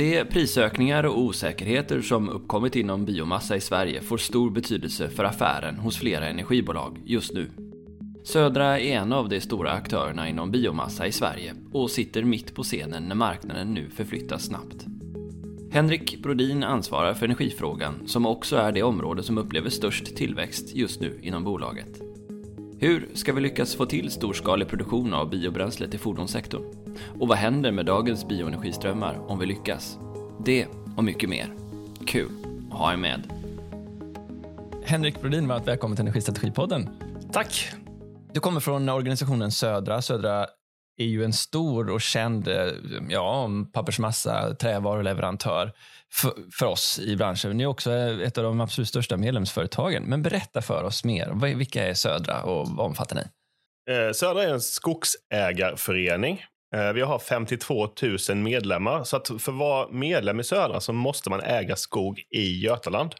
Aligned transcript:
De 0.00 0.24
prisökningar 0.24 1.06
och 1.06 1.18
osäkerheter 1.18 2.02
som 2.02 2.28
uppkommit 2.28 2.76
inom 2.76 3.04
biomassa 3.04 3.56
i 3.56 3.60
Sverige 3.60 4.00
får 4.00 4.16
stor 4.16 4.50
betydelse 4.50 5.08
för 5.08 5.24
affären 5.24 5.76
hos 5.76 5.98
flera 5.98 6.28
energibolag 6.28 7.00
just 7.04 7.32
nu. 7.32 7.50
Södra 8.24 8.80
är 8.80 8.92
en 8.92 9.12
av 9.12 9.28
de 9.28 9.40
stora 9.40 9.72
aktörerna 9.72 10.28
inom 10.28 10.50
biomassa 10.50 11.06
i 11.06 11.12
Sverige 11.12 11.54
och 11.72 11.90
sitter 11.90 12.22
mitt 12.22 12.54
på 12.54 12.62
scenen 12.62 13.08
när 13.08 13.14
marknaden 13.14 13.74
nu 13.74 13.90
förflyttas 13.90 14.44
snabbt. 14.44 14.86
Henrik 15.70 16.22
Brodin 16.22 16.64
ansvarar 16.64 17.14
för 17.14 17.26
energifrågan 17.26 17.94
som 18.06 18.26
också 18.26 18.56
är 18.56 18.72
det 18.72 18.82
område 18.82 19.22
som 19.22 19.38
upplever 19.38 19.70
störst 19.70 20.16
tillväxt 20.16 20.74
just 20.74 21.00
nu 21.00 21.20
inom 21.22 21.44
bolaget. 21.44 22.00
Hur 22.78 23.08
ska 23.14 23.32
vi 23.32 23.40
lyckas 23.40 23.74
få 23.74 23.86
till 23.86 24.10
storskalig 24.10 24.68
produktion 24.68 25.14
av 25.14 25.30
biobränsle 25.30 25.88
till 25.88 26.00
fordonssektorn? 26.00 26.79
Och 27.20 27.28
vad 27.28 27.38
händer 27.38 27.72
med 27.72 27.86
dagens 27.86 28.28
bioenergiströmmar 28.28 29.30
om 29.30 29.38
vi 29.38 29.46
lyckas? 29.46 29.98
Det 30.44 30.66
och 30.96 31.04
mycket 31.04 31.28
mer. 31.28 31.54
Kul 32.06 32.30
att 32.70 32.78
ha 32.78 32.92
er 32.92 32.96
med. 32.96 33.32
Henrik 34.84 35.20
Brodin, 35.20 35.48
varmt 35.48 35.66
välkommen 35.66 35.96
till 35.96 36.02
Energistrategipodden. 36.02 36.88
Tack. 37.32 37.72
Du 38.32 38.40
kommer 38.40 38.60
från 38.60 38.88
organisationen 38.88 39.52
Södra. 39.52 40.02
Södra 40.02 40.46
är 40.96 41.04
ju 41.04 41.24
en 41.24 41.32
stor 41.32 41.90
och 41.90 42.00
känd 42.00 42.48
ja, 43.08 43.48
pappersmassa 43.72 44.54
trävaruleverantör 44.54 45.72
för, 46.12 46.32
för 46.58 46.66
oss 46.66 46.98
i 46.98 47.16
branschen. 47.16 47.56
Ni 47.56 47.62
är 47.62 47.66
också 47.66 47.92
ett 47.92 48.38
av 48.38 48.44
de 48.44 48.60
absolut 48.60 48.88
största 48.88 49.16
medlemsföretagen. 49.16 50.02
Men 50.02 50.22
berätta 50.22 50.62
för 50.62 50.84
oss 50.84 51.04
mer. 51.04 51.54
Vilka 51.54 51.86
är 51.86 51.94
Södra 51.94 52.42
och 52.42 52.68
vad 52.68 52.86
omfattar 52.86 53.16
ni? 53.16 53.22
Eh, 53.94 54.12
Södra 54.12 54.42
är 54.42 54.52
en 54.52 54.60
skogsägarförening. 54.60 56.44
Eh, 56.74 56.92
vi 56.92 57.00
har 57.00 57.18
52 57.18 57.88
000 58.28 58.36
medlemmar. 58.36 59.04
Så 59.04 59.16
att 59.16 59.28
för 59.28 59.34
att 59.34 59.58
vara 59.58 59.88
medlem 59.90 60.40
i 60.40 60.44
Södra 60.44 60.80
så 60.80 60.92
måste 60.92 61.30
man 61.30 61.40
äga 61.40 61.76
skog 61.76 62.22
i 62.30 62.60
Götaland. 62.60 63.14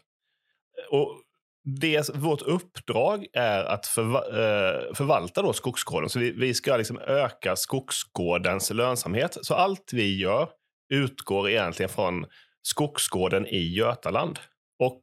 Eh, 0.77 0.97
och 0.99 1.17
det, 1.63 2.15
vårt 2.15 2.41
uppdrag 2.41 3.25
är 3.33 3.63
att 3.63 3.87
förva, 3.87 4.19
eh, 4.19 4.93
förvalta 4.93 5.41
då 5.41 5.53
skogsgården. 5.53 6.09
Så 6.09 6.19
vi, 6.19 6.31
vi 6.31 6.53
ska 6.53 6.77
liksom 6.77 6.99
öka 6.99 7.55
skogsgårdens 7.55 8.69
lönsamhet. 8.69 9.37
Så 9.41 9.53
allt 9.53 9.93
vi 9.93 10.19
gör 10.19 10.49
utgår 10.93 11.49
egentligen 11.49 11.89
från 11.89 12.25
skogsgården 12.61 13.47
i 13.47 13.73
Götaland. 13.73 14.39
Och 14.79 15.01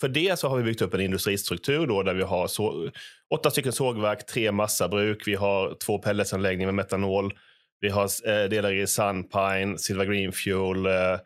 för 0.00 0.08
det 0.08 0.38
så 0.38 0.48
har 0.48 0.56
vi 0.56 0.62
byggt 0.62 0.82
upp 0.82 0.94
en 0.94 1.00
industristruktur 1.00 1.86
då 1.86 2.02
där 2.02 2.14
vi 2.14 2.22
har 2.22 2.46
så, 2.46 2.90
åtta 3.34 3.50
stycken 3.50 3.72
sågverk, 3.72 4.26
tre 4.26 4.52
massabruk, 4.52 5.22
vi 5.26 5.34
har 5.34 5.74
två 5.74 5.98
pelletsanläggningar 5.98 6.72
med 6.72 6.74
metanol, 6.74 7.32
vi 7.80 7.88
har 7.88 8.04
eh, 8.04 8.48
delar 8.48 8.72
i 8.72 8.86
Sunpine, 8.86 9.78
Silver 9.78 10.04
Green 10.04 10.32
Fuel 10.32 10.86
eh, 10.86 11.18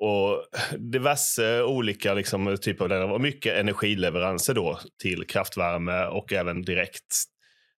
och 0.00 0.44
diverse 0.78 1.62
olika 1.62 2.14
liksom, 2.14 2.56
typer 2.60 2.92
av 2.92 3.12
och 3.12 3.20
mycket 3.20 3.56
energileveranser 3.56 4.54
då 4.54 4.78
till 5.02 5.26
kraftvärme 5.26 6.04
och 6.04 6.32
även 6.32 6.62
direkt 6.62 7.24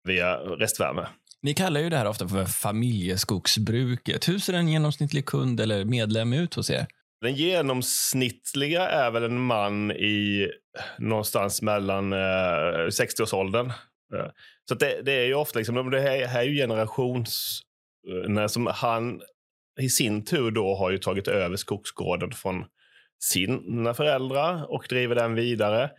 via 0.05 0.37
restvärme. 0.37 1.07
Ni 1.43 1.55
kallar 1.55 1.81
ju 1.81 1.91
det 1.91 1.97
här 1.97 2.09
ofta 2.09 2.29
för 2.29 2.45
familjeskogsbruket. 2.45 4.29
Hur 4.29 4.39
ser 4.39 4.53
en 4.53 4.69
genomsnittlig 4.69 5.27
kund 5.27 5.61
eller 5.61 5.85
medlem 5.85 6.33
ut 6.33 6.55
hos 6.55 6.71
er? 6.71 6.87
Den 7.21 7.35
genomsnittliga 7.35 8.89
är 8.89 9.11
väl 9.11 9.25
en 9.25 9.41
man 9.41 9.91
i 9.91 10.51
någonstans 10.99 11.63
mellan 11.63 12.13
eh, 12.13 12.17
60-årsåldern. 12.87 13.67
Eh, 14.15 14.27
så 14.69 14.75
det, 14.75 15.03
det, 15.03 15.13
är 15.13 15.27
ju 15.27 15.35
ofta 15.35 15.59
liksom, 15.59 15.91
det 15.91 16.01
här, 16.01 16.27
här 16.27 16.41
är 16.41 16.45
ju 16.45 16.57
generations... 16.57 17.63
Eh, 18.09 18.29
när 18.29 18.49
som 18.49 18.67
han 18.67 19.21
i 19.81 19.89
sin 19.89 20.25
tur 20.25 20.51
då 20.51 20.75
har 20.75 20.91
ju 20.91 20.99
tagit 20.99 21.29
över 21.29 21.57
skogsgården 21.57 22.31
från 22.33 22.65
sina 23.23 23.95
föräldrar 23.95 24.73
och 24.73 24.87
driver 24.89 25.15
den 25.15 25.35
vidare. 25.35 25.91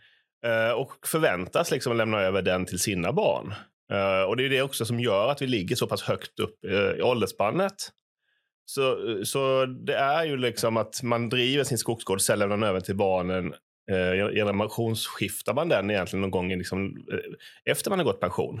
Eh, 0.46 0.72
och 0.72 1.06
förväntas 1.06 1.70
liksom 1.70 1.96
lämna 1.96 2.20
över 2.20 2.42
den 2.42 2.66
till 2.66 2.78
sina 2.78 3.12
barn. 3.12 3.54
Eh, 3.92 4.22
och 4.22 4.36
Det 4.36 4.44
är 4.44 4.48
det 4.48 4.62
också 4.62 4.84
som 4.84 5.00
gör 5.00 5.28
att 5.28 5.42
vi 5.42 5.46
ligger 5.46 5.76
så 5.76 5.86
pass 5.86 6.02
högt 6.02 6.40
upp 6.40 6.64
i 6.98 7.02
åldersspannet. 7.02 7.74
Så, 8.64 8.96
så 9.24 9.66
det 9.66 9.94
är 9.94 10.24
ju 10.24 10.36
liksom 10.36 10.76
att 10.76 11.02
man 11.02 11.28
driver 11.28 11.64
sin 11.64 11.78
skogsgård, 11.78 12.20
sen 12.20 12.38
lämnar 12.38 12.56
den 12.56 12.68
över 12.68 12.80
till 12.80 12.96
barnen. 12.96 13.54
Generationsskiftar 14.34 15.54
man 15.54 15.68
den 15.68 15.90
egentligen 15.90 16.20
någon 16.20 16.30
gång 16.30 16.48
liksom, 16.48 17.06
efter 17.64 17.90
man 17.90 17.98
har 17.98 18.06
gått 18.06 18.20
pension. 18.20 18.60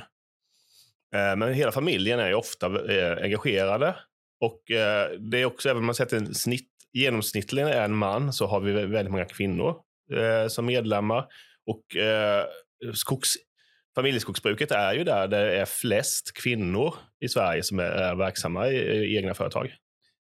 Eh, 1.14 1.36
men 1.36 1.54
hela 1.54 1.72
familjen 1.72 2.20
är 2.20 2.28
ju 2.28 2.34
ofta 2.34 2.66
eh, 2.66 3.24
engagerade. 3.24 3.96
Och 4.40 4.70
eh, 4.70 5.10
det 5.18 5.38
är 5.38 5.44
också, 5.44 5.68
även 5.68 5.80
om 5.80 5.86
man 5.86 5.94
sätter 5.94 6.16
en 6.16 6.34
snitt, 6.34 6.68
genomsnittligen 6.92 7.68
är 7.68 7.82
en 7.82 7.94
man, 7.94 8.32
så 8.32 8.46
har 8.46 8.60
vi 8.60 8.72
väldigt 8.72 9.10
många 9.10 9.24
kvinnor 9.24 9.76
som 10.48 10.66
medlemmar. 10.66 11.26
Och 11.66 11.82
skogs, 12.94 13.34
familjeskogsbruket 13.94 14.70
är 14.70 14.94
ju 14.94 15.04
där 15.04 15.28
det 15.28 15.60
är 15.60 15.64
flest 15.64 16.32
kvinnor 16.42 16.94
i 17.24 17.28
Sverige 17.28 17.62
som 17.62 17.78
är, 17.78 18.14
verksamma 18.14 18.68
i, 18.68 19.16
egna 19.16 19.34
företag. 19.34 19.74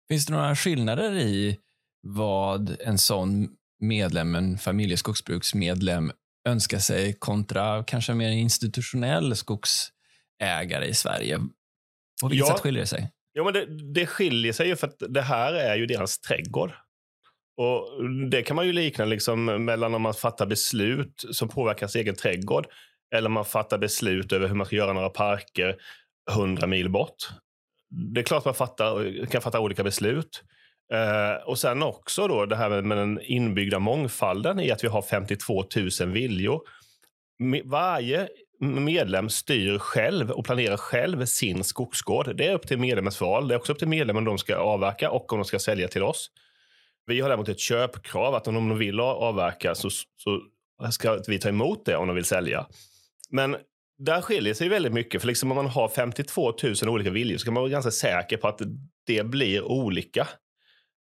Finns 0.09 0.27
det 0.27 0.33
några 0.33 0.57
skillnader 0.57 1.15
i 1.15 1.59
vad 2.03 2.77
en 2.81 2.99
sån 2.99 3.49
medlem, 3.81 4.35
en 4.35 4.59
familjeskogsbruksmedlem, 4.59 6.13
önskar 6.49 6.79
sig 6.79 7.13
kontra 7.13 7.85
kanske 7.85 8.15
mer 8.15 8.31
institutionell 8.31 9.37
skogsägare 10.41 10.87
i 10.87 10.95
Sverige? 10.95 11.39
På 12.23 12.29
vilket 12.29 12.49
ja, 12.49 12.55
sätt 12.55 12.63
skiljer 12.63 12.81
det 12.81 12.87
sig? 12.87 13.11
Ja, 13.33 13.45
men 13.45 13.53
det, 13.53 13.93
det 13.95 14.07
skiljer 14.07 14.53
sig 14.53 14.69
ju 14.69 14.77
för 14.77 14.87
att 14.87 15.03
det 15.09 15.23
här 15.23 15.53
är 15.53 15.77
ju 15.77 15.87
deras 15.87 16.19
trädgård. 16.19 16.73
Och 17.57 18.05
Det 18.31 18.43
kan 18.43 18.57
man 18.57 18.67
ju 18.67 18.73
likna 18.73 19.05
liksom 19.05 19.45
mellan 19.45 19.95
om 19.95 20.03
man 20.03 20.15
fattar 20.15 20.47
beslut 20.47 21.25
som 21.31 21.49
påverkar 21.49 21.87
sin 21.87 22.01
egen 22.01 22.15
trädgård 22.15 22.67
eller 23.15 23.27
om 23.27 23.33
man 23.33 23.45
fattar 23.45 23.79
beslut 23.79 24.33
över 24.33 24.49
hur 24.49 24.55
man 24.55 24.67
ska 24.67 24.77
göra 24.77 24.93
några 24.93 25.11
parker 25.11 25.77
hundra 26.31 26.67
mil 26.67 26.91
bort 26.91 27.17
det 27.91 28.21
är 28.21 28.25
klart 28.25 28.45
man 28.45 28.55
fattar, 28.55 29.27
kan 29.27 29.43
fatta 29.43 29.61
olika 29.61 29.85
beslut. 29.85 30.43
Uh, 30.95 31.49
och 31.49 31.59
sen 31.59 31.83
också 31.83 32.29
då 32.29 32.47
det 32.47 32.57
här 32.57 32.83
med, 32.83 32.99
den 32.99 33.21
inbyggda 33.23 33.79
mångfalden 33.79 34.61
i 34.61 34.71
att 34.71 34.85
vi 34.85 34.89
har 34.89 35.03
52 35.03 35.65
000 36.01 36.13
viljor. 36.13 36.61
Varje 37.65 38.29
medlem 38.61 39.29
styr 39.29 39.79
själv 39.79 40.31
och 40.31 40.45
planerar 40.45 40.77
själv 40.77 41.25
sin 41.25 41.65
skogsgård. 41.65 42.37
Det 42.37 42.47
är 42.47 42.55
upp 42.55 42.67
till 42.67 42.79
medlemmens 42.79 43.21
val. 43.21 43.49
Det 43.49 43.55
är 43.55 43.59
också 43.59 43.73
upp 43.73 43.79
till 43.79 43.89
medlemmen 43.89 44.21
om 44.21 44.25
de 44.25 44.39
ska 44.39 44.57
avverka 44.57 45.11
och 45.11 45.33
om 45.33 45.39
de 45.39 45.45
ska 45.45 45.59
sälja 45.59 45.89
till 45.89 46.03
oss. 46.03 46.31
Vi 47.07 47.21
har 47.21 47.29
däremot 47.29 47.49
ett 47.49 47.61
köpkrav 47.61 48.35
att 48.35 48.49
om 48.49 48.55
de 48.55 48.79
vill 48.79 49.01
avverka 49.01 49.75
så, 49.75 49.91
så 49.91 50.41
ska 50.91 51.19
vi 51.29 51.39
ta 51.39 51.49
emot 51.49 51.85
det 51.85 51.97
om 51.97 52.07
de 52.07 52.17
vill 52.17 52.25
sälja. 52.25 52.67
Men 53.31 53.57
där 53.99 54.21
skiljer 54.21 54.55
sig 54.55 54.69
väldigt 54.69 54.93
mycket. 54.93 55.21
För 55.21 55.29
liksom 55.29 55.51
om 55.51 55.57
man 55.57 55.67
har 55.67 55.89
52 55.89 56.55
000 56.63 56.75
olika 56.89 57.11
viljor 57.11 57.39
så 57.39 57.45
kan 57.45 57.55
man 57.55 57.61
vara 57.61 57.71
ganska 57.71 57.91
säker 57.91 58.37
på 58.37 58.49
att 58.49 58.61
det 59.07 59.27
blir 59.27 59.63
olika. 59.63 60.29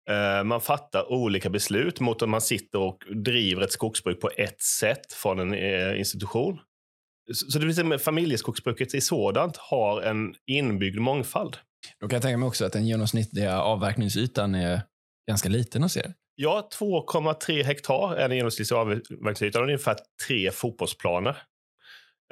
Eh, 0.09 0.43
man 0.43 0.61
fattar 0.61 1.11
olika 1.11 1.49
beslut 1.49 1.99
mot 1.99 2.21
om 2.21 2.29
man 2.29 2.41
sitter 2.41 2.79
och 2.79 3.03
driver 3.09 3.61
ett 3.61 3.71
skogsbruk 3.71 4.21
på 4.21 4.29
ett 4.37 4.61
sätt 4.61 5.13
från 5.13 5.39
en 5.39 5.53
eh, 5.53 5.99
institution. 5.99 6.59
Så, 7.33 7.59
det 7.59 7.65
vill 7.65 7.75
säga 7.75 7.99
familjeskogsbruket 7.99 8.95
i 8.95 9.01
sådant 9.01 9.57
har 9.57 10.01
en 10.01 10.35
inbyggd 10.45 10.99
mångfald. 10.99 11.57
Då 11.99 12.07
kan 12.07 12.15
jag 12.15 12.23
tänka 12.23 12.37
mig 12.37 12.47
också 12.47 12.65
att 12.65 12.73
den 12.73 12.87
genomsnittliga 12.87 13.61
avverkningsytan 13.61 14.55
är 14.55 14.81
ganska 15.27 15.49
liten 15.49 15.83
hos 15.83 15.97
er. 15.97 16.13
Ja, 16.35 16.69
2,3 16.79 17.63
hektar 17.63 18.15
är 18.15 18.29
den 18.29 18.37
genomsnittliga 18.37 18.79
avverkningsytan. 18.79 19.63
Ungefär 19.63 19.95
tre 20.27 20.51
fotbollsplaner. 20.51 21.37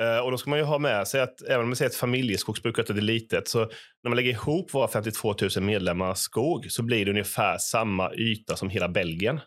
Uh, 0.02 0.18
och 0.18 0.31
då 0.31 0.38
ska 0.38 0.50
man 0.50 0.59
ju 0.59 0.66
ha 0.66 0.80
med 0.80 1.08
sig 1.08 1.22
att 1.22 1.42
även 1.42 1.64
om 1.64 1.70
vi 1.70 1.75
säger 1.75 1.90
att 1.90 1.96
familjeskogsbruket 1.96 2.90
är 2.90 2.94
litet, 2.94 3.48
så 3.48 3.60
när 4.04 4.10
man 4.10 4.16
lägger 4.16 4.31
ihop 4.31 4.74
våra 4.74 4.88
52 4.88 5.36
000 5.56 5.63
medlemmar 5.63 6.13
skog 6.13 6.72
så 6.72 6.84
blir 6.84 7.06
det 7.06 7.12
ungefär 7.12 7.57
samma 7.57 8.13
yta 8.13 8.56
som 8.56 8.69
hela 8.69 8.89
Belgien. 8.89 9.39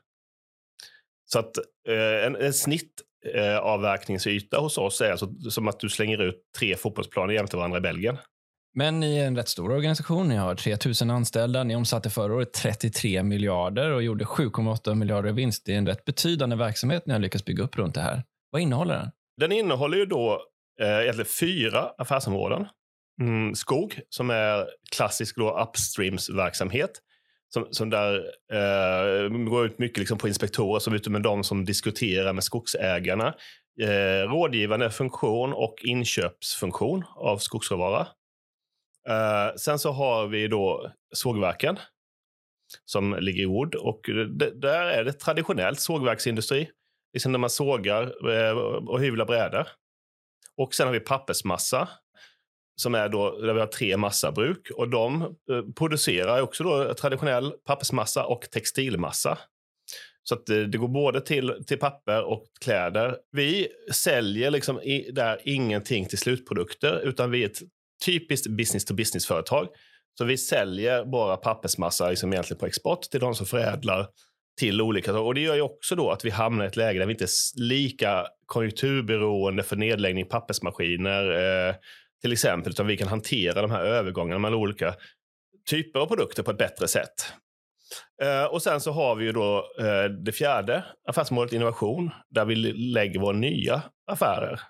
Så 1.25 1.39
att 1.39 1.59
uh, 1.89 2.27
en, 2.27 2.37
en 2.37 2.53
snitt 2.53 3.03
uh, 3.35 3.57
avverkningsyta 3.57 4.59
hos 4.59 4.79
oss 4.79 5.01
är 5.01 5.11
alltså 5.11 5.35
som 5.51 5.69
att 5.69 5.81
du 5.81 5.89
slänger 5.89 6.23
ut 6.23 6.43
tre 6.59 6.77
fotbollsplaner 6.77 7.35
jämte 7.35 7.57
varandra 7.57 7.79
i 7.79 7.81
Belgien. 7.81 8.19
Men 8.75 9.01
ni 9.01 9.19
är 9.19 9.27
en 9.27 9.37
rätt 9.37 9.49
stor 9.49 9.71
organisation. 9.71 10.29
Ni 10.29 10.37
har 10.37 10.55
3 10.55 10.77
000 11.03 11.17
anställda. 11.17 11.65
Ni 11.65 11.77
omsatte 11.77 12.11
förra 12.11 12.35
året 12.35 12.53
33 12.53 13.23
miljarder 13.23 13.91
och 13.91 14.03
gjorde 14.03 14.25
7,8 14.25 14.95
miljarder 14.95 15.29
i 15.29 15.33
vinst. 15.33 15.67
Det 15.67 15.75
är 15.75 15.79
en 15.79 15.87
rätt 15.87 16.05
betydande 16.05 16.57
verksamhet 16.57 17.07
ni 17.07 17.13
har 17.13 17.21
lyckats 17.21 17.45
bygga 17.45 17.65
upp 17.65 17.79
runt 17.79 17.95
det 17.95 18.01
här. 18.01 18.23
Vad 18.51 18.63
innehåller 18.63 18.95
den? 18.95 19.11
Den 19.41 19.53
innehåller 19.53 19.99
ju 19.99 20.07
då 20.07 20.43
eh, 20.81 21.25
fyra 21.41 21.91
affärsområden. 21.99 22.67
Mm, 23.21 23.55
skog, 23.55 24.01
som 24.09 24.31
är 24.31 24.67
klassisk 24.97 25.37
då 25.37 25.59
upstreams-verksamhet. 25.59 26.91
Som, 27.49 27.67
som 27.71 27.91
där 27.91 28.15
eh, 28.53 29.29
går 29.29 29.67
ut 29.67 29.79
mycket 29.79 29.99
liksom 29.99 30.19
på 30.19 30.29
inspektorer 30.29 30.81
som 30.81 30.93
är 30.93 30.97
ute 30.97 31.11
med 31.11 31.23
de 31.23 31.45
som 31.45 31.65
diskuterar 31.65 32.33
med 32.33 32.45
skogsägarna. 32.45 33.35
Eh, 33.81 34.29
rådgivande 34.29 34.91
funktion 34.91 35.53
och 35.53 35.75
inköpsfunktion 35.83 37.05
av 37.17 37.39
skogsråvara. 37.39 38.07
Eh, 39.09 39.55
sen 39.57 39.79
så 39.79 39.93
har 39.93 40.27
vi 40.27 40.49
då 40.49 40.93
sågverken 41.15 41.79
som 42.85 43.17
ligger 43.21 43.43
i 43.43 43.47
Ord. 43.47 43.75
Och 43.75 44.01
där 44.55 44.87
är 44.87 45.05
det 45.05 45.13
traditionellt 45.13 45.81
sågverksindustri. 45.81 46.71
Liksom 47.13 47.33
när 47.33 47.39
man 47.39 47.51
sågar 47.51 48.31
eh, 48.33 48.57
och 48.89 49.01
hyvlar 49.01 49.25
brädor. 49.25 49.67
Och 50.57 50.75
sen 50.75 50.87
har 50.87 50.93
vi 50.93 51.01
pappersmassa 51.01 51.89
som 52.77 52.95
är 52.95 53.09
då, 53.09 53.39
där 53.39 53.55
vi 53.55 53.61
har 53.61 53.67
tre 53.67 53.97
massabruk. 53.97 54.71
Och 54.71 54.89
de 54.89 55.23
eh, 55.23 55.63
producerar 55.77 56.41
också 56.41 56.65
då 56.65 56.95
traditionell 56.95 57.53
pappersmassa 57.67 58.27
och 58.27 58.51
textilmassa. 58.51 59.39
Så 60.23 60.35
att 60.35 60.47
det, 60.47 60.67
det, 60.67 60.79
går 60.79 60.89
både 60.89 61.21
till, 61.21 61.65
till 61.67 61.79
papper 61.79 62.25
och 62.25 62.45
kläder. 62.61 63.17
Vi 63.33 63.69
säljer 63.93 64.51
liksom 64.51 64.81
i, 64.81 65.11
där 65.13 65.41
ingenting 65.45 66.07
till 66.07 66.19
slutprodukter, 66.19 67.01
utan 67.05 67.31
vi 67.31 67.43
är 67.43 67.47
ett 67.47 67.59
typiskt 68.07 68.47
business-to-business-företag. 68.47 69.69
Så 70.19 70.25
vi 70.25 70.37
säljer 70.37 71.05
bara 71.05 71.37
pappersmassa 71.37 72.11
liksom 72.11 72.33
egentligen 72.33 72.59
på 72.59 72.67
export 72.67 73.03
till 73.03 73.21
de 73.21 73.35
som 73.35 73.47
förädlar 73.47 74.07
till 74.61 74.81
olika... 74.81 75.19
Och 75.19 75.35
Det 75.35 75.41
gör 75.41 75.55
ju 75.55 75.61
också 75.61 75.97
då 75.97 76.11
att 76.11 76.25
vi 76.25 76.31
hamnar 76.31 76.65
i 76.65 76.69
ett 76.69 76.77
läge 76.77 76.99
där 76.99 77.07
vi 77.07 77.13
inte 77.13 77.25
är 77.25 77.61
lika 77.61 78.27
konjunkturberoende 78.47 79.63
för 79.63 79.77
nedläggning 79.77 80.27
pappersmaskiner 80.27 81.31
eh, 81.31 81.75
till 82.23 82.33
exempel, 82.33 82.71
utan 82.71 82.87
vi 82.87 82.97
kan 82.97 83.09
hantera 83.09 83.63
de 83.63 83.71
här 83.71 83.85
övergångarna 83.85 84.39
mellan 84.39 84.61
olika 84.61 84.95
typer 85.71 86.01
av 86.01 86.07
produkter 86.07 86.43
på 86.43 86.51
ett 86.51 86.59
bättre 86.59 86.89
sätt. 86.89 87.33
Eh, 88.23 88.45
och 88.45 88.63
sen 88.63 88.81
så 88.81 88.93
har 88.93 89.15
vi 89.15 89.25
ju 89.25 89.33
då 89.33 89.71
eh, 89.81 90.05
det 90.05 90.33
fjärde 90.33 90.85
affärsmålet 91.09 91.53
innovation, 91.53 92.11
där 92.31 92.45
vi 92.45 92.55
lägger 92.73 93.21
våra 93.21 93.37
nya 93.37 93.83
affärer. 94.07 94.61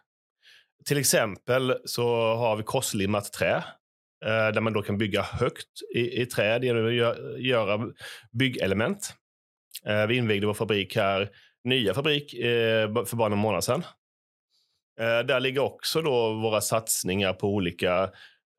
Till 0.84 0.98
exempel 0.98 1.76
så 1.84 2.34
har 2.34 2.56
vi 2.56 2.62
korslimmat 2.62 3.32
trä, 3.32 3.56
eh, 4.24 4.48
där 4.52 4.60
man 4.60 4.72
då 4.72 4.82
kan 4.82 4.98
bygga 4.98 5.22
högt 5.22 5.68
i, 5.94 6.22
i 6.22 6.26
träd 6.26 6.64
genom 6.64 6.86
att 6.86 6.94
göra 7.40 7.86
byggelement. 8.32 9.14
Vi 10.08 10.16
invigde 10.16 10.46
vår 10.46 10.54
fabrik 10.54 10.96
här, 10.96 11.30
nya 11.64 11.94
fabrik, 11.94 12.30
för 13.06 13.16
bara 13.16 13.28
någon 13.28 13.38
månad 13.38 13.64
sedan. 13.64 13.82
Eh, 15.00 15.26
där 15.26 15.40
ligger 15.40 15.60
också 15.60 16.02
då 16.02 16.32
våra 16.32 16.60
satsningar 16.60 17.32
på 17.32 17.48
olika 17.48 18.02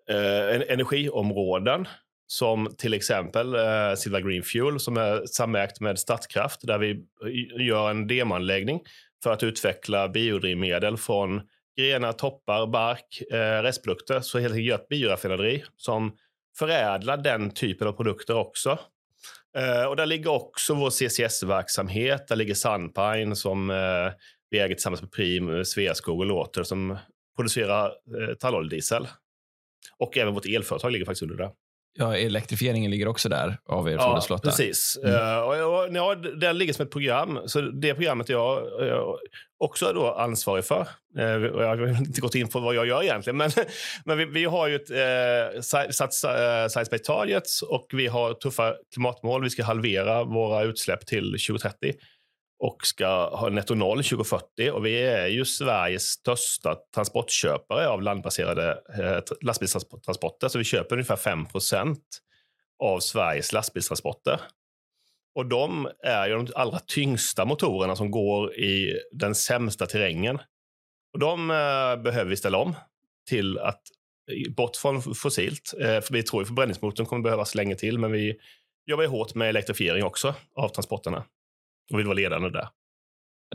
eh, 0.10 0.72
energiområden 0.72 1.88
som 2.28 2.76
till 2.78 2.94
exempel 2.94 3.56
eh, 3.56 3.96
Silva 3.98 4.22
Green 4.22 4.44
Fuel 4.44 4.80
som 4.80 4.98
är 4.98 5.26
samägt 5.26 5.80
med 5.80 6.00
Statkraft 6.00 6.60
där 6.64 6.78
vi 6.78 6.92
eh, 6.92 7.66
gör 7.66 7.90
en 7.90 8.08
demoanläggning 8.08 8.82
för 9.24 9.34
att 9.34 9.44
utveckla 9.44 10.08
biodrivmedel 10.08 10.98
från 10.98 11.42
grenar, 11.78 12.14
toppar, 12.14 12.68
bark, 12.68 13.22
eh, 13.32 13.62
restprodukter. 13.62 14.20
Så 14.20 14.40
helt 14.40 14.54
enkelt 14.54 14.68
gör 14.68 14.76
ett 14.76 14.88
bioraffinaderi 14.88 15.64
som 15.78 16.18
förädlar 16.60 17.18
den 17.18 17.52
typen 17.52 17.88
av 17.88 17.92
produkter 17.92 18.36
också. 18.36 18.80
Eh, 19.58 19.86
och 19.86 19.96
där 19.96 20.06
ligger 20.06 20.32
också 20.32 20.74
vår 20.74 20.90
CCS-verksamhet. 20.90 22.28
Där 22.28 22.36
ligger 22.36 22.54
Sunpine 22.54 23.36
som 23.36 23.70
eh, 23.70 24.12
vi 24.50 24.60
äger 24.60 24.76
tillsammans 24.76 25.02
med 25.02 25.12
Prim, 25.12 25.66
Sveaskog 25.66 26.20
och 26.20 26.26
Låter 26.26 26.64
som 26.64 26.98
producerar 27.36 27.86
eh, 27.86 28.36
talloljediesel. 28.36 29.08
Och 29.98 30.18
även 30.18 30.34
vårt 30.34 30.46
elföretag 30.46 30.92
ligger 30.92 31.06
faktiskt 31.06 31.24
under 31.24 31.38
det. 31.38 31.52
Ja, 32.00 32.18
elektrifieringen 32.18 32.92
ligger 32.92 33.08
också 33.08 33.30
där 33.30 33.58
av 33.66 33.90
er 33.90 33.94
Ja, 33.94 34.40
precis. 34.44 35.00
Mm. 35.04 35.16
Uh, 35.16 35.38
och, 35.38 35.84
och, 35.84 35.96
ja, 35.96 36.16
den 36.16 36.58
ligger 36.58 36.74
som 36.74 36.86
ett 36.86 36.92
program. 36.92 37.40
Så 37.46 37.62
det 37.62 37.94
programmet 37.94 38.30
jag, 38.30 38.64
jag 38.88 39.18
också 39.58 39.86
är 39.86 39.94
då 39.94 40.14
ansvarig 40.14 40.66
för. 40.66 40.88
Uh, 41.18 41.24
jag 41.24 41.78
har 41.78 41.88
inte 41.88 42.22
gått 42.22 42.36
in 42.36 42.48
på 42.48 42.60
vad 42.60 42.76
jag 42.76 42.88
gör 42.88 43.04
egentligen, 43.04 43.38
men, 43.38 43.52
men 44.06 44.18
vi, 44.18 44.26
vi 44.26 44.46
har 44.46 44.68
ju 44.68 44.76
ett, 44.76 44.92
uh, 44.92 45.62
Science 45.62 46.92
Based 46.92 47.04
Targets 47.04 47.62
och 47.62 47.88
vi 47.94 48.08
har 48.08 48.34
tuffa 48.34 48.76
klimatmål. 48.94 49.44
Vi 49.44 49.50
ska 49.50 49.64
halvera 49.64 50.24
våra 50.24 50.64
utsläpp 50.64 51.06
till 51.06 51.32
2030 51.32 51.94
och 52.60 52.78
ska 52.86 53.38
ha 53.38 53.50
netto 53.50 53.76
noll 53.76 54.04
2040. 54.04 54.72
Och 54.72 54.86
vi 54.86 55.04
är 55.04 55.28
ju 55.28 55.46
Sveriges 55.46 56.04
största 56.04 56.76
transportköpare 56.96 57.88
av 57.88 58.02
landbaserade 58.02 58.72
eh, 59.00 59.36
lastbilstransporter. 59.42 60.48
Så 60.48 60.58
vi 60.58 60.64
köper 60.64 60.96
ungefär 60.96 61.16
5% 61.16 61.98
av 62.84 63.00
Sveriges 63.00 63.54
lastbilstransporter. 63.54 64.42
Och 65.36 65.46
de 65.46 65.90
är 66.04 66.28
ju 66.28 66.34
de 66.34 66.48
allra 66.56 66.80
tyngsta 66.80 67.46
motorerna 67.46 67.96
som 67.96 68.12
går 68.12 68.56
i 68.56 69.00
den 69.12 69.36
sämsta 69.36 69.86
terrängen. 69.86 70.40
Och 71.14 71.20
de 71.20 71.52
eh, 71.52 72.04
behöver 72.04 72.26
vi 72.26 72.38
ställa 72.38 72.58
om 72.58 72.76
till 73.30 73.60
att 73.60 73.82
eh, 74.32 74.54
bort 74.54 74.76
från 74.76 75.02
fossilt. 75.02 75.74
Eh, 75.82 76.02
för 76.02 76.14
vi 76.14 76.24
tror 76.24 76.42
att 76.42 76.48
förbränningsmotorn 76.48 77.06
kommer 77.06 77.24
behövas 77.24 77.56
länge 77.56 77.76
till, 77.76 78.00
men 78.00 78.12
vi 78.12 78.36
jobbar 78.86 79.06
hårt 79.08 79.36
med 79.36 79.50
elektrifiering 79.50 80.04
också 80.04 80.36
av 80.56 80.70
transporterna 80.70 81.24
och 81.94 82.00
vill 82.00 82.06
vara 82.06 82.16
ledande 82.16 82.50
där. 82.50 82.70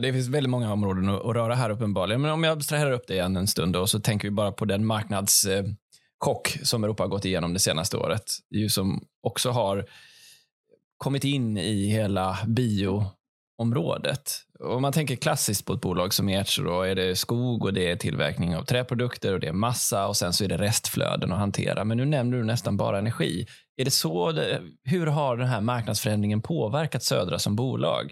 Det 0.01 0.13
finns 0.13 0.27
väldigt 0.27 0.49
många 0.49 0.73
områden 0.73 1.09
att 1.09 1.35
röra 1.35 1.55
här 1.55 1.69
uppenbarligen. 1.69 2.21
Men 2.21 2.31
om 2.31 2.43
jag 2.43 2.53
abstraherar 2.53 2.91
upp 2.91 3.07
det 3.07 3.13
igen 3.13 3.35
en 3.35 3.47
stund 3.47 3.75
och 3.75 3.89
så 3.89 3.99
tänker 3.99 4.27
vi 4.27 4.31
bara 4.31 4.51
på 4.51 4.65
den 4.65 4.85
marknadschock 4.85 6.55
eh, 6.55 6.61
som 6.63 6.83
Europa 6.83 7.03
har 7.03 7.07
gått 7.07 7.25
igenom 7.25 7.53
det 7.53 7.59
senaste 7.59 7.97
året. 7.97 8.23
Ju 8.49 8.69
som 8.69 9.03
också 9.21 9.49
har 9.49 9.85
kommit 10.97 11.23
in 11.23 11.57
i 11.57 11.87
hela 11.87 12.37
bioområdet. 12.47 14.31
Om 14.59 14.81
man 14.81 14.93
tänker 14.93 15.15
klassiskt 15.15 15.65
på 15.65 15.73
ett 15.73 15.81
bolag 15.81 16.13
som 16.13 16.29
ert 16.29 16.47
så 16.47 16.81
är 16.81 16.95
det 16.95 17.15
skog 17.15 17.65
och 17.65 17.73
det 17.73 17.91
är 17.91 17.95
tillverkning 17.95 18.55
av 18.55 18.63
träprodukter 18.63 19.33
och 19.33 19.39
det 19.39 19.47
är 19.47 19.53
massa 19.53 20.07
och 20.07 20.17
sen 20.17 20.33
så 20.33 20.43
är 20.43 20.47
det 20.47 20.57
restflöden 20.57 21.31
att 21.31 21.39
hantera. 21.39 21.83
Men 21.83 21.97
nu 21.97 22.05
nämner 22.05 22.37
du 22.37 22.43
nästan 22.43 22.77
bara 22.77 22.99
energi. 22.99 23.47
Är 23.77 23.85
det 23.85 23.91
så 23.91 24.31
hur 24.83 25.07
har 25.07 25.37
den 25.37 25.47
här 25.47 25.61
marknadsförändringen 25.61 26.41
påverkat 26.41 27.03
Södra 27.03 27.39
som 27.39 27.55
bolag? 27.55 28.11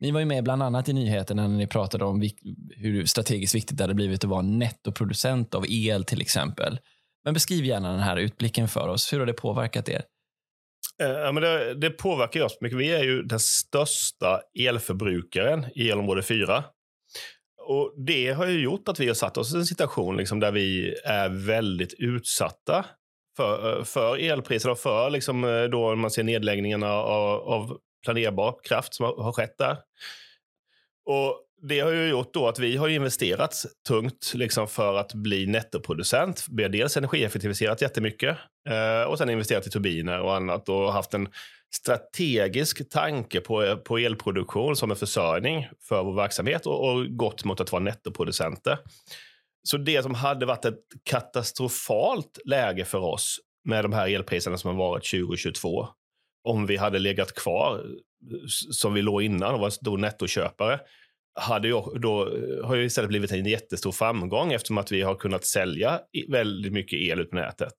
Ni 0.00 0.10
var 0.10 0.20
ju 0.20 0.26
med 0.26 0.44
bland 0.44 0.62
annat 0.62 0.88
i 0.88 0.92
nyheterna 0.92 1.48
när 1.48 1.56
ni 1.56 1.66
pratade 1.66 2.04
om 2.04 2.30
hur 2.76 3.04
strategiskt 3.04 3.54
viktigt 3.54 3.78
det 3.78 3.84
hade 3.84 3.94
blivit 3.94 4.24
att 4.24 4.30
vara 4.30 4.42
nettoproducent 4.42 5.54
av 5.54 5.64
el 5.68 6.04
till 6.04 6.20
exempel. 6.20 6.78
Men 7.24 7.34
beskriv 7.34 7.64
gärna 7.64 7.90
den 7.90 8.00
här 8.00 8.16
utblicken 8.16 8.68
för 8.68 8.88
oss. 8.88 9.12
Hur 9.12 9.18
har 9.18 9.26
det 9.26 9.32
påverkat 9.32 9.88
er? 9.88 10.02
Eh, 11.02 11.08
ja, 11.08 11.32
men 11.32 11.42
det, 11.42 11.74
det 11.74 11.90
påverkar 11.90 12.44
oss 12.44 12.58
mycket. 12.60 12.78
Vi 12.78 12.92
är 12.92 13.04
ju 13.04 13.22
den 13.22 13.40
största 13.40 14.40
elförbrukaren 14.58 15.66
i 15.74 15.90
elområde 15.90 16.22
4. 16.22 16.64
Och 17.68 17.94
Det 18.06 18.32
har 18.32 18.46
ju 18.46 18.60
gjort 18.60 18.88
att 18.88 19.00
vi 19.00 19.06
har 19.06 19.14
satt 19.14 19.36
oss 19.36 19.54
i 19.54 19.56
en 19.56 19.66
situation 19.66 20.16
liksom 20.16 20.40
där 20.40 20.52
vi 20.52 20.94
är 21.04 21.28
väldigt 21.28 21.94
utsatta 21.98 22.84
för, 23.36 23.78
eh, 23.78 23.84
för 23.84 24.16
elpriser 24.18 24.70
och 24.70 24.78
för 24.78 25.10
liksom 25.10 25.44
eh, 25.44 25.62
då 25.62 25.96
man 25.96 26.10
ser 26.10 26.22
nedläggningarna 26.22 26.92
av, 26.92 27.40
av 27.40 27.78
planerbar 28.04 28.54
kraft 28.64 28.94
som 28.94 29.06
har, 29.06 29.22
har 29.22 29.32
skett 29.32 29.58
där. 29.58 29.76
Och 31.04 31.46
det 31.62 31.80
har 31.80 31.90
ju 31.90 32.08
gjort 32.08 32.34
då 32.34 32.48
att 32.48 32.58
vi 32.58 32.76
har 32.76 32.88
investerat 32.88 33.54
tungt 33.88 34.32
liksom 34.34 34.68
för 34.68 34.96
att 34.96 35.14
bli 35.14 35.46
nettoproducent. 35.46 36.46
Vi 36.50 36.62
har 36.62 36.70
dels 36.70 36.96
energieffektiviserat 36.96 37.82
jättemycket 37.82 38.36
eh, 38.68 39.10
och 39.10 39.18
sen 39.18 39.30
investerat 39.30 39.66
i 39.66 39.70
turbiner 39.70 40.20
och 40.20 40.36
annat 40.36 40.68
och 40.68 40.92
haft 40.92 41.14
en 41.14 41.28
strategisk 41.74 42.90
tanke 42.90 43.40
på, 43.40 43.76
på 43.76 43.98
elproduktion 43.98 44.76
som 44.76 44.90
en 44.90 44.96
försörjning 44.96 45.68
för 45.88 46.02
vår 46.02 46.14
verksamhet 46.14 46.66
och, 46.66 46.90
och 46.90 47.16
gått 47.16 47.44
mot 47.44 47.60
att 47.60 47.72
vara 47.72 47.82
nettoproducenter. 47.82 48.78
Så 49.62 49.76
det 49.76 50.02
som 50.02 50.14
hade 50.14 50.46
varit 50.46 50.64
ett 50.64 50.80
katastrofalt 51.04 52.38
läge 52.44 52.84
för 52.84 52.98
oss 52.98 53.38
med 53.64 53.84
de 53.84 53.92
här 53.92 54.08
elpriserna 54.08 54.58
som 54.58 54.70
har 54.70 54.76
varit 54.76 55.10
2022 55.10 55.88
om 56.44 56.66
vi 56.66 56.76
hade 56.76 56.98
legat 56.98 57.34
kvar 57.34 57.84
som 58.70 58.94
vi 58.94 59.02
låg 59.02 59.22
innan 59.22 59.54
och 59.54 59.60
var 59.60 59.66
en 59.66 59.72
stor 59.72 59.98
nettoköpare 59.98 60.80
hade 61.34 61.68
ju 61.68 61.80
då, 61.98 62.36
eh, 62.36 62.66
har 62.66 62.74
ju 62.74 62.84
istället 62.84 63.08
blivit 63.08 63.32
en 63.32 63.46
jättestor 63.46 63.92
framgång 63.92 64.52
eftersom 64.52 64.78
att 64.78 64.92
vi 64.92 65.02
har 65.02 65.14
kunnat 65.14 65.44
sälja 65.44 66.00
väldigt 66.28 66.72
mycket 66.72 66.98
el 66.98 67.20
ut 67.20 67.30
på 67.30 67.36
nätet. 67.36 67.74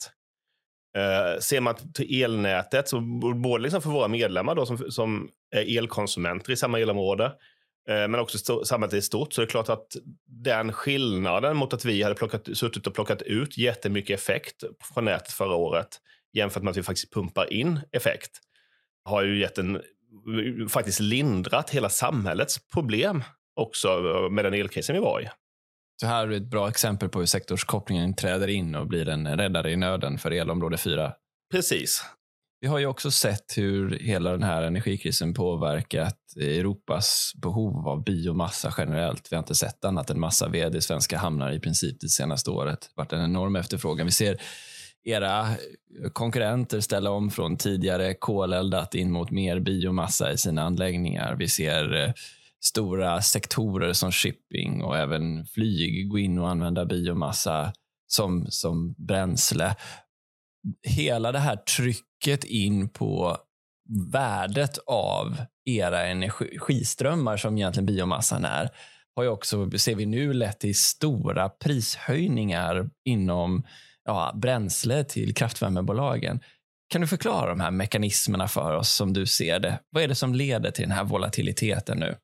Eh, 0.97 1.39
ser 1.39 1.61
man 1.61 1.75
till 1.93 2.23
elnätet, 2.23 2.87
så 2.87 2.99
både 3.35 3.63
liksom 3.63 3.81
för 3.81 3.89
våra 3.89 4.07
medlemmar 4.07 4.55
då, 4.55 4.65
som, 4.65 4.91
som 4.91 5.29
är 5.55 5.77
elkonsumenter 5.77 6.51
i 6.51 6.55
samma 6.55 6.79
elområde, 6.79 7.25
eh, 7.89 8.07
men 8.07 8.15
också 8.15 8.65
samhället 8.65 8.93
i 8.93 9.01
stort, 9.01 9.33
så 9.33 9.41
är 9.41 9.45
det 9.45 9.51
klart 9.51 9.69
att 9.69 9.87
den 10.25 10.73
skillnaden 10.73 11.57
mot 11.57 11.73
att 11.73 11.85
vi 11.85 12.03
hade 12.03 12.15
plockat, 12.15 12.49
suttit 12.53 12.87
och 12.87 12.93
plockat 12.93 13.21
ut 13.21 13.57
jättemycket 13.57 14.19
effekt 14.19 14.63
från 14.93 15.05
nätet 15.05 15.31
förra 15.31 15.55
året 15.55 15.87
jämfört 16.33 16.63
med 16.63 16.71
att 16.71 16.77
vi 16.77 16.83
faktiskt 16.83 17.13
pumpar 17.13 17.53
in 17.53 17.79
effekt 17.91 18.39
har 19.05 19.23
ju 19.23 19.39
gett 19.39 19.57
en, 19.57 19.81
faktiskt 20.69 20.99
lindrat 20.99 21.69
hela 21.69 21.89
samhällets 21.89 22.69
problem 22.69 23.23
också 23.55 24.01
med 24.31 24.45
den 24.45 24.53
elkrisen 24.53 24.95
vi 24.95 25.01
var 25.01 25.21
i. 25.21 25.29
Så 26.01 26.07
här 26.07 26.27
är 26.27 26.31
ett 26.31 26.49
bra 26.49 26.69
exempel 26.69 27.09
på 27.09 27.19
hur 27.19 27.25
sektorskopplingen 27.25 28.15
träder 28.15 28.47
in 28.47 28.75
och 28.75 28.87
blir 28.87 29.09
en 29.09 29.37
räddare 29.37 29.71
i 29.71 29.75
nöden 29.75 30.17
för 30.17 30.31
elområde 30.31 30.77
4. 30.77 31.13
Precis. 31.51 32.03
Vi 32.61 32.67
har 32.67 32.79
ju 32.79 32.85
också 32.85 33.11
sett 33.11 33.57
hur 33.57 33.99
hela 33.99 34.31
den 34.31 34.43
här 34.43 34.61
energikrisen 34.61 35.33
påverkat 35.33 36.17
Europas 36.39 37.31
behov 37.41 37.87
av 37.87 38.03
biomassa 38.03 38.73
generellt. 38.77 39.27
Vi 39.31 39.35
har 39.35 39.43
inte 39.43 39.55
sett 39.55 39.85
annat 39.85 40.09
än 40.09 40.19
massa 40.19 40.47
ved 40.47 40.75
i 40.75 40.81
svenska 40.81 41.17
hamnar 41.17 41.51
i 41.51 41.59
princip 41.59 41.99
det 41.99 42.09
senaste 42.09 42.51
året. 42.51 42.79
Det 42.81 42.87
har 42.95 43.03
varit 43.03 43.13
en 43.13 43.23
enorm 43.23 43.55
efterfrågan. 43.55 44.05
Vi 44.05 44.11
ser 44.11 44.41
era 45.03 45.41
eh, 45.41 46.09
konkurrenter 46.13 46.79
ställa 46.79 47.11
om 47.11 47.31
från 47.31 47.57
tidigare 47.57 48.13
koleldat 48.13 48.95
in 48.95 49.11
mot 49.11 49.31
mer 49.31 49.59
biomassa 49.59 50.31
i 50.31 50.37
sina 50.37 50.61
anläggningar. 50.61 51.35
Vi 51.35 51.47
ser 51.47 51.95
eh, 51.95 52.13
stora 52.63 53.21
sektorer 53.21 53.93
som 53.93 54.11
shipping 54.11 54.83
och 54.83 54.97
även 54.97 55.45
flyg 55.45 56.09
gå 56.09 56.19
in 56.19 56.39
och 56.39 56.49
använda 56.49 56.85
biomassa 56.85 57.73
som, 58.07 58.45
som 58.49 58.95
bränsle. 58.97 59.75
Hela 60.87 61.31
det 61.31 61.39
här 61.39 61.55
trycket 61.55 62.43
in 62.43 62.89
på 62.89 63.37
värdet 64.11 64.77
av 64.87 65.37
era 65.65 66.07
energiströmmar 66.07 67.37
som 67.37 67.57
egentligen 67.57 67.85
biomassan 67.85 68.45
är 68.45 68.69
har 69.15 69.23
ju 69.23 69.29
också, 69.29 69.71
ser 69.71 69.95
vi 69.95 70.05
nu, 70.05 70.33
lett 70.33 70.59
till 70.59 70.75
stora 70.75 71.49
prishöjningar 71.49 72.89
inom 73.05 73.63
ja, 74.05 74.31
bränsle 74.35 75.03
till 75.03 75.33
kraftvärmebolagen. 75.33 76.39
Kan 76.91 77.01
du 77.01 77.07
förklara 77.07 77.49
de 77.49 77.59
här 77.59 77.71
mekanismerna 77.71 78.47
för 78.47 78.75
oss 78.75 78.93
som 78.93 79.13
du 79.13 79.25
ser 79.25 79.59
det? 79.59 79.79
Vad 79.89 80.03
är 80.03 80.07
det 80.07 80.15
som 80.15 80.35
leder 80.35 80.71
till 80.71 80.83
den 80.83 80.91
här 80.91 81.03
volatiliteten 81.03 81.97
nu? 81.97 82.15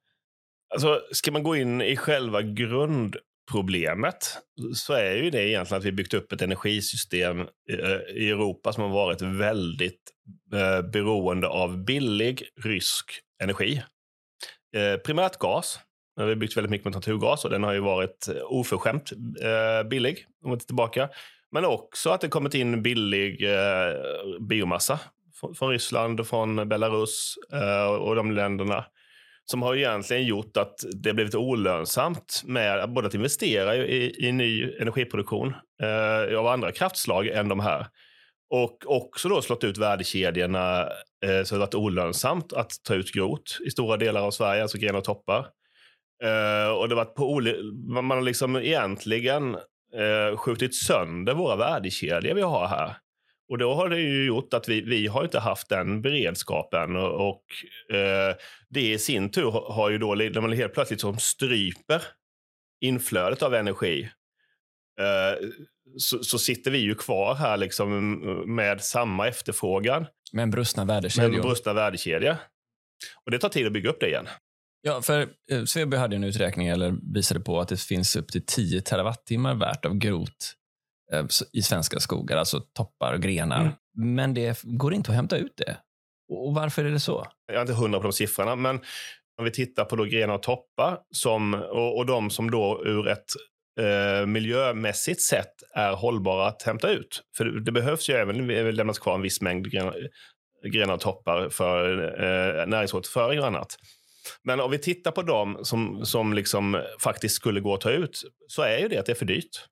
Alltså, 0.73 1.01
ska 1.11 1.31
man 1.31 1.43
gå 1.43 1.55
in 1.55 1.81
i 1.81 1.95
själva 1.95 2.41
grundproblemet 2.41 4.37
så 4.75 4.93
är 4.93 5.15
ju 5.15 5.29
det 5.29 5.49
egentligen 5.49 5.79
att 5.79 5.85
vi 5.85 5.91
byggt 5.91 6.13
upp 6.13 6.31
ett 6.31 6.41
energisystem 6.41 7.39
eh, 7.39 8.15
i 8.15 8.29
Europa 8.29 8.73
som 8.73 8.83
har 8.83 8.89
varit 8.89 9.21
väldigt 9.21 10.11
eh, 10.53 10.89
beroende 10.89 11.47
av 11.47 11.85
billig 11.85 12.43
rysk 12.63 13.11
energi. 13.43 13.83
Eh, 14.75 14.97
primärt 14.97 15.37
gas. 15.37 15.79
Vi 16.15 16.23
har 16.23 16.35
byggt 16.35 16.57
väldigt 16.57 16.71
mycket 16.71 16.85
med 16.85 16.93
naturgas 16.93 17.45
och 17.45 17.51
den 17.51 17.63
har 17.63 17.73
ju 17.73 17.79
varit 17.79 18.29
oförskämt 18.43 19.11
billig 19.89 20.25
om 20.43 20.49
man 20.49 20.59
tillbaka. 20.59 21.09
Men 21.51 21.65
också 21.65 22.09
att 22.09 22.21
det 22.21 22.27
kommit 22.27 22.53
in 22.53 22.81
billig 22.83 23.43
eh, 23.43 23.93
biomassa 24.49 24.99
från 25.57 25.69
Ryssland, 25.69 26.27
från 26.27 26.69
Belarus 26.69 27.35
eh, 27.53 27.87
och 27.87 28.15
de 28.15 28.31
länderna 28.31 28.85
som 29.45 29.61
har 29.61 29.75
egentligen 29.75 30.25
gjort 30.25 30.57
att 30.57 30.75
det 30.93 31.13
blivit 31.13 31.35
olönsamt 31.35 32.41
med 32.45 32.89
både 32.89 33.07
att 33.07 33.13
investera 33.13 33.75
i, 33.75 34.27
i 34.27 34.31
ny 34.31 34.63
energiproduktion 34.79 35.53
eh, 35.81 36.39
av 36.39 36.47
andra 36.47 36.71
kraftslag 36.71 37.27
än 37.27 37.49
de 37.49 37.59
här. 37.59 37.87
Och 38.49 38.77
också 38.85 39.29
då 39.29 39.41
slått 39.41 39.63
ut 39.63 39.77
värdekedjorna 39.77 40.81
eh, 41.25 41.43
så 41.43 41.55
det 41.55 41.59
varit 41.59 41.75
olönsamt 41.75 42.53
att 42.53 42.71
ta 42.83 42.93
ut 42.93 43.11
grot 43.11 43.57
i 43.65 43.71
stora 43.71 43.97
delar 43.97 44.21
av 44.21 44.31
Sverige, 44.31 44.61
alltså 44.61 44.77
grenar 44.77 44.99
och 44.99 45.05
toppar. 45.05 45.47
Eh, 46.23 46.71
och 46.77 46.89
det 46.89 46.95
varit 46.95 47.15
på 47.15 47.41
man 47.83 48.11
har 48.11 48.21
liksom 48.21 48.55
egentligen 48.55 49.57
eh, 49.97 50.37
skjutit 50.37 50.75
sönder 50.75 51.33
våra 51.33 51.55
värdekedjor 51.55 52.33
vi 52.33 52.41
har 52.41 52.67
här. 52.67 52.97
Och 53.49 53.57
då 53.57 53.73
har 53.73 53.89
det 53.89 53.99
ju 53.99 54.25
gjort 54.25 54.53
att 54.53 54.69
vi, 54.69 54.81
vi 54.81 55.07
har 55.07 55.23
inte 55.23 55.39
haft 55.39 55.69
den 55.69 56.01
beredskapen 56.01 56.95
och, 56.95 57.29
och 57.29 57.43
eh, 57.95 58.35
det 58.69 58.91
i 58.91 58.99
sin 58.99 59.31
tur 59.31 59.51
har 59.51 59.89
ju 59.89 59.97
då, 59.97 60.15
när 60.15 60.41
man 60.41 60.51
helt 60.51 60.73
plötsligt 60.73 61.01
som 61.01 61.17
stryper 61.17 62.01
inflödet 62.81 63.43
av 63.43 63.53
energi 63.53 64.09
eh, 64.99 65.47
så, 65.97 66.23
så, 66.23 66.39
sitter 66.39 66.71
vi 66.71 66.77
ju 66.77 66.95
kvar 66.95 67.35
här 67.35 67.57
liksom 67.57 68.19
med 68.55 68.81
samma 68.81 69.27
efterfrågan. 69.27 70.05
Med 70.33 70.43
en 70.43 70.51
brustna 70.51 70.85
värdekedja. 70.85 71.29
Med 71.29 71.37
en 71.37 71.41
brustna 71.41 71.73
värdekedja. 71.73 72.37
Och 73.25 73.31
det 73.31 73.39
tar 73.39 73.49
tid 73.49 73.67
att 73.67 73.73
bygga 73.73 73.89
upp 73.89 73.99
det 73.99 74.07
igen. 74.07 74.27
Ja, 74.87 75.01
för 75.01 75.27
eh, 75.51 75.63
Sveby 75.65 75.97
hade 75.97 76.15
en 76.15 76.23
uträkning, 76.23 76.67
eller 76.67 76.95
visade 77.13 77.39
på 77.39 77.59
att 77.59 77.67
det 77.67 77.81
finns 77.81 78.15
upp 78.15 78.27
till 78.27 78.45
10 78.45 78.81
terawattimmar 78.81 79.55
värt 79.55 79.85
av 79.85 79.95
grot 79.95 80.57
Eh, 81.13 81.25
i 81.53 81.61
svenska 81.61 81.99
skogar, 81.99 82.37
alltså 82.37 82.59
toppar 82.59 83.13
och 83.13 83.21
grenar. 83.21 83.61
Mm. 83.61 83.73
Men 84.15 84.33
det 84.33 84.61
går 84.63 84.93
inte 84.93 85.11
att 85.11 85.15
hämta 85.15 85.37
ut 85.37 85.53
det. 85.57 85.77
Och 86.29 86.55
varför 86.55 86.85
är 86.85 86.91
det 86.91 86.99
så? 86.99 87.27
Jag 87.47 87.55
är 87.55 87.61
inte 87.61 87.73
hundra 87.73 87.99
på 87.99 88.03
de 88.03 88.13
siffrorna, 88.13 88.55
men 88.55 88.79
om 89.37 89.45
vi 89.45 89.51
tittar 89.51 89.85
på 89.85 89.95
då 89.95 90.03
grenar 90.03 90.33
och 90.33 90.43
toppar 90.43 90.99
som, 91.11 91.53
och, 91.53 91.97
och 91.97 92.05
de 92.05 92.29
som 92.29 92.51
då 92.51 92.81
ur 92.85 93.07
ett 93.07 93.25
eh, 93.79 94.25
miljömässigt 94.25 95.21
sätt 95.21 95.53
är 95.75 95.91
hållbara 95.91 96.47
att 96.47 96.61
hämta 96.61 96.89
ut. 96.89 97.21
För 97.37 97.45
det, 97.45 97.63
det 97.63 97.71
behövs 97.71 98.09
ju 98.09 98.13
även 98.13 98.75
lämnas 98.75 98.99
kvar 98.99 99.15
en 99.15 99.21
viss 99.21 99.41
mängd 99.41 99.71
grenar, 99.71 99.95
grenar 100.71 100.93
och 100.93 100.99
toppar 100.99 101.49
för 101.49 102.03
eh, 102.03 102.67
näringsåterföring 102.67 103.39
och 103.39 103.47
annat. 103.47 103.77
Men 104.43 104.59
om 104.59 104.71
vi 104.71 104.77
tittar 104.77 105.11
på 105.11 105.21
dem 105.21 105.57
som, 105.61 106.05
som 106.05 106.33
liksom 106.33 106.83
faktiskt 107.03 107.35
skulle 107.35 107.59
gå 107.59 107.73
att 107.73 107.81
ta 107.81 107.91
ut 107.91 108.23
så 108.47 108.61
är 108.61 108.77
ju 108.77 108.87
det 108.87 108.97
att 108.97 109.05
det 109.05 109.11
är 109.11 109.15
för 109.15 109.25
dyrt 109.25 109.67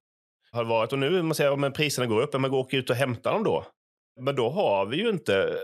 har 0.56 0.64
varit. 0.64 0.94
Och 0.94 1.00
nu 1.00 1.22
man 1.22 1.36
säger 1.36 1.66
att 1.66 1.74
priserna 1.74 2.08
går 2.08 2.22
upp, 2.22 2.34
men 2.34 2.42
man 2.42 2.52
går 2.52 2.76
ut 2.76 2.90
och 2.90 2.96
hämtar 2.96 3.32
dem 3.32 3.44
då. 3.44 3.66
Men 4.22 4.36
då 4.36 4.50
har 4.50 4.86
vi 4.86 4.98
ju 4.98 5.10
inte, 5.10 5.58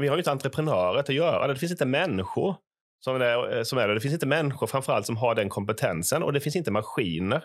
vi 0.00 0.08
har 0.08 0.16
ju 0.16 0.18
inte 0.18 0.30
entreprenörer 0.30 0.98
att 0.98 1.08
göra 1.08 1.46
det. 1.46 1.54
Det 1.54 1.60
finns 1.60 1.72
inte 1.72 1.86
människor 1.86 2.56
som 3.04 3.16
är, 3.16 3.64
som 3.64 3.78
är 3.78 3.88
det. 3.88 3.94
Det 3.94 4.00
finns 4.00 4.14
inte 4.14 4.26
människor 4.26 4.66
framförallt 4.66 5.06
som 5.06 5.16
har 5.16 5.34
den 5.34 5.48
kompetensen 5.48 6.22
och 6.22 6.32
det 6.32 6.40
finns 6.40 6.56
inte 6.56 6.70
maskiner 6.70 7.44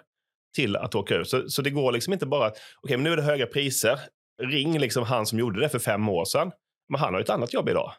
till 0.55 0.75
att 0.75 0.95
åka 0.95 1.15
ut. 1.15 1.29
Så, 1.29 1.49
så 1.49 1.61
det 1.61 1.69
går 1.69 1.91
liksom 1.91 2.13
inte 2.13 2.25
bara 2.25 2.45
att, 2.45 2.53
okej, 2.53 2.63
okay, 2.81 2.97
men 2.97 3.03
nu 3.03 3.11
är 3.11 3.17
det 3.17 3.23
höga 3.23 3.45
priser. 3.45 3.99
Ring 4.41 4.79
liksom 4.79 5.03
han 5.03 5.25
som 5.25 5.39
gjorde 5.39 5.59
det 5.59 5.69
för 5.69 5.79
fem 5.79 6.09
år 6.09 6.25
sedan. 6.25 6.51
Men 6.89 7.01
han 7.01 7.13
har 7.13 7.19
ju 7.19 7.23
ett 7.23 7.29
annat 7.29 7.53
jobb 7.53 7.69
idag. 7.69 7.93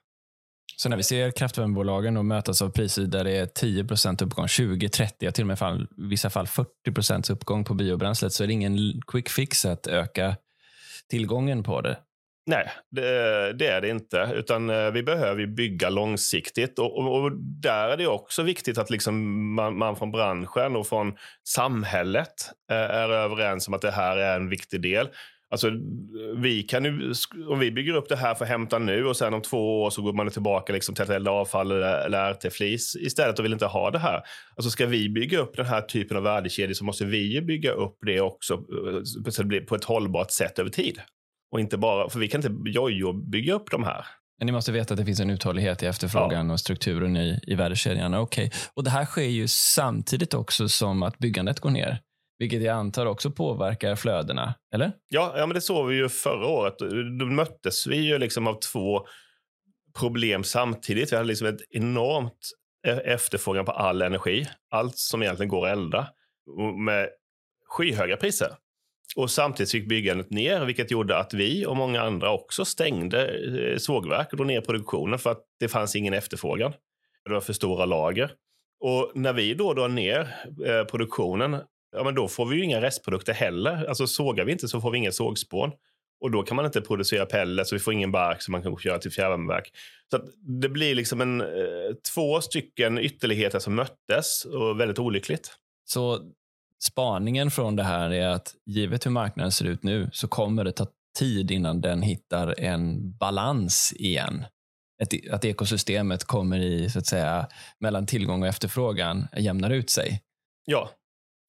Så 0.82 0.88
när 0.88 0.96
vi 0.96 1.02
ser 1.02 1.30
kraftvärmebolagen 1.30 2.26
mötas 2.26 2.62
av 2.62 2.70
priser 2.70 3.02
där 3.02 3.24
det 3.24 3.36
är 3.36 3.46
10% 3.46 4.24
uppgång, 4.24 4.48
20, 4.48 4.88
30, 4.88 5.28
och 5.28 5.34
till 5.34 5.42
och 5.42 5.48
med 5.48 5.58
fall, 5.58 5.82
i 5.82 5.86
vissa 6.08 6.30
fall 6.30 6.46
40% 6.46 7.32
uppgång 7.32 7.64
på 7.64 7.74
biobränslet 7.74 8.32
så 8.32 8.42
är 8.42 8.46
det 8.46 8.52
ingen 8.52 9.00
quick 9.06 9.28
fix 9.28 9.64
att 9.64 9.86
öka 9.86 10.36
tillgången 11.10 11.62
på 11.62 11.80
det. 11.80 11.98
Nej, 12.46 12.70
det, 12.90 13.52
det, 13.52 13.66
är 13.66 13.80
det 13.80 13.88
inte. 13.88 14.30
Utan 14.34 14.70
eh, 14.70 14.90
vi 14.90 15.02
behöver 15.02 15.46
bygga 15.46 15.90
långsiktigt. 15.90 16.78
Och, 16.78 16.98
och, 16.98 17.22
och, 17.22 17.32
där 17.36 17.88
är 17.88 17.96
det 17.96 18.06
också 18.06 18.42
viktigt 18.42 18.78
att 18.78 18.90
liksom 18.90 19.54
man, 19.54 19.78
man, 19.78 19.96
från 19.96 20.10
branschen 20.10 20.76
och 20.76 20.86
från 20.86 21.16
samhället 21.48 22.34
eh, 22.70 22.76
är 22.76 23.10
överens 23.10 23.68
om 23.68 23.74
att 23.74 23.82
det 23.82 23.90
här 23.90 24.16
är 24.16 24.36
en 24.36 24.48
viktig 24.48 24.82
del. 24.82 25.08
Alltså, 25.50 25.70
vi 26.36 26.62
kan 26.62 26.84
ju, 26.84 27.12
om 27.48 27.58
vi 27.58 27.70
bygger 27.70 27.94
upp 27.94 28.08
det 28.08 28.16
här 28.16 28.34
för 28.34 28.44
att 28.44 28.50
hämta 28.50 28.78
nu 28.78 29.06
och 29.06 29.16
sen 29.16 29.34
om 29.34 29.42
två 29.42 29.82
år 29.82 29.90
så 29.90 30.02
går 30.02 30.12
man 30.12 30.30
tillbaka 30.30 30.72
liksom 30.72 30.94
till 30.94 31.04
att 31.04 31.10
elda 31.10 31.30
avfall 31.30 31.70
eller, 31.70 32.06
eller 32.06 32.32
RT-flis 32.32 32.96
istället 32.96 33.38
och 33.38 33.44
vill 33.44 33.52
inte 33.52 33.66
ha 33.66 33.90
det 33.90 33.98
här. 33.98 34.20
Alltså 34.56 34.70
ska 34.70 34.86
vi 34.86 35.08
bygga 35.08 35.38
upp 35.38 35.56
den 35.56 35.66
här 35.66 35.80
typen 35.80 36.16
av 36.16 36.22
värdekedjor 36.22 36.74
så 36.74 36.84
måste 36.84 37.04
vi 37.04 37.42
bygga 37.42 37.70
upp 37.70 37.98
det 38.06 38.20
också 38.20 38.54
eh, 38.54 39.60
på 39.60 39.74
ett 39.74 39.84
hållbart 39.84 40.30
sätt 40.30 40.58
över 40.58 40.70
tid. 40.70 41.00
Och 41.52 41.60
inte 41.60 41.78
bara, 41.78 42.08
för 42.08 42.18
vi 42.18 42.28
kan 42.28 42.44
inte 42.44 42.70
jojo 42.70 43.12
bygga 43.12 43.54
upp 43.54 43.70
de 43.70 43.84
här. 43.84 44.06
Men 44.38 44.46
ni 44.46 44.52
måste 44.52 44.72
veta 44.72 44.94
att 44.94 44.98
det 44.98 45.04
finns 45.04 45.20
en 45.20 45.30
uthållighet 45.30 45.82
i 45.82 45.86
efterfrågan 45.86 46.46
ja. 46.46 46.52
och 46.52 46.60
strukturen 46.60 47.16
i, 47.16 47.40
i 47.42 47.54
värdekedjan. 47.54 48.14
Okay. 48.14 48.50
Och 48.74 48.84
det 48.84 48.90
här 48.90 49.04
sker 49.04 49.22
ju 49.22 49.48
samtidigt 49.48 50.34
också 50.34 50.68
som 50.68 51.02
att 51.02 51.18
byggandet 51.18 51.60
går 51.60 51.70
ner. 51.70 52.00
Vilket 52.38 52.62
jag 52.62 52.76
antar 52.76 53.06
också 53.06 53.30
påverkar 53.30 53.96
flödena, 53.96 54.54
eller? 54.74 54.92
Ja, 55.08 55.34
ja 55.36 55.46
men 55.46 55.54
det 55.54 55.60
såg 55.60 55.88
vi 55.88 55.96
ju 55.96 56.08
förra 56.08 56.46
året. 56.46 56.78
Då 57.18 57.26
möttes 57.26 57.86
vi 57.86 57.96
ju 57.96 58.18
liksom 58.18 58.46
av 58.46 58.60
två 58.72 59.06
problem 59.98 60.44
samtidigt. 60.44 61.12
Vi 61.12 61.16
hade 61.16 61.28
liksom 61.28 61.46
ett 61.46 61.60
enormt 61.70 62.50
e-, 62.86 62.90
efterfrågan 62.90 63.64
på 63.64 63.72
all 63.72 64.02
energi. 64.02 64.46
Allt 64.70 64.98
som 64.98 65.22
egentligen 65.22 65.48
går 65.48 65.66
att 65.66 65.72
elda. 65.72 66.08
Med 66.84 67.08
skyhöga 67.68 68.16
priser. 68.16 68.48
Och 69.16 69.30
samtidigt 69.30 69.74
gick 69.74 69.88
byggandet 69.88 70.30
ner, 70.30 70.64
vilket 70.64 70.90
gjorde 70.90 71.18
att 71.18 71.34
vi 71.34 71.66
och 71.66 71.76
många 71.76 72.02
andra 72.02 72.30
också 72.30 72.64
stängde 72.64 73.26
eh, 73.26 73.78
sågverk 73.78 74.28
och 74.30 74.36
drog 74.36 74.46
ner 74.46 74.60
produktionen 74.60 75.18
för 75.18 75.30
att 75.30 75.44
det 75.60 75.68
fanns 75.68 75.96
ingen 75.96 76.14
efterfrågan. 76.14 76.72
Det 77.24 77.30
var 77.30 77.40
för 77.40 77.52
stora 77.52 77.84
lager. 77.84 78.32
Och 78.80 79.12
när 79.14 79.32
vi 79.32 79.54
då 79.54 79.74
drar 79.74 79.88
ner 79.88 80.36
eh, 80.66 80.84
produktionen 80.84 81.60
ja, 81.92 82.04
men 82.04 82.14
då 82.14 82.28
får 82.28 82.46
vi 82.46 82.56
ju 82.56 82.64
inga 82.64 82.80
restprodukter 82.80 83.32
heller. 83.32 83.84
Alltså 83.88 84.06
sågar 84.06 84.44
vi 84.44 84.52
inte 84.52 84.68
så 84.68 84.80
får 84.80 84.90
vi 84.90 84.98
ingen 84.98 85.12
sågspån. 85.12 85.70
Och 86.20 86.30
då 86.30 86.42
kan 86.42 86.56
man 86.56 86.66
inte 86.66 86.80
producera 86.80 87.26
pellets 87.26 87.72
och 87.72 87.76
vi 87.76 87.80
får 87.80 87.92
ingen 87.94 88.12
bark 88.12 88.42
som 88.42 88.52
man 88.52 88.62
kan 88.62 88.78
köra 88.78 88.98
till 88.98 89.10
fjärrvärmeverk. 89.10 89.72
Så 90.10 90.20
det 90.62 90.68
blir 90.68 90.94
liksom 90.94 91.20
en, 91.20 91.40
eh, 91.40 91.46
två 92.14 92.40
stycken 92.40 92.98
ytterligheter 92.98 93.58
som 93.58 93.74
möttes 93.74 94.44
och 94.44 94.80
väldigt 94.80 94.98
olyckligt. 94.98 95.50
Så 95.84 96.20
spaningen 96.84 97.50
från 97.50 97.76
det 97.76 97.82
här 97.82 98.10
är 98.10 98.28
att 98.28 98.54
givet 98.66 99.06
hur 99.06 99.10
marknaden 99.10 99.52
ser 99.52 99.64
ut 99.64 99.82
nu 99.82 100.10
så 100.12 100.28
kommer 100.28 100.64
det 100.64 100.72
ta 100.72 100.86
tid 101.18 101.50
innan 101.50 101.80
den 101.80 102.02
hittar 102.02 102.60
en 102.60 103.12
balans 103.18 103.92
igen. 103.96 104.44
Ett, 105.02 105.30
att 105.30 105.44
ekosystemet 105.44 106.24
kommer 106.24 106.58
i, 106.58 106.90
så 106.90 106.98
att 106.98 107.06
säga, 107.06 107.46
mellan 107.80 108.06
tillgång 108.06 108.42
och 108.42 108.48
efterfrågan 108.48 109.28
jämnar 109.36 109.70
ut 109.70 109.90
sig. 109.90 110.22
Ja, 110.64 110.90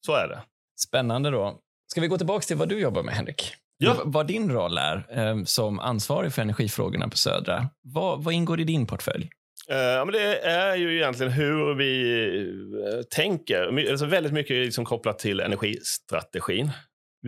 så 0.06 0.14
är 0.14 0.28
det. 0.28 0.42
Spännande 0.88 1.30
då. 1.30 1.58
Ska 1.92 2.00
vi 2.00 2.06
gå 2.06 2.18
tillbaka 2.18 2.42
till 2.42 2.56
vad 2.56 2.68
du 2.68 2.80
jobbar 2.80 3.02
med, 3.02 3.14
Henrik? 3.14 3.54
Ja. 3.78 3.96
Vad 4.04 4.26
din 4.26 4.52
roll 4.52 4.78
är 4.78 5.06
eh, 5.10 5.44
som 5.44 5.78
ansvarig 5.78 6.32
för 6.32 6.42
energifrågorna 6.42 7.08
på 7.08 7.16
Södra. 7.16 7.68
Vad, 7.82 8.24
vad 8.24 8.34
ingår 8.34 8.60
i 8.60 8.64
din 8.64 8.86
portfölj? 8.86 9.30
Uh, 9.70 9.76
ja, 9.76 10.04
men 10.04 10.12
det 10.12 10.38
är 10.38 10.76
ju 10.76 10.96
egentligen 10.96 11.32
hur 11.32 11.74
vi 11.74 12.14
uh, 12.38 13.02
tänker. 13.02 13.90
Alltså 13.90 14.06
väldigt 14.06 14.32
mycket 14.32 14.56
liksom 14.56 14.84
kopplat 14.84 15.18
till 15.18 15.40
energistrategin. 15.40 16.70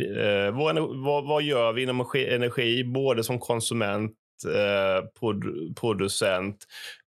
Eh, 0.00 0.54
vad, 0.56 0.78
vad, 1.04 1.26
vad, 1.26 1.42
gör 1.42 1.72
vi 1.72 1.82
inom 1.82 2.06
energi, 2.14 2.84
både 2.84 3.24
som 3.24 3.38
konsument, 3.38 4.12
eh, 4.46 5.04
prod, 5.20 5.44
producent? 5.80 6.66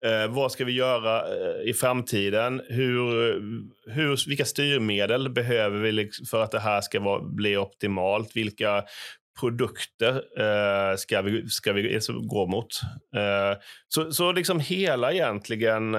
Eh, 0.07 0.29
vad 0.29 0.53
ska 0.53 0.65
vi 0.65 0.73
göra 0.73 1.21
eh, 1.21 1.69
i 1.71 1.75
framtiden? 1.75 2.63
Hur, 2.69 3.11
hur, 3.91 4.29
vilka 4.29 4.45
styrmedel 4.45 5.31
behöver 5.31 5.79
vi 5.79 5.93
liksom 5.93 6.27
för 6.27 6.43
att 6.43 6.51
det 6.51 6.61
här 6.61 6.81
ska 6.81 7.01
vara, 7.01 7.23
bli 7.23 7.57
optimalt? 7.57 8.37
Vilka 8.37 8.85
produkter 9.41 10.15
eh, 10.41 10.97
ska, 10.97 11.23
vi, 11.23 11.49
ska 11.49 11.73
vi 11.73 11.95
alltså 11.95 12.13
gå 12.13 12.47
mot? 12.47 12.81
Eh, 13.17 13.59
så, 13.89 14.13
så 14.13 14.33
liksom 14.33 14.61
hela 14.61 15.13
egentligen 15.13 15.95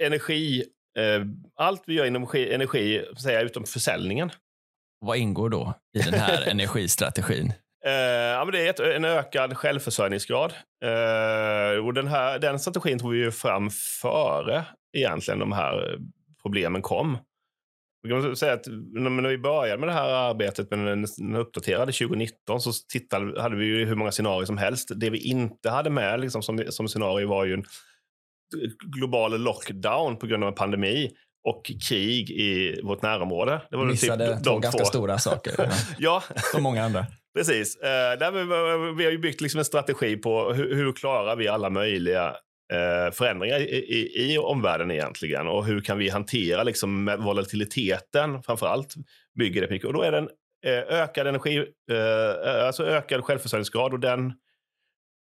energi 0.00 0.64
allt 1.56 1.82
vi 1.86 1.94
gör 1.94 2.04
inom 2.04 2.22
energi, 2.22 2.54
energi 2.54 3.04
säga, 3.22 3.40
utom 3.40 3.64
försäljningen 3.64 4.30
vad 5.00 5.16
ingår 5.18 5.48
då 5.50 5.74
i 5.98 5.98
den 5.98 6.14
här 6.14 6.42
energistrategin? 6.50 7.52
Uh, 7.86 7.92
ja, 7.92 8.44
men 8.44 8.52
det 8.52 8.80
är 8.80 8.92
en 8.92 9.04
ökad 9.04 9.56
självförsörjningsgrad. 9.56 10.52
Uh, 10.84 11.86
och 11.86 11.94
den, 11.94 12.06
här, 12.06 12.38
den 12.38 12.58
strategin 12.58 12.98
tog 12.98 13.12
vi 13.12 13.18
ju 13.18 13.30
fram 13.30 13.70
före 14.02 14.64
egentligen 14.96 15.40
de 15.40 15.52
här 15.52 15.98
problemen 16.42 16.82
kom. 16.82 17.18
Kan 18.08 18.36
säga 18.36 18.52
att 18.52 18.66
när 18.92 19.28
vi 19.28 19.38
började 19.38 19.80
med 19.80 19.88
det 19.88 19.92
här 19.92 20.08
arbetet 20.08 20.70
med 20.70 20.78
den, 20.78 21.36
uppdaterade 21.36 21.92
2019 21.92 22.60
så 22.60 22.72
tittade, 22.92 23.42
hade 23.42 23.56
vi 23.56 23.66
ju 23.66 23.84
hur 23.84 23.94
många 23.94 24.12
scenarier 24.12 24.46
som 24.46 24.58
helst. 24.58 24.90
Det 24.96 25.10
vi 25.10 25.18
inte 25.18 25.70
hade 25.70 25.90
med 25.90 26.20
liksom, 26.20 26.42
som, 26.42 26.64
som 26.68 26.88
scenario 26.88 27.28
var 27.28 27.44
ju 27.44 27.54
en 27.54 27.64
global 28.86 29.40
lockdown 29.40 30.16
på 30.16 30.26
grund 30.26 30.44
av 30.44 30.48
en 30.48 30.54
pandemi 30.54 31.10
och 31.48 31.70
krig 31.88 32.30
i 32.30 32.80
vårt 32.82 33.02
närområde. 33.02 33.62
Det 33.70 33.76
var 33.76 33.84
typ 33.84 33.90
Missade 33.90 34.36
typ 34.36 34.44
två 34.44 34.58
ganska 34.58 34.84
stora 34.84 35.18
saker. 35.18 35.72
ja. 35.98 36.22
Som 36.52 36.62
många 36.62 36.84
andra. 36.84 37.06
Precis. 37.36 37.76
Eh, 37.76 38.12
eh, 38.12 38.94
vi, 38.96 39.04
har 39.04 39.12
ju 39.12 39.18
byggt 39.18 39.40
liksom 39.40 39.58
en 39.58 39.64
strategi 39.64 40.16
på 40.16 40.52
hur, 40.52 40.74
hur 40.74 40.92
klarar 40.92 41.36
vi 41.36 41.48
alla 41.48 41.70
möjliga 41.70 42.36
eh, 42.72 43.12
förändringar 43.12 43.60
i, 43.60 43.76
i, 43.76 44.32
i, 44.32 44.38
omvärlden 44.38 44.90
egentligen 44.90 45.46
och 45.46 45.66
hur 45.66 45.80
kan 45.80 45.98
vi 45.98 46.08
hantera 46.08 46.62
liksom 46.62 47.16
volatiliteten 47.18 48.42
framför 48.42 48.66
allt 48.66 48.94
bygger 49.38 49.60
det 49.60 49.70
mycket. 49.70 49.86
Och 49.86 49.92
då 49.92 50.02
är 50.02 50.12
det 50.12 50.18
en 50.18 50.28
ökad 50.88 51.26
energi, 51.26 51.66
alltså 52.66 52.86
ökad 52.86 53.24
självförsörjningsgrad 53.24 53.92
och 53.92 54.00
den 54.00 54.32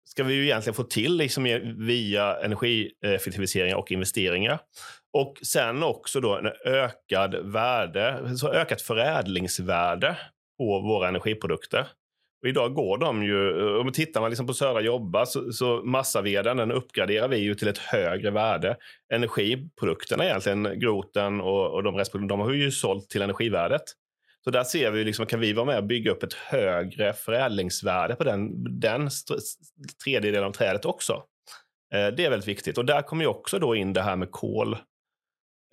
ska 0.04 0.24
vi 0.24 0.34
ju 0.34 0.44
egentligen 0.44 0.74
få 0.74 0.82
till 0.82 1.16
liksom 1.16 1.44
via 1.78 2.36
energieffektiviseringar 2.36 3.76
och 3.76 3.92
investeringar. 3.92 4.58
Och 5.12 5.38
sen 5.42 5.82
också 5.82 6.20
då 6.20 6.36
en 6.36 6.52
ökad 6.64 7.34
värde, 7.52 8.36
så 8.38 8.52
ökat 8.52 8.82
förädlingsvärde 8.82 10.16
på 10.58 10.80
våra 10.80 11.08
energiprodukter. 11.08 11.86
Och 12.42 12.48
idag 12.48 12.74
går 12.74 12.98
de 12.98 13.22
ju, 13.22 13.60
eh, 13.60 13.78
om 13.78 13.86
man 13.86 13.92
tittar 13.92 14.20
man 14.20 14.30
liksom 14.30 14.46
på 14.46 14.54
Södra 14.54 14.80
Jobba, 14.80 15.26
så, 15.26 15.52
så 15.52 15.82
massaveden 15.84 16.56
den 16.56 16.72
uppgraderar 16.72 17.28
vi 17.28 17.36
ju 17.36 17.54
till 17.54 17.68
ett 17.68 17.78
högre 17.78 18.30
värde. 18.30 18.76
Energiprodukterna 19.12 20.24
egentligen, 20.24 20.80
groten 20.80 21.40
och, 21.40 21.70
och 21.70 21.82
de 21.82 21.96
restprodukterna, 21.96 22.42
de 22.42 22.46
har 22.46 22.54
ju 22.54 22.70
sålt 22.70 23.10
till 23.10 23.22
energivärdet. 23.22 23.82
Så 24.44 24.50
där 24.50 24.64
ser 24.64 24.90
vi, 24.90 25.04
liksom, 25.04 25.26
kan 25.26 25.40
vi 25.40 25.52
vara 25.52 25.66
med 25.66 25.78
och 25.78 25.84
bygga 25.84 26.10
upp 26.10 26.22
ett 26.22 26.34
högre 26.34 27.12
förädlingsvärde 27.12 28.14
på 28.14 28.24
den, 28.24 28.50
den 28.80 29.10
tredjedelen 30.04 30.44
av 30.44 30.52
trädet 30.52 30.84
också. 30.84 31.12
Eh, 31.94 32.06
det 32.06 32.24
är 32.24 32.30
väldigt 32.30 32.48
viktigt. 32.48 32.78
Och 32.78 32.84
där 32.84 33.02
kommer 33.02 33.24
ju 33.24 33.28
också 33.28 33.58
då 33.58 33.74
in 33.74 33.92
det 33.92 34.02
här 34.02 34.16
med 34.16 34.30
kol. 34.30 34.76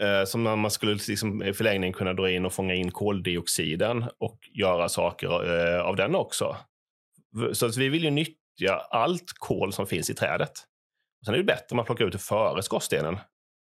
Eh, 0.03 0.25
som 0.25 0.41
man 0.41 0.71
skulle 0.71 0.97
liksom 1.07 1.43
i 1.43 1.53
förlängningen 1.53 1.93
kunna 1.93 2.13
dra 2.13 2.31
in 2.31 2.45
och 2.45 2.53
fånga 2.53 2.73
in 2.73 2.91
koldioxiden 2.91 4.05
och 4.17 4.39
göra 4.53 4.89
saker 4.89 5.27
eh, 5.27 5.81
av 5.81 5.95
den 5.95 6.15
också. 6.15 6.57
Så 7.53 7.65
att 7.65 7.77
vi 7.77 7.89
vill 7.89 8.03
ju 8.03 8.09
nyttja 8.09 8.73
allt 8.89 9.33
kol 9.39 9.73
som 9.73 9.87
finns 9.87 10.09
i 10.09 10.13
trädet. 10.13 10.51
Sen 11.25 11.33
är 11.33 11.37
det 11.37 11.43
bättre 11.43 11.65
om 11.71 11.75
man 11.75 11.85
plockar 11.85 12.05
ut 12.05 12.11
det 12.11 12.17
före 12.17 12.63
skorstenen 12.63 13.17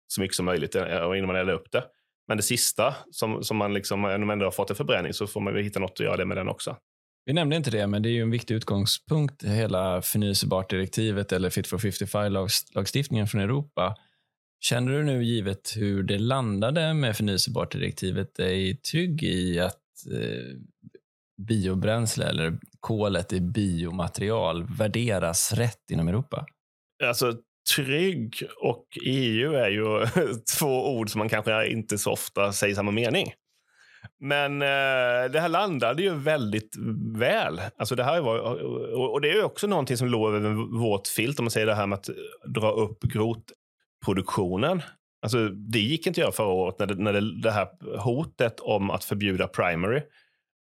så 0.08 0.22
mycket 0.22 0.36
som 0.36 0.46
möjligt 0.46 0.76
eh, 0.76 0.84
innan 0.86 1.28
man 1.28 1.36
eldar 1.36 1.54
upp 1.54 1.72
det. 1.72 1.84
Men 2.28 2.38
det 2.38 2.44
sista, 2.44 2.96
som, 3.12 3.44
som 3.44 3.58
man 3.58 3.74
liksom, 3.74 4.02
när 4.02 4.18
man 4.18 4.30
ändå 4.30 4.46
har 4.46 4.52
fått 4.52 4.70
en 4.70 4.76
förbränning, 4.76 5.14
så 5.14 5.28
får 5.28 5.42
man 5.42 5.54
väl 5.54 5.64
hitta 5.64 5.80
något 5.80 5.92
att 5.92 6.00
göra 6.00 6.18
det 6.18 6.26
med 6.26 6.38
den 6.38 6.50
också. 6.50 6.78
Vi 7.26 7.34
nämnde 7.34 7.56
inte 7.56 7.72
det, 7.72 7.88
men 7.88 8.02
det 8.02 8.10
är 8.10 8.12
ju 8.12 8.22
en 8.22 8.32
viktig 8.32 8.56
utgångspunkt, 8.56 9.44
hela 9.44 10.02
förnyelsebart-direktivet 10.02 11.32
eller 11.32 11.50
Fit 11.50 11.68
for 11.68 11.78
55-lagstiftningen 11.78 13.28
från 13.28 13.42
Europa. 13.42 13.96
Känner 14.70 14.92
du 14.92 15.04
nu, 15.04 15.24
givet 15.24 15.74
hur 15.76 16.04
det 16.04 16.18
landade 16.18 16.94
med 16.94 17.18
förnyelsebart-direktivet, 17.18 18.36
dig 18.36 18.78
trygg 18.78 19.24
i 19.24 19.60
att 19.60 19.82
eh, 20.12 20.58
biobränsle 21.48 22.26
eller 22.26 22.58
kolet 22.80 23.34
i 23.34 23.42
biomaterial 23.42 24.64
värderas 24.78 25.54
rätt 25.54 25.92
inom 25.92 26.08
Europa? 26.08 26.46
Alltså, 27.04 27.34
trygg 27.76 28.36
och 28.62 28.86
EU 29.06 29.54
är 29.54 29.70
ju 29.70 30.08
två 30.60 30.98
ord 30.98 31.10
som 31.10 31.20
man 31.20 31.30
kanske 31.30 31.68
inte 31.68 31.98
så 31.98 32.12
ofta 32.12 32.54
säger 32.54 32.76
samma 32.76 32.92
mening. 32.92 33.34
Men 34.20 34.62
eh, 34.62 35.32
det 35.32 35.40
här 35.40 35.50
landade 35.50 36.04
ju 36.04 36.16
väldigt 36.16 36.76
väl. 37.18 37.62
Alltså 37.78 37.96
det 37.96 38.04
här 38.04 38.22
var, 38.22 38.40
och 39.14 39.22
det 39.22 39.32
är 39.32 39.44
också 39.44 39.68
någonting 39.68 39.98
som 39.98 40.08
låg 40.08 40.36
över 40.36 40.80
vårt 40.80 41.08
filt, 41.08 41.40
om 41.40 41.46
man 41.46 41.52
säger 41.52 41.68
det 41.68 41.76
här 41.76 41.88
med 41.88 42.00
att 42.00 42.10
dra 42.56 42.72
upp 42.72 43.00
grotproduktionen. 44.06 44.82
Alltså, 45.22 45.50
det 45.50 45.80
gick 45.80 46.08
inte 46.08 46.22
att 46.22 46.24
göra 46.24 46.32
förra 46.32 46.48
året 46.48 46.80
när, 46.80 46.86
det, 46.86 46.96
när 46.96 47.14
det, 47.14 47.42
det 47.42 47.52
här 47.52 47.68
hotet 48.00 48.60
om 48.60 48.92
att 48.92 49.04
förbjuda 49.04 49.48
primary 49.48 50.02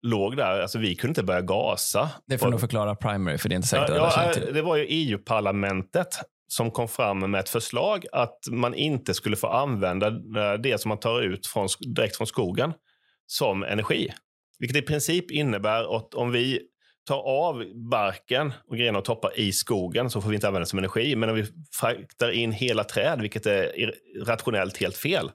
låg 0.02 0.38
där. 0.38 0.62
Alltså, 0.62 0.80
vi 0.80 0.95
kunde 0.95 1.12
inte 1.12 1.23
börja 1.23 1.41
gasa. 1.41 2.10
Det 2.28 2.38
får 2.38 2.45
du 2.45 2.52
nog 2.52 2.60
förklara 2.60 2.95
primary, 2.95 3.38
för 3.38 3.49
det 3.49 3.54
är 3.54 3.58
inte 3.58 3.67
säkert 3.67 3.89
ja, 3.89 4.08
att 4.08 4.38
ja, 4.38 4.52
Det 4.52 4.62
var 4.62 4.75
ju 4.75 4.86
EU-parlamentet 4.89 6.19
som 6.47 6.71
kom 6.71 6.88
fram 6.88 7.32
med 7.32 7.39
ett 7.39 7.49
förslag 7.49 8.06
att 8.12 8.39
man 8.52 8.73
inte 8.73 9.13
skulle 9.13 9.36
få 9.36 9.47
använda 9.47 10.10
det 10.58 10.82
som 10.82 10.89
man 10.89 10.99
tar 10.99 11.21
ut 11.21 11.47
från, 11.47 11.67
direkt 11.95 12.17
från 12.17 12.28
skogen 12.28 12.73
som 13.28 13.63
energi. 13.63 14.10
Vilket 14.60 14.78
i 14.78 14.82
princip 14.82 15.32
innebär 15.32 15.97
att 15.97 16.13
om 16.13 16.32
vi 16.32 16.62
tar 17.09 17.21
av 17.21 17.65
barken 17.75 18.53
och 18.67 18.77
grenar 18.77 18.99
och 18.99 19.05
toppar 19.05 19.39
i 19.39 19.51
skogen 19.51 20.09
så 20.09 20.21
får 20.21 20.29
vi 20.29 20.35
inte 20.35 20.47
använda 20.47 20.63
det 20.63 20.69
som 20.69 20.79
energi. 20.79 21.15
Men 21.15 21.29
om 21.29 21.35
vi 21.35 21.45
fraktar 21.71 22.31
in 22.31 22.51
hela 22.51 22.83
träd, 22.83 23.21
vilket 23.21 23.45
är 23.45 23.93
rationellt 24.25 24.77
helt 24.77 24.97
fel. 24.97 25.31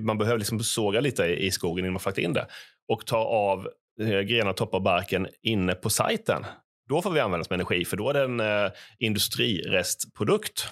Man 0.00 0.18
behöver 0.18 0.38
liksom 0.38 0.60
såga 0.60 1.00
lite 1.00 1.24
i 1.24 1.50
skogen 1.50 1.84
innan 1.84 1.92
man 1.92 2.00
fraktar 2.00 2.22
in 2.22 2.32
det. 2.32 2.46
Och 2.88 3.06
tar 3.06 3.24
av 3.24 3.68
eh, 4.00 4.20
grenar, 4.20 4.52
toppar 4.52 4.78
och 4.78 4.82
barken 4.82 5.28
inne 5.42 5.74
på 5.74 5.90
sajten 5.90 6.46
då 6.88 7.02
får 7.02 7.10
vi 7.10 7.20
använda 7.20 7.44
som 7.44 7.54
energi, 7.54 7.84
för 7.84 7.96
då 7.96 8.10
är 8.10 8.14
det 8.14 8.22
en 8.22 8.40
eh, 8.40 8.70
industrirestprodukt. 8.98 10.68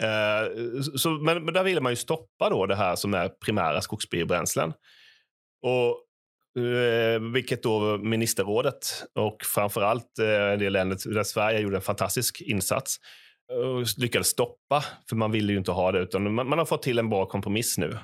Eh, 0.00 0.62
så, 0.96 1.10
men, 1.10 1.44
men, 1.44 1.54
där 1.54 1.64
vill 1.64 1.80
man 1.80 1.92
ju 1.92 1.96
stoppa 1.96 2.50
då 2.50 2.66
det 2.66 2.76
här 2.76 2.96
som 2.96 3.14
är 3.14 3.28
primära 3.28 3.80
skogsbiobränslen. 3.80 4.72
Och, 5.62 6.03
vilket 7.32 7.62
då 7.62 7.98
ministerrådet 7.98 9.04
och 9.18 9.36
framförallt 9.54 10.18
eh, 10.18 10.58
det 10.58 10.70
landet 10.70 10.98
där 11.04 11.22
Sverige 11.22 11.60
gjorde 11.60 11.76
en 11.76 11.82
fantastisk 11.82 12.40
insats 12.40 12.96
och 13.52 13.98
lyckades 13.98 14.28
stoppa, 14.28 14.84
för 15.08 15.16
man 15.16 15.32
ville 15.32 15.52
ju 15.52 15.58
inte 15.58 15.70
ha 15.70 15.92
det. 15.92 15.98
utan 15.98 16.34
Man, 16.34 16.48
man 16.48 16.58
har 16.58 16.66
fått 16.66 16.82
till 16.82 16.98
en 16.98 17.08
bra 17.10 17.26
kompromiss 17.26 17.78
nu 17.78 17.98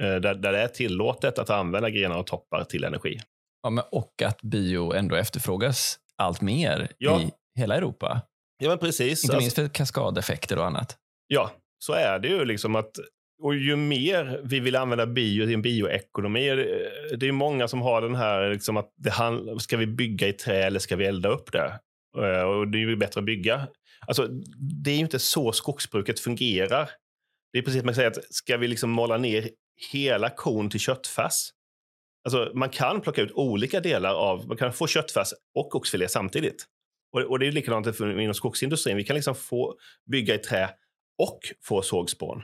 eh, 0.00 0.14
där, 0.14 0.34
där 0.34 0.52
det 0.52 0.58
är 0.58 0.68
tillåtet 0.68 1.38
att 1.38 1.50
använda 1.50 1.90
grenar 1.90 2.18
och 2.18 2.26
toppar 2.26 2.64
till 2.64 2.84
energi. 2.84 3.20
Ja, 3.62 3.70
men 3.70 3.84
och 3.92 4.22
att 4.22 4.42
bio 4.42 4.92
ändå 4.92 5.16
efterfrågas 5.16 5.98
allt 6.16 6.40
mer 6.40 6.88
ja. 6.98 7.20
i 7.20 7.30
hela 7.58 7.76
Europa. 7.76 8.20
Ja, 8.58 8.68
men 8.68 8.78
precis. 8.78 9.24
Inte 9.24 9.36
minst 9.36 9.56
för 9.56 9.68
kaskadeffekter 9.68 10.58
och 10.58 10.66
annat. 10.66 10.96
Ja, 11.26 11.50
så 11.78 11.92
är 11.92 12.18
det 12.18 12.28
ju. 12.28 12.44
liksom 12.44 12.76
att 12.76 12.90
och 13.42 13.54
ju 13.54 13.76
mer 13.76 14.40
vi 14.44 14.60
vill 14.60 14.76
använda 14.76 15.06
bio 15.06 15.50
i 15.50 15.54
en 15.54 15.62
bioekonomi, 15.62 16.48
det 17.16 17.28
är 17.28 17.32
många 17.32 17.68
som 17.68 17.82
har 17.82 18.02
den 18.02 18.14
här, 18.14 18.50
liksom 18.50 18.76
att 18.76 18.94
det 18.96 19.10
handlar, 19.10 19.58
ska 19.58 19.76
vi 19.76 19.86
bygga 19.86 20.28
i 20.28 20.32
trä 20.32 20.62
eller 20.64 20.80
ska 20.80 20.96
vi 20.96 21.04
elda 21.04 21.28
upp 21.28 21.52
det? 21.52 21.80
Eh, 22.18 22.42
och 22.42 22.68
det 22.68 22.78
är 22.78 22.80
ju 22.80 22.96
bättre 22.96 23.18
att 23.18 23.24
bygga. 23.24 23.68
Alltså, 24.06 24.28
det 24.84 24.90
är 24.90 24.94
ju 24.94 25.00
inte 25.00 25.18
så 25.18 25.52
skogsbruket 25.52 26.20
fungerar. 26.20 26.90
Det 27.52 27.58
är 27.58 27.62
precis 27.62 27.80
som 27.80 27.86
man 27.86 27.94
säger, 27.94 28.10
att 28.10 28.34
ska 28.34 28.56
vi 28.56 28.68
liksom 28.68 28.90
måla 28.90 29.16
ner 29.16 29.48
hela 29.92 30.30
kon 30.30 30.70
till 30.70 30.80
köttfärs? 30.80 31.50
Alltså, 32.24 32.52
man 32.54 32.68
kan 32.68 33.00
plocka 33.00 33.22
ut 33.22 33.32
olika 33.32 33.80
delar 33.80 34.14
av, 34.14 34.48
man 34.48 34.56
kan 34.56 34.72
få 34.72 34.86
köttfärs 34.86 35.32
och 35.54 35.74
oxfilé 35.74 36.08
samtidigt. 36.08 36.64
Och, 37.12 37.20
och 37.20 37.38
det 37.38 37.46
är 37.46 37.52
likadant 37.52 38.00
inom 38.00 38.34
skogsindustrin. 38.34 38.96
Vi 38.96 39.04
kan 39.04 39.16
liksom 39.16 39.34
få 39.34 39.74
bygga 40.10 40.34
i 40.34 40.38
trä 40.38 40.70
och 41.18 41.40
få 41.64 41.82
sågspån. 41.82 42.42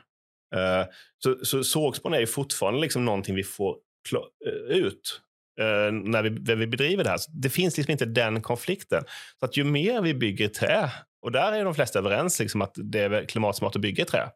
Eh, 0.54 0.86
så, 1.18 1.44
så 1.44 1.64
sågspån 1.64 2.14
är 2.14 2.20
ju 2.20 2.26
fortfarande 2.26 2.80
liksom 2.80 3.04
någonting 3.04 3.34
vi 3.34 3.44
får 3.44 3.76
eh, 4.46 4.76
ut 4.76 5.20
uh, 5.60 5.92
när, 5.92 6.22
vi, 6.22 6.30
när 6.30 6.56
vi 6.56 6.66
bedriver 6.66 7.04
det 7.04 7.10
här. 7.10 7.18
Så 7.18 7.30
det 7.34 7.50
finns 7.50 7.76
liksom 7.76 7.92
inte 7.92 8.04
den 8.04 8.42
konflikten. 8.42 9.04
Så 9.40 9.44
att 9.44 9.56
ju 9.56 9.64
mer 9.64 10.02
vi 10.02 10.14
bygger 10.14 10.48
trä, 10.48 10.90
och 11.22 11.32
där 11.32 11.52
är 11.52 11.64
de 11.64 11.74
flesta 11.74 11.98
överens 11.98 12.40
liksom 12.40 12.62
att 12.62 12.72
det 12.74 13.00
är 13.00 13.24
klimatsmart 13.24 13.76
att 13.76 13.82
bygga 13.82 14.04
trä, 14.04 14.28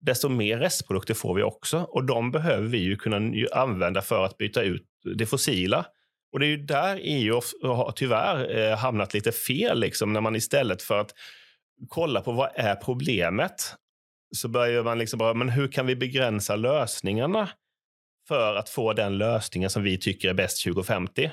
desto 0.00 0.28
mer 0.28 0.58
restprodukter 0.58 1.14
får 1.14 1.34
vi 1.34 1.42
också. 1.42 1.78
Och 1.78 2.04
de 2.04 2.30
behöver 2.30 2.68
vi 2.68 2.78
ju 2.78 2.96
kunna 2.96 3.32
använda 3.52 4.02
för 4.02 4.24
att 4.24 4.38
byta 4.38 4.62
ut 4.62 4.84
det 5.16 5.26
fossila 5.26 5.86
Och 6.32 6.40
det 6.40 6.46
är 6.46 6.48
ju 6.48 6.56
där 6.56 6.98
EU 7.02 7.40
har 7.62 7.92
tyvärr 7.92 8.76
hamnat 8.76 9.14
lite 9.14 9.32
fel, 9.32 9.80
liksom, 9.80 10.12
när 10.12 10.20
man 10.20 10.36
istället 10.36 10.82
för 10.82 11.00
att 11.00 11.14
kolla 11.88 12.20
på 12.20 12.32
vad 12.32 12.50
är 12.54 12.74
problemet, 12.74 13.74
så 14.36 14.48
börjar 14.48 14.84
man 14.84 14.98
liksom 14.98 15.18
bara, 15.18 15.34
men 15.34 15.48
hur 15.48 15.68
kan 15.68 15.86
vi 15.86 15.96
begränsa 15.96 16.56
lösningarna 16.56 17.48
för 18.28 18.54
att 18.54 18.68
få 18.68 18.92
den 18.92 19.18
lösningen 19.18 19.70
som 19.70 19.82
vi 19.82 19.98
tycker 19.98 20.28
är 20.28 20.34
bäst 20.34 20.64
2050? 20.64 21.30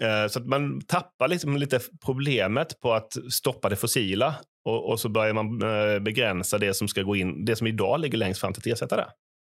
Eh, 0.00 0.28
så 0.30 0.38
att 0.38 0.46
man 0.46 0.80
tappar 0.80 1.28
liksom 1.28 1.56
lite 1.56 1.80
problemet 2.04 2.80
på 2.80 2.92
att 2.92 3.12
stoppa 3.30 3.68
det 3.68 3.76
fossila 3.76 4.34
och, 4.64 4.90
och 4.90 5.00
så 5.00 5.08
börjar 5.08 5.34
man 5.34 5.62
eh, 5.62 5.98
begränsa 5.98 6.58
det 6.58 6.74
som 6.74 6.88
ska 6.88 7.02
gå 7.02 7.16
in, 7.16 7.44
det 7.44 7.56
som 7.56 7.66
idag 7.66 8.00
ligger 8.00 8.18
längst 8.18 8.40
fram 8.40 8.52
till 8.52 8.60
att 8.60 8.66
ersätta 8.66 8.96
det. 8.96 9.06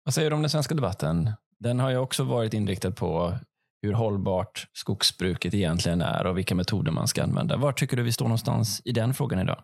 Vad 0.05 0.15
säger 0.15 0.31
du 0.31 0.37
om 0.37 0.43
den 0.43 0.51
svenska 0.51 0.75
debatten? 0.75 1.31
Den 1.59 1.81
har 1.81 1.91
ju 1.91 1.97
också 1.97 2.25
varit 2.25 2.55
inriktad 2.55 2.91
på 2.91 3.39
hur 3.83 3.93
hållbart 3.93 4.67
skogsbruket 4.73 5.55
egentligen 5.55 6.01
är 6.01 6.27
och 6.27 6.39
vilka 6.39 6.55
metoder 6.55 6.93
man 6.93 7.09
ska 7.09 7.23
använda. 7.23 7.57
Var 7.57 7.73
tycker 7.73 7.97
du 7.97 8.03
vi 8.03 8.12
står 8.12 8.25
någonstans 8.25 8.83
i 8.85 8.93
den 8.93 9.15
frågan 9.15 9.41
idag? 9.41 9.62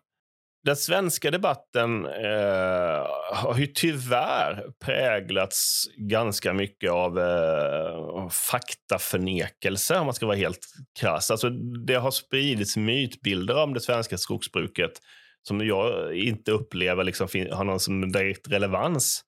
Den 0.65 0.77
svenska 0.77 1.31
debatten 1.31 2.07
eh, 2.07 3.07
har 3.33 3.59
ju 3.59 3.67
tyvärr 3.67 4.65
präglats 4.85 5.85
ganska 5.97 6.53
mycket 6.53 6.91
av 6.91 7.19
eh, 7.19 8.29
faktaförnekelse, 8.29 9.99
om 9.99 10.07
man 10.07 10.15
ska 10.15 10.27
vara 10.27 10.37
helt 10.37 10.67
krass. 11.01 11.31
Alltså, 11.31 11.51
det 11.87 11.95
har 11.95 12.11
spridits 12.11 12.77
mytbilder 12.77 13.63
om 13.63 13.75
det 13.75 13.81
svenska 13.81 14.19
skogsbruket 14.19 14.93
som 15.43 15.67
jag 15.67 16.17
inte 16.17 16.53
upplever 16.53 17.05
liksom 17.05 17.29
har 17.53 17.65
någon 17.65 17.81
som 17.81 18.13
direkt 18.13 18.49
relevans. 18.49 19.25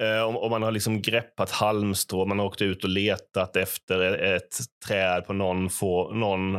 Eh, 0.00 0.22
om, 0.22 0.36
om, 0.36 0.50
man 0.50 0.62
har 0.62 0.70
liksom 0.70 1.02
greppat 1.02 1.50
halmstrå, 1.50 2.26
man 2.26 2.38
har 2.38 2.46
åkt 2.46 2.62
ut 2.62 2.84
och 2.84 2.90
letat 2.90 3.56
efter 3.56 4.00
e-, 4.00 4.34
ett 4.36 4.56
träd 4.86 5.26
på 5.26 5.32
någon, 5.32 5.70
få, 5.70 6.14
någon 6.14 6.58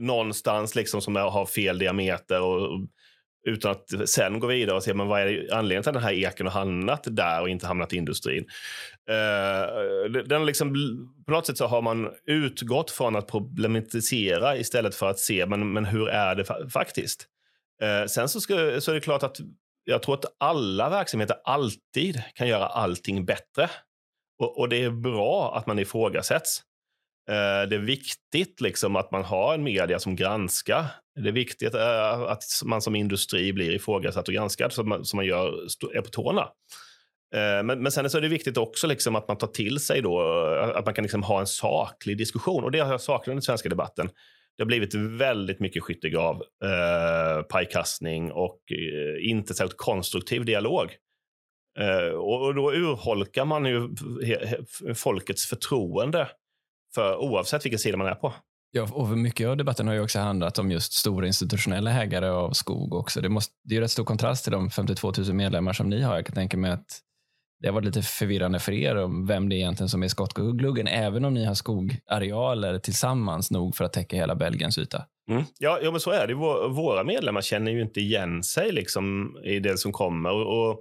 någonstans 0.00 0.74
liksom 0.74 1.00
som 1.00 1.16
har 1.16 1.46
fel 1.46 1.78
diameter 1.78 2.40
och, 2.42 2.88
utan 3.48 3.70
att 3.70 4.08
sen 4.08 4.40
gå 4.40 4.46
vidare 4.46 4.76
och 4.76 4.82
se 4.82 4.94
men 4.94 5.06
vad 5.08 5.20
är 5.20 5.54
anledningen 5.54 5.82
till 5.82 5.90
att 5.90 5.94
den 5.94 6.02
här 6.02 6.12
eken 6.12 6.46
har 6.46 6.52
hamnat 6.52 7.04
där 7.06 7.40
och 7.42 7.48
inte 7.48 7.66
hamnat 7.66 7.92
i 7.92 7.96
industrin. 7.96 8.44
Uh, 9.10 10.22
den 10.22 10.46
liksom, 10.46 10.74
på 11.26 11.32
något 11.32 11.46
sätt 11.46 11.58
så 11.58 11.66
har 11.66 11.82
man 11.82 12.08
utgått 12.26 12.90
från 12.90 13.16
att 13.16 13.26
problematisera 13.26 14.56
istället 14.56 14.94
för 14.94 15.10
att 15.10 15.18
se 15.18 15.46
men, 15.46 15.72
men 15.72 15.84
hur 15.84 16.08
är 16.08 16.34
det 16.34 16.44
fa 16.44 16.68
faktiskt. 16.72 17.26
Uh, 17.82 18.06
sen 18.06 18.28
så, 18.28 18.40
ska, 18.40 18.80
så 18.80 18.90
är 18.90 18.94
det 18.94 19.00
klart 19.00 19.22
att 19.22 19.36
jag 19.84 20.02
tror 20.02 20.14
att 20.14 20.36
alla 20.38 20.90
verksamheter 20.90 21.36
alltid 21.44 22.22
kan 22.34 22.48
göra 22.48 22.66
allting 22.66 23.24
bättre. 23.24 23.70
Och, 24.38 24.58
och 24.58 24.68
det 24.68 24.84
är 24.84 24.90
bra 24.90 25.56
att 25.56 25.66
man 25.66 25.78
ifrågasätts. 25.78 26.62
Eh, 27.28 27.68
det 27.68 27.76
är 27.76 27.78
viktigt 27.78 28.60
liksom 28.60 28.96
att 28.96 29.10
man 29.10 29.24
har 29.24 29.54
en 29.54 29.62
media 29.62 29.98
som 29.98 30.16
granskar. 30.16 30.84
Det 31.22 31.28
är 31.28 31.32
viktigt 31.32 31.74
eh, 31.74 32.20
att 32.20 32.42
man 32.64 32.82
som 32.82 32.96
industri 32.96 33.52
blir 33.52 33.74
ifrågasatt 33.74 34.28
och 34.28 34.34
granskad 34.34 34.72
så 34.72 34.82
man, 34.82 35.04
så 35.04 35.16
man 35.16 35.26
gör, 35.26 35.48
är 35.94 36.00
på 36.00 36.10
tårna. 36.10 36.48
Eh, 37.34 37.62
men, 37.62 37.82
men 37.82 37.92
sen 37.92 38.10
så 38.10 38.18
är 38.18 38.22
det 38.22 38.28
viktigt 38.28 38.56
också 38.56 38.86
liksom 38.86 39.16
att 39.16 39.28
man 39.28 39.38
tar 39.38 39.46
till 39.46 39.80
sig 39.80 40.02
då, 40.02 40.20
att 40.74 40.84
man 40.84 40.94
kan 40.94 41.02
liksom 41.02 41.22
ha 41.22 41.40
en 41.40 41.46
saklig 41.46 42.18
diskussion. 42.18 42.64
Och 42.64 42.70
det 42.70 42.78
har 42.78 42.90
jag 42.90 43.00
saknat 43.00 43.28
i 43.28 43.30
den 43.30 43.42
svenska 43.42 43.68
debatten. 43.68 44.10
Det 44.56 44.62
har 44.62 44.66
blivit 44.66 44.94
väldigt 44.94 45.60
mycket 45.60 45.82
skyttegrav, 45.82 46.42
eh, 46.64 47.42
pajkastning 47.42 48.32
och 48.32 48.60
eh, 48.70 49.30
inte 49.30 49.54
särskilt 49.54 49.76
konstruktiv 49.76 50.44
dialog. 50.44 50.90
Eh, 51.78 52.14
och, 52.14 52.54
då 52.54 52.72
urholkar 52.72 53.44
man 53.44 53.64
ju 53.64 53.88
folkets 54.94 55.46
förtroende 55.46 56.28
för 56.98 57.16
oavsett 57.16 57.64
vilken 57.64 57.78
sida 57.78 57.96
man 57.96 58.06
är 58.06 58.14
på. 58.14 58.34
Ja, 58.70 58.88
och 58.92 59.08
mycket 59.08 59.48
av 59.48 59.56
debatten 59.56 59.86
har 59.86 59.94
ju 59.94 60.00
också 60.00 60.18
handlat 60.18 60.58
om 60.58 60.70
just 60.70 60.92
stora 60.92 61.26
institutionella 61.26 61.92
ägare 61.92 62.28
av 62.28 62.52
skog 62.52 62.94
också. 62.94 63.20
Det, 63.20 63.28
måste, 63.28 63.54
det 63.64 63.74
är 63.74 63.76
ju 63.76 63.80
rätt 63.80 63.90
stor 63.90 64.04
kontrast 64.04 64.44
till 64.44 64.52
de 64.52 64.70
52 64.70 65.12
000 65.18 65.32
medlemmar 65.32 65.72
som 65.72 65.88
ni 65.88 66.02
har. 66.02 66.14
Jag 66.14 66.26
kan 66.26 66.34
tänka 66.34 66.56
mig 66.56 66.70
att 66.70 67.00
det 67.60 67.68
har 67.68 67.74
varit 67.74 67.84
lite 67.84 68.02
förvirrande 68.02 68.58
för 68.58 68.72
er 68.72 68.96
om 68.96 69.26
vem 69.26 69.48
det 69.48 69.54
är 69.54 69.56
egentligen 69.56 69.88
som 69.88 70.02
är 70.02 70.08
skottgluggen, 70.08 70.86
även 70.86 71.24
om 71.24 71.34
ni 71.34 71.44
har 71.44 71.54
skogarealer 71.54 72.78
tillsammans 72.78 73.50
nog 73.50 73.76
för 73.76 73.84
att 73.84 73.92
täcka 73.92 74.16
hela 74.16 74.34
Belgiens 74.34 74.78
yta. 74.78 75.04
Mm. 75.30 75.44
Ja, 75.58 75.78
ja, 75.82 75.90
men 75.90 76.00
så 76.00 76.10
är 76.10 76.26
det. 76.26 76.34
Våra 76.74 77.04
medlemmar 77.04 77.40
känner 77.40 77.72
ju 77.72 77.82
inte 77.82 78.00
igen 78.00 78.42
sig 78.42 78.72
liksom, 78.72 79.36
i 79.44 79.60
det 79.60 79.78
som 79.78 79.92
kommer. 79.92 80.30
Och, 80.30 80.70
och 80.70 80.80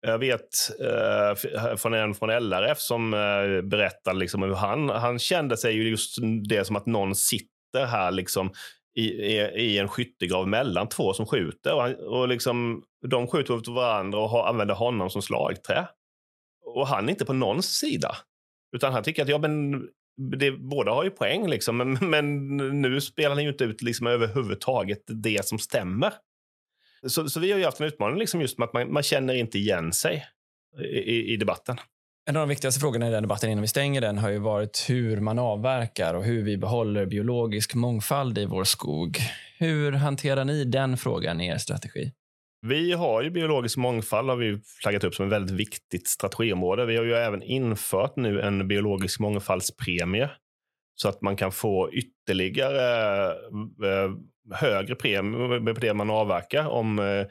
jag 0.00 0.18
vet 0.18 0.70
eh, 0.80 1.76
från 1.76 1.94
en 1.94 2.14
från 2.14 2.30
LRF 2.30 2.78
som 2.78 3.14
eh, 3.14 3.62
berättade 3.62 4.18
liksom 4.18 4.42
hur 4.42 4.54
han, 4.54 4.88
han 4.88 5.18
kände 5.18 5.56
sig 5.56 5.74
ju 5.74 5.88
just 5.88 6.16
det 6.48 6.64
som 6.64 6.76
att 6.76 6.86
någon 6.86 7.14
sitter 7.14 7.86
här 7.86 8.10
liksom 8.10 8.52
i, 8.94 9.04
i, 9.04 9.36
i 9.56 9.78
en 9.78 9.88
skyttegrav 9.88 10.48
mellan 10.48 10.88
två 10.88 11.12
som 11.14 11.26
skjuter. 11.26 11.74
Och, 11.74 11.82
han, 11.82 11.94
och 11.94 12.28
liksom, 12.28 12.82
de 13.08 13.26
skjuter 13.26 13.54
mot 13.54 13.68
varandra 13.68 14.18
och 14.18 14.28
har, 14.28 14.46
använder 14.46 14.74
honom 14.74 15.10
som 15.10 15.22
slagträ 15.22 15.88
och 16.74 16.86
han 16.86 17.04
är 17.04 17.10
inte 17.10 17.24
på 17.24 17.32
någons 17.32 17.66
sida. 17.66 18.16
Utan 18.76 18.92
han 18.92 19.02
tycker 19.02 19.22
att 19.22 19.28
ja, 19.28 19.38
men 19.38 19.82
det, 20.38 20.50
båda 20.50 20.92
har 20.92 21.04
ju 21.04 21.10
poäng, 21.10 21.48
liksom, 21.48 21.76
men, 21.76 21.98
men 22.10 22.56
nu 22.82 23.00
spelar 23.00 23.34
han 23.34 23.44
ju 23.44 23.50
inte 23.50 23.64
ut 23.64 23.82
liksom, 23.82 24.06
överhuvudtaget 24.06 25.02
det 25.06 25.46
som 25.46 25.58
stämmer. 25.58 26.12
Så, 27.06 27.28
så 27.28 27.40
vi 27.40 27.52
har 27.52 27.58
ju 27.58 27.64
haft 27.64 27.80
en 27.80 27.86
utmaning 27.86 28.18
liksom, 28.18 28.40
just 28.40 28.58
med 28.58 28.66
att 28.66 28.72
man, 28.72 28.92
man 28.92 29.02
känner 29.02 29.34
inte 29.34 29.58
igen 29.58 29.92
sig 29.92 30.24
i, 30.82 31.32
i, 31.32 31.36
debatten. 31.36 31.76
En 32.28 32.36
av 32.36 32.40
de 32.40 32.48
viktigaste 32.48 32.80
frågorna 32.80 33.08
i 33.08 33.10
den 33.10 33.22
debatten 33.22 33.50
innan 33.50 33.62
vi 33.62 33.68
stänger 33.68 34.00
den 34.00 34.18
har 34.18 34.30
ju 34.30 34.38
varit 34.38 34.84
hur 34.88 35.20
man 35.20 35.38
avverkar 35.38 36.14
och 36.14 36.24
hur 36.24 36.42
vi 36.42 36.56
behåller 36.56 37.06
biologisk 37.06 37.74
mångfald 37.74 38.38
i 38.38 38.44
vår 38.44 38.64
skog. 38.64 39.18
Hur 39.58 39.92
hanterar 39.92 40.44
ni 40.44 40.64
den 40.64 40.96
frågan 40.96 41.40
i 41.40 41.48
er 41.48 41.58
strategi? 41.58 42.12
Vi 42.66 42.92
har 42.92 43.22
ju 43.22 43.30
biologisk 43.30 43.76
mångfald 43.76 44.28
har 44.28 44.36
vi 44.36 44.60
flaggat 44.82 45.04
upp 45.04 45.14
som 45.14 45.26
ett 45.26 45.32
väldigt 45.32 45.56
viktigt 45.56 46.08
strategiområde. 46.08 46.86
Vi 46.86 46.96
har 46.96 47.04
ju 47.04 47.14
även 47.14 47.42
infört 47.42 48.16
nu 48.16 48.40
en 48.40 48.68
biologisk 48.68 49.20
mångfaldspremie 49.20 50.30
så 50.94 51.08
att 51.08 51.22
man 51.22 51.36
kan 51.36 51.52
få 51.52 51.90
ytterligare 51.92 53.26
eh, 53.84 54.10
högre 54.52 54.94
premie 54.94 55.74
på 55.74 55.80
det 55.80 55.94
man 55.94 56.10
avverkar 56.10 56.66
om 56.66 56.98
eh, 56.98 57.26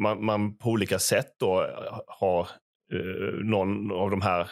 man, 0.00 0.24
man, 0.24 0.58
på 0.58 0.70
olika 0.70 0.98
sätt 0.98 1.36
då 1.40 1.62
eh, 1.62 2.00
har 2.06 2.40
eh, 2.92 3.44
någon 3.44 3.92
av 3.92 4.10
de 4.10 4.22
här 4.22 4.50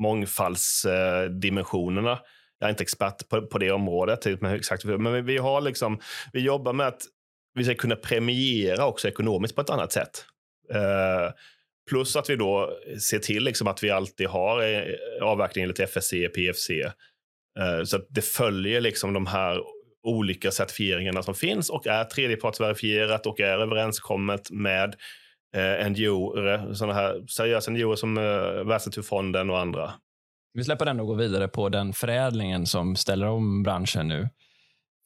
mångfaldsdimensionerna. 0.00 2.12
Eh, 2.12 2.18
Jag 2.58 2.66
är 2.66 2.70
inte 2.70 2.82
expert 2.82 3.28
på, 3.28 3.46
på 3.46 3.58
det 3.58 3.72
området, 3.72 4.22
typ, 4.22 4.40
men, 4.40 4.54
exakt, 4.54 4.84
men 4.84 5.24
vi, 5.24 5.38
har 5.38 5.60
liksom, 5.60 6.00
vi 6.32 6.40
jobbar 6.40 6.72
med 6.72 6.86
att 6.86 7.02
vi 7.54 7.64
ska 7.64 7.74
kunna 7.74 7.96
premiera 7.96 8.86
också 8.86 9.08
ekonomiskt 9.08 9.54
på 9.54 9.60
ett 9.60 9.70
annat 9.70 9.92
sätt. 9.92 10.24
Eh, 10.74 11.30
plus 11.90 12.16
att 12.16 12.30
vi 12.30 12.36
då 12.36 12.70
ser 13.10 13.18
till 13.18 13.44
liksom 13.44 13.68
att 13.68 13.82
vi 13.82 13.90
alltid 13.90 14.28
har 14.28 14.84
avverkning 15.22 15.62
enligt 15.62 15.80
FSC, 15.80 16.14
PFC. 16.34 16.70
Eh, 16.70 16.92
så 17.84 17.96
att 17.96 18.06
det 18.08 18.22
följer 18.22 18.80
liksom 18.80 19.12
de 19.12 19.26
här 19.26 19.60
olika 20.02 20.50
certifieringarna 20.50 21.22
som 21.22 21.34
finns 21.34 21.70
och 21.70 21.86
är 21.86 22.04
tredjepartsverifierat 22.04 23.26
och 23.26 23.40
är 23.40 23.58
överenskommet 23.58 24.50
med 24.50 24.94
eh, 25.56 25.90
NGO, 25.90 26.34
sådana 26.74 26.94
här 26.94 27.26
seriösa 27.28 27.70
NGO 27.70 27.96
som 27.96 28.18
eh, 28.18 28.24
Världsnaturfonden 28.66 29.50
och 29.50 29.58
andra. 29.58 29.92
Vi 30.52 30.64
släpper 30.64 30.84
den 30.84 31.00
och 31.00 31.06
går 31.06 31.16
vidare 31.16 31.48
på 31.48 31.68
den 31.68 31.92
förädlingen 31.92 32.66
som 32.66 32.96
ställer 32.96 33.26
om 33.26 33.62
branschen 33.62 34.08
nu. 34.08 34.28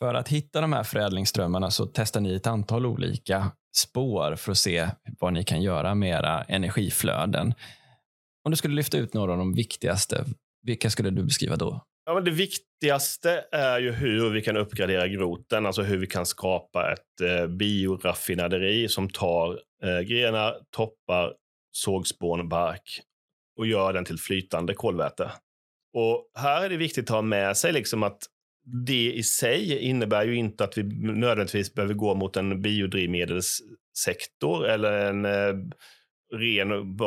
För 0.02 0.14
att 0.14 0.28
hitta 0.28 0.60
de 0.60 0.72
här 0.72 0.82
förädlingsströmmarna 0.82 1.70
så 1.70 1.86
testar 1.86 2.20
ni 2.20 2.34
ett 2.34 2.46
antal 2.46 2.86
olika 2.86 3.52
spår 3.76 4.36
för 4.36 4.52
att 4.52 4.58
se 4.58 4.88
vad 5.20 5.32
ni 5.32 5.44
kan 5.44 5.62
göra 5.62 5.94
med 5.94 6.10
era 6.10 6.42
energiflöden. 6.42 7.54
Om 8.44 8.50
du 8.50 8.56
skulle 8.56 8.74
lyfta 8.74 8.98
ut 8.98 9.14
några 9.14 9.32
av 9.32 9.38
de 9.38 9.54
viktigaste, 9.54 10.24
vilka 10.62 10.90
skulle 10.90 11.10
du 11.10 11.24
beskriva 11.24 11.56
då? 11.56 11.84
Ja, 12.04 12.14
men 12.14 12.24
det 12.24 12.30
viktigaste 12.30 13.44
är 13.52 13.78
ju 13.78 13.90
hur 13.90 14.30
vi 14.30 14.42
kan 14.42 14.56
uppgradera 14.56 15.08
groten, 15.08 15.66
alltså 15.66 15.82
hur 15.82 15.98
vi 15.98 16.06
kan 16.06 16.26
skapa 16.26 16.92
ett 16.92 17.20
eh, 17.20 17.46
bioraffinaderi 17.46 18.88
som 18.88 19.10
tar 19.10 19.60
eh, 19.82 20.00
grenar, 20.00 20.56
toppar, 20.70 21.34
sågspån, 21.72 22.48
bark 22.48 23.00
och 23.58 23.66
gör 23.66 23.92
den 23.92 24.04
till 24.04 24.18
flytande 24.18 24.74
kolväte. 24.74 25.30
Och 25.94 26.30
här 26.38 26.64
är 26.64 26.68
det 26.68 26.76
viktigt 26.76 27.04
att 27.04 27.14
ha 27.14 27.22
med 27.22 27.56
sig 27.56 27.72
liksom 27.72 28.02
att 28.02 28.22
det 28.86 29.12
i 29.12 29.22
sig 29.22 29.78
innebär 29.78 30.24
ju 30.24 30.34
inte 30.34 30.64
att 30.64 30.78
vi 30.78 30.82
nödvändigtvis 31.12 31.74
behöver 31.74 31.94
gå 31.94 32.14
mot 32.14 32.36
en 32.36 32.62
biodrivmedelssektor 32.62 34.66
eller 34.66 34.92
en 34.92 35.24
eh, 35.24 35.54
ren 36.32 36.98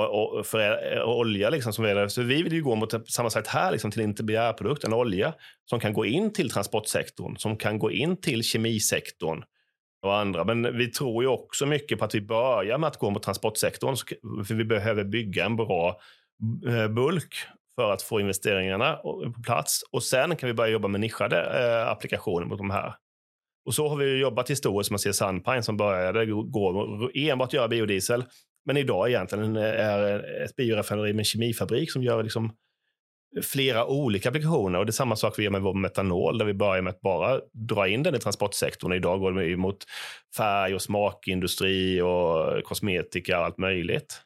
för 0.44 0.94
eh, 0.94 1.04
olja. 1.04 1.50
Liksom, 1.50 1.74
som 1.74 1.86
är, 1.86 2.08
så 2.08 2.22
vi 2.22 2.44
vill 2.44 2.54
ju 2.54 2.64
gå 2.64 2.76
mot 2.76 3.12
samma 3.12 3.30
sätt 3.30 3.48
här, 3.48 3.72
liksom, 3.72 3.92
till 3.92 4.02
en 4.02 4.10
intermediärprodukt, 4.10 4.84
en 4.84 4.94
olja 4.94 5.34
som 5.70 5.80
kan 5.80 5.94
gå 5.94 6.06
in 6.06 6.34
till 6.34 6.50
transportsektorn, 6.50 7.38
som 7.38 7.58
kan 7.58 7.80
gå 7.80 7.92
in 7.92 8.22
till 8.22 8.44
kemisektorn 8.44 9.44
och 10.02 10.16
andra. 10.16 10.44
Men 10.44 10.78
vi 10.78 10.88
tror 10.88 11.24
ju 11.24 11.30
också 11.30 11.66
mycket 11.66 12.00
på 12.00 12.06
att 12.06 12.16
vi 12.16 12.22
börjar 12.22 12.78
med 12.78 12.88
att 12.88 12.98
gå 12.98 13.10
mot 13.10 13.24
transportsektorn, 13.24 13.96
för 14.46 14.54
vi 14.54 14.66
behöver 14.66 15.04
bygga 15.04 15.46
en 15.46 15.56
bra 15.56 16.00
eh, 16.68 16.88
bulk 16.88 17.36
för 17.76 17.92
att 17.92 18.02
få 18.02 18.20
investeringarna 18.20 18.94
på 18.94 19.34
plats. 19.46 19.84
Och 19.92 20.04
sen 20.04 20.36
kan 20.36 20.48
vi 20.48 20.54
börja 20.54 20.72
jobba 20.72 20.88
med 20.88 21.02
nischade 21.02 21.38
eh, 21.38 21.92
applikationer 21.92 22.46
mot 22.46 22.58
de 22.58 22.70
här. 22.70 22.96
Och 23.66 23.74
så 23.74 23.88
har 23.88 23.96
vi 23.96 24.20
jobbat 24.20 24.50
historiskt. 24.50 24.92
Man 24.92 25.00
ser 25.00 25.12
Sunpine 25.12 25.64
som 25.64 25.78
började 25.78 26.26
gå 26.26 27.10
enbart 27.14 27.54
göra 27.54 27.68
biodiesel. 27.68 28.24
Men 28.66 28.78
idag 28.78 29.10
egentligen 29.10 29.56
är 29.56 30.14
eh, 30.14 30.46
ett 30.46 30.56
bioraffinaderi 30.56 31.14
med 31.14 31.20
en 31.20 31.26
kemifabrik 31.26 31.92
som 31.92 32.04
gör 32.04 32.24
liksom 32.24 32.56
flera 33.44 33.86
olika 33.86 34.30
applikationer. 34.30 34.80
Och 34.80 34.86
det 34.86 34.90
är 34.90 34.94
samma 34.94 35.16
sak 35.16 35.40
vi 35.40 35.44
gör 35.44 35.52
med 35.52 35.62
vår 35.62 35.74
metanol, 35.74 36.38
där 36.38 36.46
vi 36.46 36.54
börjar 36.54 36.82
med 36.82 36.92
att 36.92 37.02
bara 37.02 37.42
dra 37.54 37.88
in 37.88 38.04
den 38.04 38.16
i 38.16 38.20
transportsektorn. 38.20 38.94
Idag 38.94 39.20
går 39.20 39.32
det 39.32 39.58
mot 39.58 39.78
färg 40.38 40.76
och 40.76 40.82
smakindustri 40.82 42.02
och 42.02 42.64
kosmetika 42.64 43.40
och 43.40 43.46
allt 43.46 43.58
möjligt. 43.58 44.22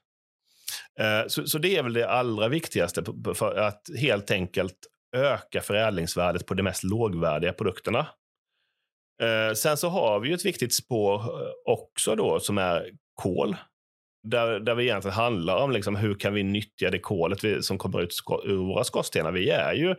Eh, 1.00 1.28
så, 1.28 1.48
så 1.48 1.58
det 1.58 1.78
är 1.78 1.84
väl 1.84 1.94
det 1.94 2.10
allra 2.10 2.48
viktigaste 2.48 3.04
för 3.36 3.56
att 3.56 3.82
helt 4.00 4.32
enkelt 4.32 4.78
öka 5.16 5.62
förädlingsvärdet 5.62 6.46
på 6.46 6.54
de 6.54 6.64
mest 6.64 6.84
lågvärdiga 6.84 7.54
produkterna. 7.54 8.08
Eh, 9.22 9.54
sen 9.54 9.78
så 9.78 9.90
har 9.90 10.20
vi 10.20 10.34
ett 10.34 10.46
viktigt 10.46 10.76
spår 10.76 11.24
också 11.66 12.16
då 12.16 12.40
som 12.40 12.58
är 12.58 12.90
kol. 13.16 13.56
Där, 14.24 14.60
där 14.60 14.76
vi 14.76 14.84
egentligen 14.84 15.16
handlar 15.16 15.56
om 15.56 15.72
liksom 15.72 15.96
hur 15.96 16.16
kan 16.16 16.34
vi 16.34 16.44
nyttja 16.44 16.90
det 16.90 17.00
kolet 17.00 17.44
vi, 17.44 17.64
som 17.64 17.78
kommer 17.78 18.02
ut 18.02 18.16
ur 18.44 18.56
våra 18.56 18.84
skorstenar. 18.84 19.32
Vi 19.32 19.50
är 19.50 19.74
ju, 19.74 19.90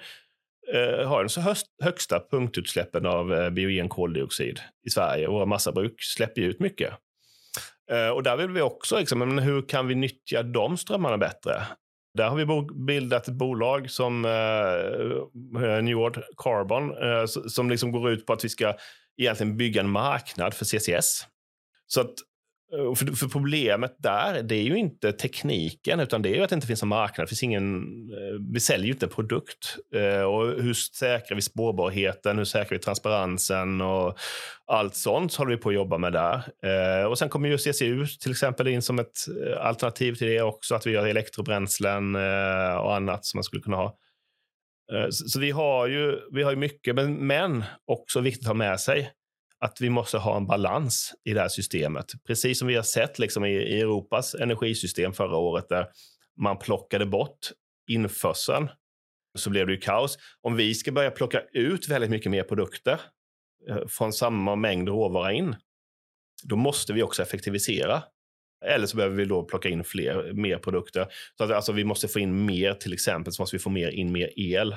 eh, 0.74 1.08
har 1.08 1.20
den 1.20 1.28
så 1.28 1.40
höst, 1.40 1.66
högsta 1.82 2.20
punktutsläppen 2.30 3.06
av 3.06 3.34
eh, 3.34 3.50
biogen 3.50 3.88
koldioxid 3.88 4.60
i 4.86 4.90
Sverige. 4.90 5.28
Våra 5.28 5.46
massabruk 5.46 6.02
släpper 6.02 6.40
ut 6.42 6.60
mycket. 6.60 6.94
Eh, 7.90 8.08
och 8.08 8.22
där 8.22 8.36
vill 8.36 8.50
vi 8.50 8.60
också, 8.60 8.98
liksom, 8.98 9.18
men 9.18 9.38
hur 9.38 9.62
kan 9.62 9.86
vi 9.86 9.94
nyttja 9.94 10.42
de 10.42 10.76
strömmarna 10.76 11.18
bättre? 11.18 11.66
Där 12.14 12.28
har 12.28 12.36
vi 12.36 12.74
bildat 12.86 13.28
ett 13.28 13.34
bolag 13.34 13.90
som 13.90 14.24
eh, 14.24 15.82
New 15.82 15.96
Carbon 16.36 16.90
eh, 16.90 17.26
som 17.26 17.70
liksom 17.70 17.92
går 17.92 18.10
ut 18.10 18.26
på 18.26 18.32
att 18.32 18.44
vi 18.44 18.48
ska 18.48 18.74
egentligen 19.16 19.56
bygga 19.56 19.80
en 19.80 19.90
marknad 19.90 20.54
för 20.54 20.64
CCS. 20.64 21.26
Så 21.86 22.00
att 22.00 22.14
Eh, 22.72 22.94
för, 22.94 23.16
för, 23.16 23.28
problemet 23.28 23.96
där, 23.98 24.42
det 24.42 24.54
är 24.54 24.62
ju 24.62 24.78
inte 24.78 25.12
tekniken, 25.12 26.00
utan 26.00 26.22
det 26.22 26.28
är 26.28 26.34
ju 26.34 26.42
att 26.42 26.50
det 26.50 26.54
inte 26.54 26.66
finns 26.66 26.82
en 26.82 26.88
marknad. 26.88 27.26
Det 27.26 27.28
finns 27.28 27.42
ingen, 27.42 27.82
eh, 28.10 28.52
vi 28.52 28.60
säljer 28.60 28.86
ju 28.86 28.92
inte 28.92 29.06
en 29.06 29.12
produkt. 29.12 29.76
Eh, 29.94 30.22
och 30.22 30.62
hur 30.62 30.74
säkrar 30.74 31.34
vi 31.34 31.42
spårbarheten? 31.42 32.38
Hur 32.38 32.44
säkrar 32.44 32.78
vi 32.78 32.78
transparensen? 32.78 33.80
Och 33.80 34.18
allt 34.66 34.94
sånt 34.94 35.34
håller 35.34 35.50
vi 35.50 35.56
på 35.56 35.68
att 35.68 35.74
jobba 35.74 35.98
med 35.98 36.12
där. 36.12 37.06
Och 37.06 37.18
sen 37.18 37.28
kommer 37.28 37.48
ju 37.48 37.58
CCU 37.58 38.06
till 38.06 38.30
exempel 38.30 38.68
in 38.68 38.82
som 38.82 38.98
ett 38.98 39.18
alternativ 39.60 40.14
till 40.14 40.26
det 40.26 40.42
också, 40.42 40.74
att 40.74 40.86
vi 40.86 40.90
gör 40.90 41.06
elektrobränslen 41.06 42.14
och 42.76 42.96
annat 42.96 43.24
som 43.24 43.38
man 43.38 43.44
skulle 43.44 43.62
kunna 43.62 43.76
ha. 43.76 43.96
Så 45.10 45.40
vi 45.40 45.50
har 45.50 45.86
ju, 45.86 46.18
vi 46.32 46.42
har 46.42 46.50
ju 46.50 46.56
mycket, 46.56 46.94
men, 46.94 47.14
men 47.14 47.64
också 47.86 48.20
viktigt 48.20 48.44
att 48.44 48.48
ha 48.48 48.54
med 48.54 48.80
sig 48.80 49.10
att 49.60 49.80
vi 49.80 49.90
måste 49.90 50.18
ha 50.18 50.36
en 50.36 50.46
balans 50.46 51.14
i 51.24 51.34
det 51.34 51.40
här 51.40 51.48
systemet. 51.48 52.06
Precis 52.26 52.58
som 52.58 52.68
vi 52.68 52.74
har 52.74 52.82
sett 52.82 53.18
liksom 53.18 53.44
i, 53.44 53.52
i 53.52 53.80
Europas 53.80 54.34
energisystem 54.34 55.12
förra 55.12 55.36
året 55.36 55.68
där 55.68 55.86
man 56.36 56.58
plockade 56.58 57.06
bort 57.06 57.50
införseln 57.88 58.68
så 59.38 59.50
blev 59.50 59.66
det 59.66 59.72
ju 59.72 59.80
kaos. 59.80 60.18
Om 60.40 60.56
vi 60.56 60.74
ska 60.74 60.92
börja 60.92 61.10
plocka 61.10 61.42
ut 61.52 61.88
väldigt 61.88 62.10
mycket 62.10 62.30
mer 62.30 62.42
produkter 62.42 63.00
eh, 63.68 63.86
från 63.88 64.12
samma 64.12 64.56
mängd 64.56 64.88
råvara 64.88 65.32
in, 65.32 65.56
då 66.42 66.56
måste 66.56 66.92
vi 66.92 67.02
också 67.02 67.22
effektivisera. 67.22 68.02
Eller 68.64 68.86
så 68.86 68.96
behöver 68.96 69.16
vi 69.16 69.24
då 69.24 69.42
plocka 69.44 69.68
in 69.68 69.84
fler, 69.84 70.32
mer 70.32 70.58
produkter. 70.58 71.06
Så 71.38 71.44
att, 71.44 71.50
alltså, 71.50 71.72
vi 71.72 71.84
måste 71.84 72.08
få 72.08 72.18
in 72.18 72.44
mer, 72.44 72.74
till 72.74 72.92
exempel, 72.92 73.32
så 73.32 73.42
måste 73.42 73.56
vi 73.56 73.60
få 73.60 73.70
mer, 73.70 73.88
in 73.88 74.12
mer 74.12 74.30
el 74.36 74.76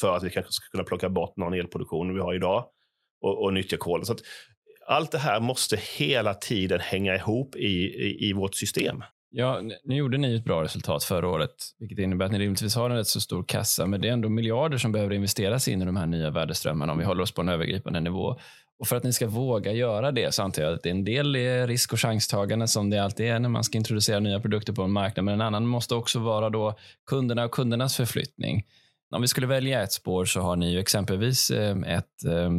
för 0.00 0.16
att 0.16 0.22
vi 0.22 0.30
kanske 0.30 0.52
ska 0.52 0.68
kunna 0.70 0.84
plocka 0.84 1.08
bort 1.08 1.36
någon 1.36 1.54
elproduktion 1.54 2.14
vi 2.14 2.20
har 2.20 2.34
idag 2.34 2.70
och, 3.20 3.44
och 3.44 3.52
nyttja 3.52 3.76
kolen. 3.76 4.06
Så 4.06 4.14
allt 4.86 5.10
det 5.10 5.18
här 5.18 5.40
måste 5.40 5.78
hela 5.98 6.34
tiden 6.34 6.80
hänga 6.80 7.14
ihop 7.14 7.56
i, 7.56 7.66
i, 7.66 8.28
i 8.28 8.32
vårt 8.32 8.54
system. 8.54 9.02
Ja, 9.32 9.60
nu 9.84 9.96
gjorde 9.96 10.18
ni 10.18 10.36
ett 10.36 10.44
bra 10.44 10.64
resultat 10.64 11.04
förra 11.04 11.28
året, 11.28 11.54
vilket 11.78 11.98
innebär 11.98 12.26
att 12.26 12.32
ni 12.32 12.38
rimligtvis 12.38 12.74
har 12.74 12.90
en 12.90 12.96
rätt 12.96 13.06
så 13.06 13.20
stor 13.20 13.44
kassa, 13.48 13.86
men 13.86 14.00
det 14.00 14.08
är 14.08 14.12
ändå 14.12 14.28
miljarder 14.28 14.78
som 14.78 14.92
behöver 14.92 15.14
investeras 15.14 15.68
in 15.68 15.82
i 15.82 15.84
de 15.84 15.96
här 15.96 16.06
nya 16.06 16.30
värdeströmmarna 16.30 16.92
om 16.92 16.98
vi 16.98 17.04
håller 17.04 17.22
oss 17.22 17.32
på 17.32 17.40
en 17.40 17.48
övergripande 17.48 18.00
nivå. 18.00 18.36
Och 18.78 18.88
för 18.88 18.96
att 18.96 19.04
ni 19.04 19.12
ska 19.12 19.26
våga 19.26 19.72
göra 19.72 20.12
det 20.12 20.34
så 20.34 20.42
antar 20.42 20.62
jag 20.62 20.72
att 20.72 20.82
det 20.82 20.88
är 20.88 20.94
en 20.94 21.04
del 21.04 21.36
är 21.36 21.66
risk 21.66 21.92
och 21.92 22.00
chanstagande 22.00 22.68
som 22.68 22.90
det 22.90 22.98
alltid 23.04 23.26
är 23.26 23.38
när 23.38 23.48
man 23.48 23.64
ska 23.64 23.78
introducera 23.78 24.20
nya 24.20 24.40
produkter 24.40 24.72
på 24.72 24.82
en 24.82 24.92
marknad, 24.92 25.24
men 25.24 25.34
en 25.34 25.40
annan 25.40 25.66
måste 25.66 25.94
också 25.94 26.18
vara 26.18 26.50
då 26.50 26.74
kunderna 27.06 27.44
och 27.44 27.50
kundernas 27.50 27.96
förflyttning. 27.96 28.64
Om 29.14 29.22
vi 29.22 29.28
skulle 29.28 29.46
välja 29.46 29.82
ett 29.82 29.92
spår 29.92 30.24
så 30.24 30.40
har 30.40 30.56
ni 30.56 30.72
ju 30.72 30.78
exempelvis 30.78 31.50
eh, 31.50 31.76
ett 31.86 32.24
eh, 32.24 32.50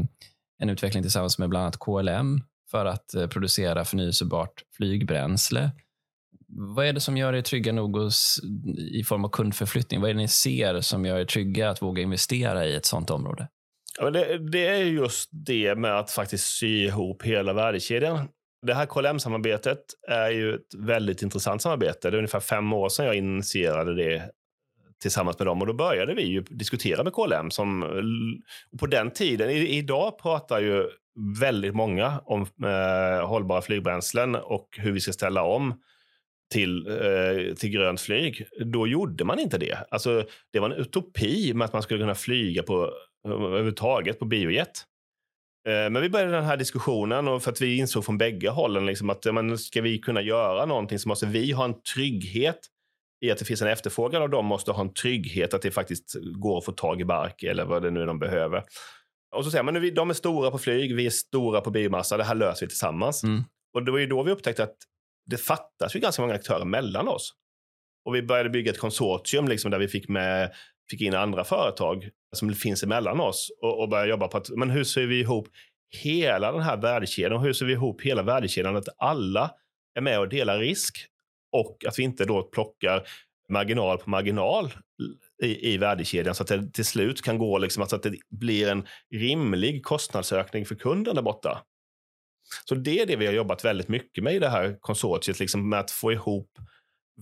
en 0.62 0.70
utveckling 0.70 1.04
tillsammans 1.04 1.38
med 1.38 1.50
bland 1.50 1.64
annat 1.64 1.80
KLM 1.80 2.42
för 2.72 2.86
att 2.86 3.14
eh, 3.14 3.28
producera 3.28 3.86
förnyelsebart 3.86 4.64
flygbränsle. 4.78 5.72
Vad 6.48 6.86
är 6.86 6.94
det 6.94 7.00
som 7.00 7.18
gör 7.18 7.34
er 7.34 7.42
trygga 7.42 7.72
nog 7.72 8.12
i 8.92 9.04
form 9.04 9.26
av 9.26 9.30
kundförflyttning? 9.30 10.02
Vad 10.02 10.10
är 10.10 10.14
det 10.14 10.20
ni 10.20 10.28
ser 10.28 10.82
som 10.82 11.06
gör 11.06 11.20
er 11.20 11.26
trygga 11.26 11.70
att 11.70 11.82
våga 11.82 12.02
investera 12.02 12.66
i 12.66 12.76
ett 12.76 12.86
sånt 12.86 13.10
område? 13.10 13.48
Ja, 14.00 14.10
det, 14.10 14.52
det, 14.52 14.68
är 14.68 14.84
just 14.84 15.30
det 15.32 15.76
med 15.76 16.00
att 16.00 16.12
faktiskt 16.12 16.46
sy 16.46 16.86
ihop 16.86 17.24
hela 17.24 17.54
värdekedjan. 17.54 18.28
Det 18.68 18.74
här 18.74 18.86
KLM-samarbetet 18.86 19.80
är 20.08 20.30
ju 20.30 20.54
ett 20.54 20.76
väldigt 20.78 21.22
intressant 21.22 21.62
samarbete. 21.62 22.10
Det 22.10 22.16
är 22.16 22.20
ungefär 22.20 22.40
fem 22.40 22.74
år 22.74 22.90
sedan 22.90 23.06
jag 23.06 23.16
initierade 23.16 23.96
det 23.96 24.32
tillsammans 25.02 25.40
med 25.40 25.48
dem. 25.48 25.62
Och 25.62 25.68
då 25.68 25.74
började 25.74 26.14
vi 26.14 26.24
ju 26.24 26.42
diskutera 26.42 27.04
med 27.04 27.14
KLM. 27.14 27.52
Som, 27.52 27.82
på 28.80 28.88
den 28.88 29.12
tiden, 29.12 29.50
i, 29.50 29.78
idag 29.78 30.20
pratar 30.22 30.62
ju 30.62 30.90
väldigt 31.40 31.76
många 31.76 32.22
om 32.26 32.42
eh, 32.42 33.28
hållbara 33.28 33.62
flygbränslen 33.62 34.36
och 34.36 34.68
hur 34.78 34.92
vi 34.92 35.00
ska 35.00 35.12
ställa 35.12 35.44
om 35.44 35.74
till, 36.52 36.88
eh, 36.88 37.56
till 37.56 37.70
grönt 37.70 38.02
flyg. 38.02 38.46
Då 38.66 38.88
gjorde 38.88 39.24
man 39.24 39.40
inte 39.40 39.58
det. 39.58 39.78
Alltså, 39.92 40.24
det 40.54 40.60
var 40.60 40.70
en 40.70 40.78
utopi 40.78 41.54
med 41.54 41.66
att 41.66 41.74
man 41.74 41.82
skulle 41.82 42.00
kunna 42.00 42.16
flyga 42.16 42.64
på, 42.64 42.94
överhuvudtaget 43.28 44.20
på 44.20 44.26
biojet. 44.26 44.86
Eh, 45.68 45.90
men 45.90 46.02
vi 46.02 46.10
började 46.10 46.32
den 46.32 46.46
här 46.46 46.58
diskussionen 46.58 47.28
och 47.28 47.44
för 47.44 47.52
att 47.52 47.62
vi 47.62 47.78
insåg 47.78 48.06
från 48.06 48.18
bägge 48.18 48.50
hållen 48.50 48.86
liksom 48.86 49.10
att 49.10 49.26
men, 49.34 49.58
ska 49.58 49.82
vi 49.82 49.98
kunna 49.98 50.22
göra 50.22 50.66
någonting 50.66 51.00
så 51.00 51.10
måste 51.10 51.26
vi 51.26 51.52
ha 51.52 51.66
en 51.66 51.82
trygghet 51.82 52.60
i 53.22 53.32
att 53.32 53.38
det 53.38 53.46
finns 53.46 53.62
en 53.62 53.68
efterfrågan 53.68 54.22
och 54.22 54.30
de 54.30 54.46
måste 54.46 54.72
ha 54.72 54.82
en 54.82 54.94
trygghet 54.94 55.54
att 55.54 55.62
det 55.62 55.72
faktiskt 55.72 56.16
går 56.40 56.58
att 56.58 56.66
få 56.66 56.72
tag 56.72 57.02
i 57.02 57.06
bark 57.06 57.44
eller 57.44 57.66
vad 57.66 57.84
det 57.84 57.92
nu 57.92 58.02
är 58.02 58.06
de 58.06 58.20
behöver. 58.20 58.64
Och 59.36 59.46
så 59.46 59.52
säger 59.52 59.64
man, 59.64 59.94
de 59.94 60.10
är 60.10 60.14
stora 60.14 60.52
på 60.52 60.58
flyg, 60.58 60.96
vi 60.96 61.06
är 61.06 61.10
stora 61.10 61.62
på 61.62 61.72
biomassa, 61.72 62.18
det 62.18 62.24
här 62.24 62.36
löser 62.36 62.66
vi 62.66 62.70
tillsammans. 62.70 63.24
Mm. 63.24 63.44
Och 63.74 63.86
det 63.86 63.92
var 63.92 64.00
ju 64.00 64.08
då 64.08 64.24
vi 64.24 64.32
upptäckte 64.32 64.64
att 64.64 64.76
det 65.26 65.38
fattas 65.38 65.96
ju 65.96 66.00
ganska 66.00 66.22
många 66.22 66.34
aktörer 66.34 66.66
mellan 66.66 67.08
oss. 67.08 67.34
Och 68.06 68.16
vi 68.16 68.22
började 68.22 68.50
bygga 68.50 68.72
ett 68.72 68.80
konsortium 68.80 69.48
liksom, 69.48 69.72
där 69.72 69.80
vi 69.80 69.88
fick, 69.88 70.08
med, 70.10 70.52
fick 70.92 71.02
in 71.02 71.16
andra 71.16 71.44
företag 71.44 72.10
som 72.36 72.54
finns 72.54 72.84
emellan 72.84 73.20
oss 73.20 73.52
och, 73.62 73.82
och 73.82 73.90
började 73.90 74.10
jobba 74.10 74.28
på 74.28 74.38
att, 74.38 74.50
men 74.50 74.70
hur 74.70 74.84
ser 74.84 75.06
vi 75.06 75.20
ihop 75.20 75.48
hela 76.04 76.52
den 76.52 76.62
här 76.62 76.78
värdekedjan? 76.78 77.42
Hur 77.42 77.54
ser 77.54 77.66
vi 77.66 77.74
ihop 77.74 78.02
hela 78.02 78.24
värdekedjan? 78.24 78.76
Att 78.76 78.90
alla 78.98 79.52
är 79.96 80.02
med 80.02 80.20
och 80.20 80.30
delar 80.30 80.60
risk 80.60 81.11
och 81.52 81.86
att 81.88 82.00
vi 82.00 82.04
inte 82.04 82.26
då 82.26 82.44
plockar 82.44 83.08
marginal 83.50 83.98
på 83.98 84.10
marginal 84.10 84.74
i, 85.44 85.74
i 85.74 85.78
värdekedjan 85.78 86.36
så 86.36 86.44
att 86.44 86.50
det 86.50 86.74
till 86.74 86.86
slut 86.86 87.22
kan 87.22 87.38
gå 87.38 87.58
liksom, 87.58 87.88
så 87.88 87.96
att 87.96 88.04
det 88.04 88.16
blir 88.30 88.70
en 88.70 88.88
rimlig 89.16 89.84
kostnadsökning 89.84 90.66
för 90.66 90.76
kunden 90.76 91.16
där 91.16 91.22
borta. 91.22 91.64
Så 92.66 92.76
det 92.76 93.00
är 93.00 93.06
det 93.06 93.16
vi 93.16 93.26
har 93.26 93.34
jobbat 93.34 93.66
väldigt 93.66 93.88
mycket 93.88 94.24
med 94.24 94.34
i 94.34 94.40
det 94.40 94.50
här 94.50 94.78
konsortiet, 94.80 95.40
liksom 95.40 95.70
med 95.70 95.80
att 95.80 95.92
få 95.92 96.12
ihop 96.12 96.50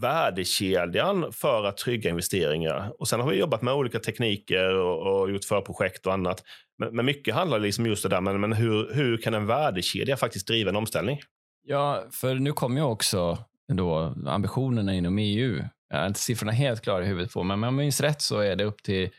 värdekedjan 0.01 1.33
för 1.33 1.63
att 1.63 1.77
trygga 1.77 2.09
investeringar. 2.09 2.93
Och 2.99 3.07
Sen 3.07 3.19
har 3.19 3.29
vi 3.29 3.37
jobbat 3.37 3.61
med 3.61 3.73
olika 3.73 3.99
tekniker 3.99 4.75
och, 4.75 5.21
och 5.21 5.31
gjort 5.31 5.45
förprojekt 5.45 6.05
och 6.05 6.13
annat. 6.13 6.43
Men, 6.77 6.95
men, 6.95 7.05
mycket 7.05 7.35
handlar 7.35 7.59
liksom 7.59 7.85
just 7.85 8.03
det 8.03 8.09
där, 8.09 8.21
men, 8.21 8.41
men 8.41 8.53
hur, 8.53 8.93
hur 8.93 9.17
kan 9.17 9.33
en 9.33 9.45
värdekedja 9.45 10.17
faktiskt 10.17 10.47
driva 10.47 10.69
en 10.69 10.75
omställning? 10.75 11.19
Ja, 11.63 12.03
för 12.11 12.35
nu 12.35 12.51
kommer 12.51 12.81
ju 12.81 12.87
också 12.87 13.37
då 13.77 14.15
ambitionerna 14.27 14.93
inom 14.93 15.17
EU. 15.17 15.63
Jag 15.89 15.99
har 15.99 16.07
inte 16.07 16.19
siffrorna 16.19 16.51
helt 16.51 16.81
klara 16.81 17.03
i 17.03 17.07
huvudet 17.07 17.33
på, 17.33 17.43
men 17.43 17.53
om 17.53 17.63
jag 17.63 17.73
minns 17.73 18.01
rätt 18.01 18.21
så 18.21 18.39
är 18.39 18.55
det 18.55 18.63
upp 18.63 18.83
till 18.83 19.09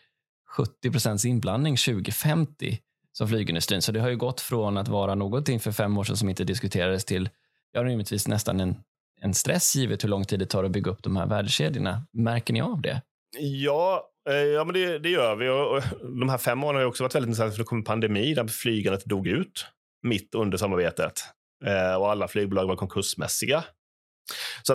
70 0.56 0.90
procents 0.90 1.24
inblandning 1.24 1.76
2050 1.76 2.78
som 3.12 3.28
flygindustrin. 3.28 3.82
Så 3.82 3.92
det 3.92 4.00
har 4.00 4.08
ju 4.08 4.16
gått 4.16 4.40
från 4.40 4.76
att 4.76 4.88
vara 4.88 5.14
någonting 5.14 5.60
för 5.60 5.72
fem 5.72 5.98
år 5.98 6.04
sedan 6.04 6.16
som 6.16 6.28
inte 6.28 6.44
diskuterades 6.44 7.04
till, 7.04 7.28
ja, 7.72 7.84
rimligtvis 7.84 8.28
nästan 8.28 8.60
en, 8.60 8.76
en 9.20 9.34
stress 9.34 9.76
givet 9.76 10.04
hur 10.04 10.08
lång 10.08 10.24
tid 10.24 10.38
det 10.38 10.46
tar 10.46 10.64
att 10.64 10.70
bygga 10.70 10.90
upp 10.90 11.02
de 11.02 11.16
här 11.16 11.26
värdekedjorna. 11.26 12.02
Märker 12.12 12.52
ni 12.52 12.60
av 12.60 12.80
det? 12.80 13.02
Ja, 13.38 14.10
eh, 14.28 14.34
ja 14.34 14.64
men 14.64 14.74
det, 14.74 14.98
det 14.98 15.08
gör 15.08 15.36
vi. 15.36 15.48
Och, 15.48 15.82
de 16.20 16.28
här 16.28 16.38
fem 16.38 16.64
åren 16.64 16.76
har 16.76 16.84
också 16.84 17.02
varit 17.02 17.14
väldigt 17.14 17.28
intressanta 17.28 17.52
för 17.52 17.58
det 17.58 17.64
kom 17.64 17.78
en 17.78 17.84
pandemi 17.84 18.34
där 18.34 18.46
flygandet 18.46 19.04
dog 19.04 19.26
ut 19.26 19.66
mitt 20.02 20.34
under 20.34 20.58
samarbetet. 20.58 21.12
Eh, 21.66 21.94
och 21.94 22.10
alla 22.10 22.28
flygbolag 22.28 22.66
var 22.66 22.76
konkursmässiga. 22.76 23.64
Så 24.62 24.74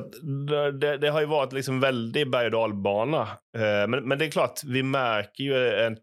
det, 0.71 0.97
det, 0.97 1.09
har 1.09 1.19
ju 1.19 1.25
varit 1.25 1.53
liksom 1.53 1.79
väldigt 1.79 2.31
berg 2.31 2.45
och 2.45 2.51
dalbana. 2.51 3.21
Eh, 3.57 3.87
men, 3.87 4.07
men 4.07 4.17
det 4.17 4.25
är 4.25 4.31
klart, 4.31 4.61
vi 4.65 4.83
märker 4.83 5.43
ju 5.43 5.67
ett 5.67 5.97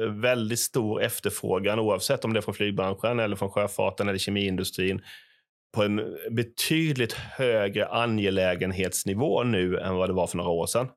eh, 0.00 0.06
väldigt 0.06 0.58
stor 0.58 1.02
efterfrågan 1.02 1.78
oavsett 1.78 2.24
om 2.24 2.32
det 2.32 2.38
är 2.38 2.42
från 2.42 2.54
flygbranschen 2.54 3.20
eller 3.20 3.36
från 3.36 3.50
sjöfarten 3.50 4.08
eller 4.08 4.18
kemiindustrin 4.18 5.02
på 5.74 5.82
en 5.82 6.16
betydligt 6.30 7.12
högre 7.12 7.86
angelägenhetsnivå 7.86 9.42
nu 9.42 9.78
än 9.78 9.94
vad 9.94 10.08
det 10.08 10.12
var 10.12 10.26
för 10.26 10.36
några 10.36 10.50
år 10.50 10.66
sedan. 10.66 10.88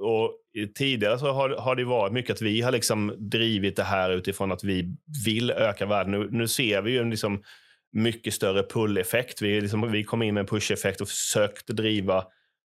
Och 0.00 0.36
tidigare 0.78 1.18
så 1.18 1.32
har, 1.32 1.50
har 1.50 1.76
det 1.76 1.84
varit 1.84 2.12
mycket 2.12 2.34
att 2.34 2.42
vi 2.42 2.60
har 2.60 2.72
liksom 2.72 3.14
drivit 3.18 3.76
det 3.76 3.82
här 3.82 4.10
utifrån 4.10 4.52
att 4.52 4.64
vi 4.64 4.96
vill 5.24 5.50
öka 5.50 5.86
världen. 5.86 6.12
Nu, 6.12 6.28
nu 6.30 6.48
ser 6.48 6.82
vi 6.82 6.90
ju 6.92 7.04
liksom 7.04 7.42
mycket 7.92 8.34
större 8.34 8.62
pull-effekt. 8.62 9.42
Vi, 9.42 9.60
liksom, 9.60 9.92
vi 9.92 10.04
kom 10.04 10.22
in 10.22 10.34
med 10.34 10.40
en 10.40 10.46
push-effekt 10.46 11.00
och 11.00 11.08
försökte 11.08 11.72
driva 11.72 12.24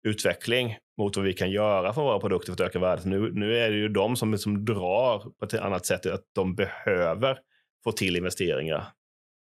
utveckling 0.07 0.77
mot 0.97 1.15
vad 1.15 1.25
vi 1.25 1.33
kan 1.33 1.51
göra 1.51 1.93
för 1.93 2.01
våra 2.01 2.19
produkter 2.19 2.53
för 2.53 2.63
att 2.63 2.69
öka 2.69 2.79
värdet. 2.79 3.05
Nu, 3.05 3.31
nu 3.33 3.57
är 3.57 3.71
det 3.71 3.77
ju 3.77 3.89
de 3.89 4.15
som 4.15 4.31
liksom 4.31 4.65
drar 4.65 5.19
på 5.39 5.45
ett 5.45 5.53
annat 5.53 5.85
sätt, 5.85 6.05
att 6.05 6.23
de 6.35 6.55
behöver 6.55 7.37
få 7.83 7.91
till 7.91 8.15
investeringar. 8.15 8.85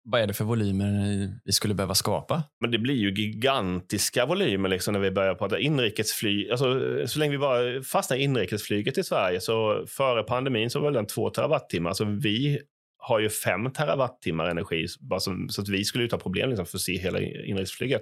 Vad 0.06 0.22
är 0.22 0.28
det 0.28 0.34
för 0.34 0.46
volymer 0.46 1.30
vi 1.46 1.52
skulle 1.52 1.74
behöva 1.74 1.96
skapa? 1.96 2.44
Men 2.62 2.72
det 2.72 2.78
blir 2.78 2.96
ju 2.96 3.14
gigantiska 3.14 4.26
volymer 4.26 4.70
liksom 4.70 4.94
när 4.94 5.00
vi 5.00 5.12
börjar 5.12 5.36
prata 5.36 5.60
inrikesflyg. 5.60 6.52
Alltså, 6.52 6.68
så 7.08 7.20
länge 7.20 7.32
vi 7.32 7.38
bara 7.38 7.84
fastnar 7.84 8.18
i 8.18 8.24
inrikesflyget 8.24 8.98
i 8.98 9.04
Sverige, 9.04 9.42
så 9.42 9.86
före 9.88 10.24
pandemin 10.24 10.70
så 10.70 10.80
var 10.80 10.92
den 10.92 11.08
två 11.08 11.30
terawattimmar. 11.30 11.90
Alltså 11.90 12.06
vi 12.06 12.62
har 13.06 13.20
ju 13.20 13.30
fem 13.30 13.72
terawattimmar 13.72 14.48
energi, 14.50 14.88
bara 15.00 15.20
som, 15.20 15.50
så 15.50 15.62
att 15.62 15.70
vi 15.70 15.84
skulle 15.84 16.04
inte 16.04 16.16
ha 16.16 16.22
problem 16.22 16.50
liksom, 16.50 16.66
för 16.66 16.78
att 16.78 16.82
se 16.82 16.98
hela 16.98 17.20
inrikesflyget. 17.22 18.02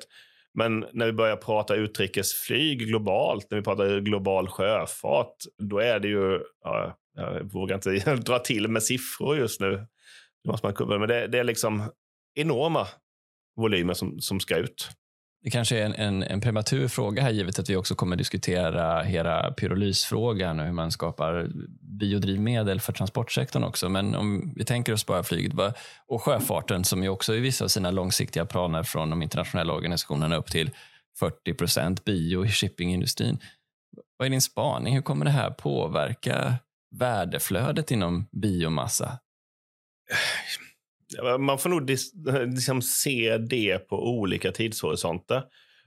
Men 0.53 0.85
när 0.93 1.05
vi 1.05 1.11
börjar 1.11 1.35
prata 1.35 1.75
utrikesflyg 1.75 2.79
globalt, 2.79 3.47
när 3.51 3.57
vi 3.57 3.63
pratar 3.63 3.99
global 3.99 4.47
sjöfart, 4.47 5.35
då 5.57 5.79
är 5.79 5.99
det 5.99 6.07
ju, 6.07 6.39
ja, 6.63 6.97
jag 7.15 7.53
vågar 7.53 7.75
inte 7.75 8.15
dra 8.15 8.39
till 8.39 8.67
med 8.67 8.83
siffror 8.83 9.37
just 9.37 9.61
nu, 9.61 9.71
det 10.43 10.49
måste 10.51 10.67
man, 10.67 10.99
men 10.99 11.09
det, 11.09 11.27
det 11.27 11.39
är 11.39 11.43
liksom 11.43 11.91
enorma 12.35 12.87
volymer 13.55 13.93
som, 13.93 14.19
som 14.19 14.39
ska 14.39 14.57
ut. 14.57 14.89
Det 15.43 15.49
kanske 15.49 15.79
är 15.79 15.85
en, 15.85 15.93
en, 15.93 16.23
en, 16.23 16.41
prematur 16.41 16.87
fråga 16.87 17.21
här 17.21 17.29
givet 17.29 17.59
att 17.59 17.69
vi 17.69 17.75
också 17.75 17.95
kommer 17.95 18.15
diskutera 18.15 19.03
hela 19.03 19.51
pyrolysfrågan 19.51 20.59
och 20.59 20.65
hur 20.65 20.73
man 20.73 20.91
skapar 20.91 21.49
biodrivmedel 21.81 22.79
för 22.79 22.93
transportsektorn 22.93 23.63
också. 23.63 23.89
Men 23.89 24.15
om 24.15 24.53
vi 24.55 24.65
tänker 24.65 24.93
oss 24.93 25.05
bara 25.05 25.23
flyget 25.23 25.53
och 26.07 26.23
sjöfarten 26.23 26.83
som 26.83 27.03
ju 27.03 27.09
också 27.09 27.35
i 27.35 27.39
vissa 27.39 27.63
av 27.63 27.67
sina 27.67 27.91
långsiktiga 27.91 28.45
planer 28.45 28.83
från 28.83 29.09
de 29.09 29.21
internationella 29.21 29.73
organisationerna 29.73 30.35
upp 30.35 30.51
till 30.51 30.71
40 31.19 31.53
procent 31.53 32.05
bio 32.05 32.45
i 32.45 32.49
shippingindustrin. 32.49 33.39
Vad 34.17 34.25
är 34.25 34.29
din 34.29 34.41
spaning? 34.41 34.95
Hur 34.95 35.01
kommer 35.01 35.25
det 35.25 35.31
här 35.31 35.51
påverka 35.51 36.55
värdeflödet 36.91 37.91
inom 37.91 38.27
biomassa? 38.31 39.19
Man 41.39 41.59
får 41.59 41.69
nog 41.69 41.89
liksom 42.55 42.81
se 42.81 43.37
det 43.37 43.77
på 43.77 44.09
olika 44.09 44.51
tidshorisonter. 44.51 45.43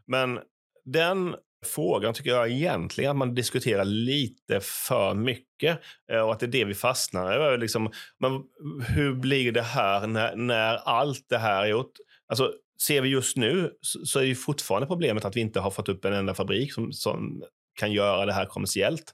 Men 0.07 0.39
den 0.85 1.35
frågan 1.65 2.15
tycker 2.15 2.31
jag 2.31 2.51
egentligen 2.51 3.11
att 3.11 3.17
man 3.17 3.35
diskuterar 3.35 3.85
lite 3.85 4.61
för 4.61 5.15
mycket. 5.15 5.81
Eh, 6.13 6.21
och 6.21 6.33
att 6.33 6.41
det 6.41 6.47
är 6.47 6.51
det 6.51 6.65
vi 6.65 6.75
fastnar 6.75 7.33
över. 7.33 7.59
Liksom, 7.59 7.91
men 8.21 8.43
hur 8.89 9.15
blir 9.15 9.53
det 9.53 9.63
här 9.63 10.07
när, 10.07 10.37
när 10.37 10.75
allt 10.77 11.27
det 11.29 11.39
här 11.39 11.63
är 11.63 11.67
gjort? 11.67 11.93
Alltså, 12.29 12.53
ser 12.87 13.01
vi 13.01 13.09
just 13.09 13.37
nu 13.37 13.71
så, 13.81 14.07
så 14.07 14.19
är 14.19 14.25
ju 14.25 14.35
fortfarande 14.35 14.87
problemet 14.87 15.25
att 15.25 15.37
vi 15.37 15.41
inte 15.41 15.61
har 15.61 15.71
fått 15.71 15.89
upp 15.89 16.05
en 16.05 16.13
enda 16.13 16.35
fabrik 16.35 16.73
som, 16.73 16.93
som 16.93 17.43
kan 17.81 17.93
göra 17.93 18.27
det 18.27 18.33
här 18.33 18.47
kommersiellt. 18.47 19.13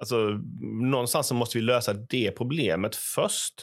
Alltså, 0.00 0.16
någonstans 0.82 1.26
så 1.26 1.34
måste 1.34 1.58
vi 1.58 1.64
lösa 1.64 1.92
det 1.92 2.30
problemet 2.30 2.96
först 2.96 3.54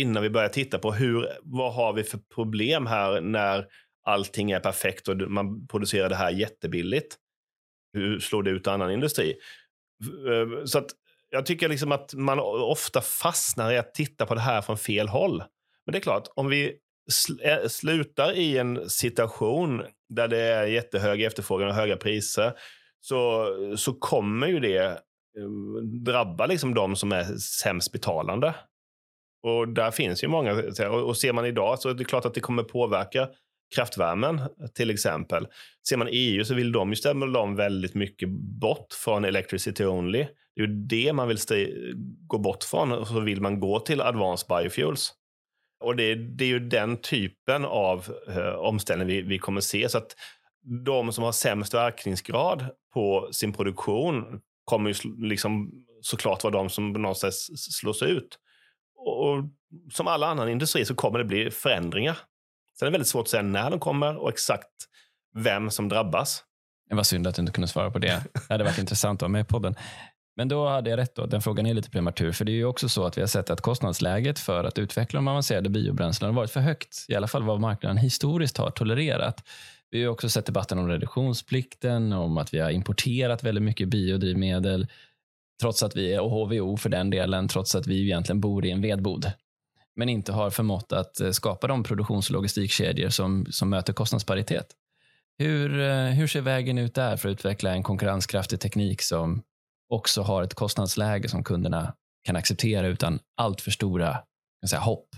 innan 0.00 0.22
vi 0.22 0.30
börjar 0.30 0.48
titta 0.48 0.78
på 0.78 0.92
hur, 0.92 1.28
vad 1.42 1.74
har 1.74 1.92
vi 1.92 2.04
för 2.04 2.18
problem 2.34 2.86
här 2.86 3.20
när 3.20 3.66
allting 4.04 4.50
är 4.50 4.60
perfekt 4.60 5.08
och 5.08 5.16
man 5.16 5.66
producerar 5.66 6.08
det 6.08 6.16
här 6.16 6.30
jättebilligt. 6.30 7.16
Hur 7.92 8.20
slår 8.20 8.42
det 8.42 8.50
ut 8.50 8.66
annan 8.66 8.90
industri? 8.90 9.34
Eh, 10.28 10.64
så 10.64 10.78
att 10.78 10.90
jag 11.30 11.46
tycker 11.46 11.68
liksom 11.68 11.92
att 11.92 12.14
man 12.14 12.38
ofta 12.40 13.00
fastnar 13.00 13.72
i 13.72 13.78
att 13.78 13.94
titta 13.94 14.26
på 14.26 14.34
det 14.34 14.40
här 14.40 14.62
från 14.62 14.78
fel 14.78 15.08
håll. 15.08 15.38
Men 15.86 15.92
det 15.92 15.98
är 15.98 16.02
klart, 16.02 16.28
om 16.36 16.48
vi 16.48 16.76
eh, 17.42 17.68
slutar 17.68 18.32
i 18.32 18.58
en 18.58 18.90
situation 18.90 19.82
där 20.08 20.28
det 20.28 20.40
är 20.40 20.66
jättehög 20.66 21.22
efterfrågan 21.22 21.68
och 21.68 21.74
höga 21.74 21.96
priser 21.96 22.52
så, 23.00 23.46
så 23.76 23.92
kommer 23.92 24.46
ju 24.46 24.60
det 24.60 24.84
eh, 24.84 25.48
drabba 26.04 26.46
liksom 26.46 26.74
de 26.74 26.96
som 26.96 27.12
är 27.12 27.24
sämst 27.38 27.92
betalande. 27.92 28.54
Och 29.46 29.68
där 29.68 29.90
finns 29.90 30.24
ju 30.24 30.28
många. 30.28 30.52
Och 30.88 31.16
ser 31.16 31.32
man 31.32 31.46
idag 31.46 31.78
så 31.78 31.88
är 31.88 31.94
det 31.94 32.04
klart 32.04 32.24
att 32.24 32.34
det 32.34 32.40
kommer 32.40 32.62
påverka 32.62 33.28
kraftvärmen 33.74 34.40
till 34.74 34.90
exempel. 34.90 35.46
Ser 35.88 35.96
man 35.96 36.08
EU 36.10 36.44
så 36.44 36.54
vill 36.54 36.72
de 36.72 36.90
ju 36.90 36.96
ställa 36.96 37.40
om 37.40 37.56
väldigt 37.56 37.94
mycket 37.94 38.28
bort 38.60 38.92
från 39.04 39.24
electricity 39.24 39.84
only. 39.84 40.26
Det 40.54 40.62
är 40.62 40.66
ju 40.66 40.72
det 40.72 41.12
man 41.12 41.28
vill 41.28 41.38
gå 42.26 42.38
bort 42.38 42.64
från 42.64 42.92
och 42.92 43.08
så 43.08 43.20
vill 43.20 43.40
man 43.40 43.60
gå 43.60 43.80
till 43.80 44.00
advanced 44.00 44.48
biofuels. 44.48 45.12
Och 45.84 45.96
det, 45.96 46.14
det 46.14 46.44
är 46.44 46.48
ju 46.48 46.58
den 46.58 46.96
typen 46.96 47.64
av 47.64 48.14
eh, 48.28 48.54
omställning 48.54 49.08
vi, 49.08 49.22
vi 49.22 49.38
kommer 49.38 49.60
se. 49.60 49.88
Så 49.88 49.98
att 49.98 50.16
de 50.86 51.12
som 51.12 51.24
har 51.24 51.32
sämst 51.32 51.74
verkningsgrad 51.74 52.64
på 52.94 53.28
sin 53.32 53.52
produktion 53.52 54.40
kommer 54.64 54.90
ju 54.90 55.26
liksom 55.28 55.70
såklart 56.00 56.44
vara 56.44 56.52
de 56.52 56.70
som 56.70 56.92
någonstans 56.92 57.50
slås 57.74 58.02
ut 58.02 58.38
och 59.06 59.44
som 59.92 60.06
alla 60.06 60.26
annan 60.26 60.48
industri 60.48 60.84
så 60.84 60.94
kommer 60.94 61.18
det 61.18 61.24
bli 61.24 61.50
förändringar. 61.50 62.18
Sen 62.78 62.86
är 62.86 62.90
det 62.90 62.92
väldigt 62.92 63.08
svårt 63.08 63.22
att 63.22 63.28
säga 63.28 63.42
när 63.42 63.70
de 63.70 63.80
kommer 63.80 64.16
och 64.16 64.28
exakt 64.28 64.68
vem 65.34 65.70
som 65.70 65.88
drabbas. 65.88 66.42
Det 66.88 66.94
var 66.94 67.02
synd 67.02 67.26
att 67.26 67.34
du 67.34 67.40
inte 67.40 67.52
kunde 67.52 67.68
svara 67.68 67.90
på 67.90 67.98
det. 67.98 68.22
Det 68.32 68.54
hade 68.54 68.64
varit 68.64 68.78
intressant 68.86 69.22
att 69.22 69.26
ha 69.26 69.28
med 69.28 69.40
i 69.40 69.44
podden. 69.44 69.74
Men 70.36 70.48
då 70.48 70.68
hade 70.68 70.90
jag 70.90 70.96
rätt. 70.96 71.14
Då. 71.14 71.26
Den 71.26 71.42
frågan 71.42 71.66
är 71.66 71.74
lite 71.74 71.90
prematur. 71.90 72.32
För 72.32 72.44
det 72.44 72.52
är 72.52 72.56
ju 72.56 72.64
också 72.64 72.88
så 72.88 73.06
att 73.06 73.16
vi 73.16 73.22
har 73.22 73.28
sett 73.28 73.50
att 73.50 73.60
kostnadsläget 73.60 74.38
för 74.38 74.64
att 74.64 74.78
utveckla 74.78 75.18
de 75.18 75.28
avancerade 75.28 75.68
biobränslen 75.68 76.30
har 76.30 76.36
varit 76.36 76.50
för 76.50 76.60
högt. 76.60 77.06
I 77.08 77.14
alla 77.14 77.28
fall 77.28 77.42
vad 77.42 77.60
marknaden 77.60 77.96
historiskt 77.96 78.56
har 78.56 78.70
tolererat. 78.70 79.44
Vi 79.90 80.04
har 80.04 80.12
också 80.12 80.28
sett 80.28 80.46
debatten 80.46 80.78
om 80.78 80.88
reduktionsplikten, 80.88 82.12
om 82.12 82.38
att 82.38 82.54
vi 82.54 82.58
har 82.58 82.70
importerat 82.70 83.42
väldigt 83.42 83.64
mycket 83.64 83.88
biodrivmedel 83.88 84.86
trots 85.60 85.82
att 85.82 85.96
vi 85.96 86.14
är, 86.14 86.20
och 86.20 86.30
HVO 86.30 86.76
för 86.76 86.88
den 86.88 87.10
delen, 87.10 87.48
trots 87.48 87.74
att 87.74 87.86
vi 87.86 88.02
egentligen 88.02 88.40
bor 88.40 88.66
i 88.66 88.70
en 88.70 88.80
vedbod 88.80 89.32
men 89.96 90.08
inte 90.08 90.32
har 90.32 90.50
förmått 90.50 90.92
att 90.92 91.20
eh, 91.20 91.30
skapa 91.30 91.66
de 91.66 91.82
produktions 91.82 92.28
och 92.30 92.34
logistikkedjor 92.34 93.08
som, 93.08 93.46
som 93.50 93.70
möter 93.70 93.92
kostnadsparitet. 93.92 94.66
Hur, 95.38 95.80
eh, 95.80 96.06
hur 96.06 96.26
ser 96.26 96.40
vägen 96.40 96.78
ut 96.78 96.94
där 96.94 97.16
för 97.16 97.28
att 97.28 97.32
utveckla 97.32 97.70
en 97.70 97.82
konkurrenskraftig 97.82 98.60
teknik 98.60 99.02
som 99.02 99.42
också 99.88 100.22
har 100.22 100.42
ett 100.42 100.54
kostnadsläge 100.54 101.28
som 101.28 101.44
kunderna 101.44 101.94
kan 102.24 102.36
acceptera 102.36 102.86
utan 102.86 103.18
allt 103.36 103.60
för 103.60 103.70
stora 103.70 104.12
kan 104.60 104.68
säga, 104.68 104.80
hopp? 104.80 105.08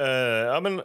Uh, 0.00 0.06
ja, 0.06 0.60
men 0.60 0.82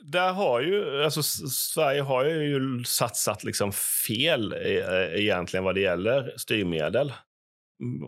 där 0.00 0.32
har 0.32 0.60
ju, 0.60 1.04
alltså 1.04 1.22
Sverige 1.22 2.02
har 2.02 2.24
ju 2.24 2.84
satsat 2.84 3.44
liksom 3.44 3.72
fel 4.06 4.54
egentligen 5.14 5.64
vad 5.64 5.74
det 5.74 5.80
gäller 5.80 6.34
styrmedel 6.36 7.12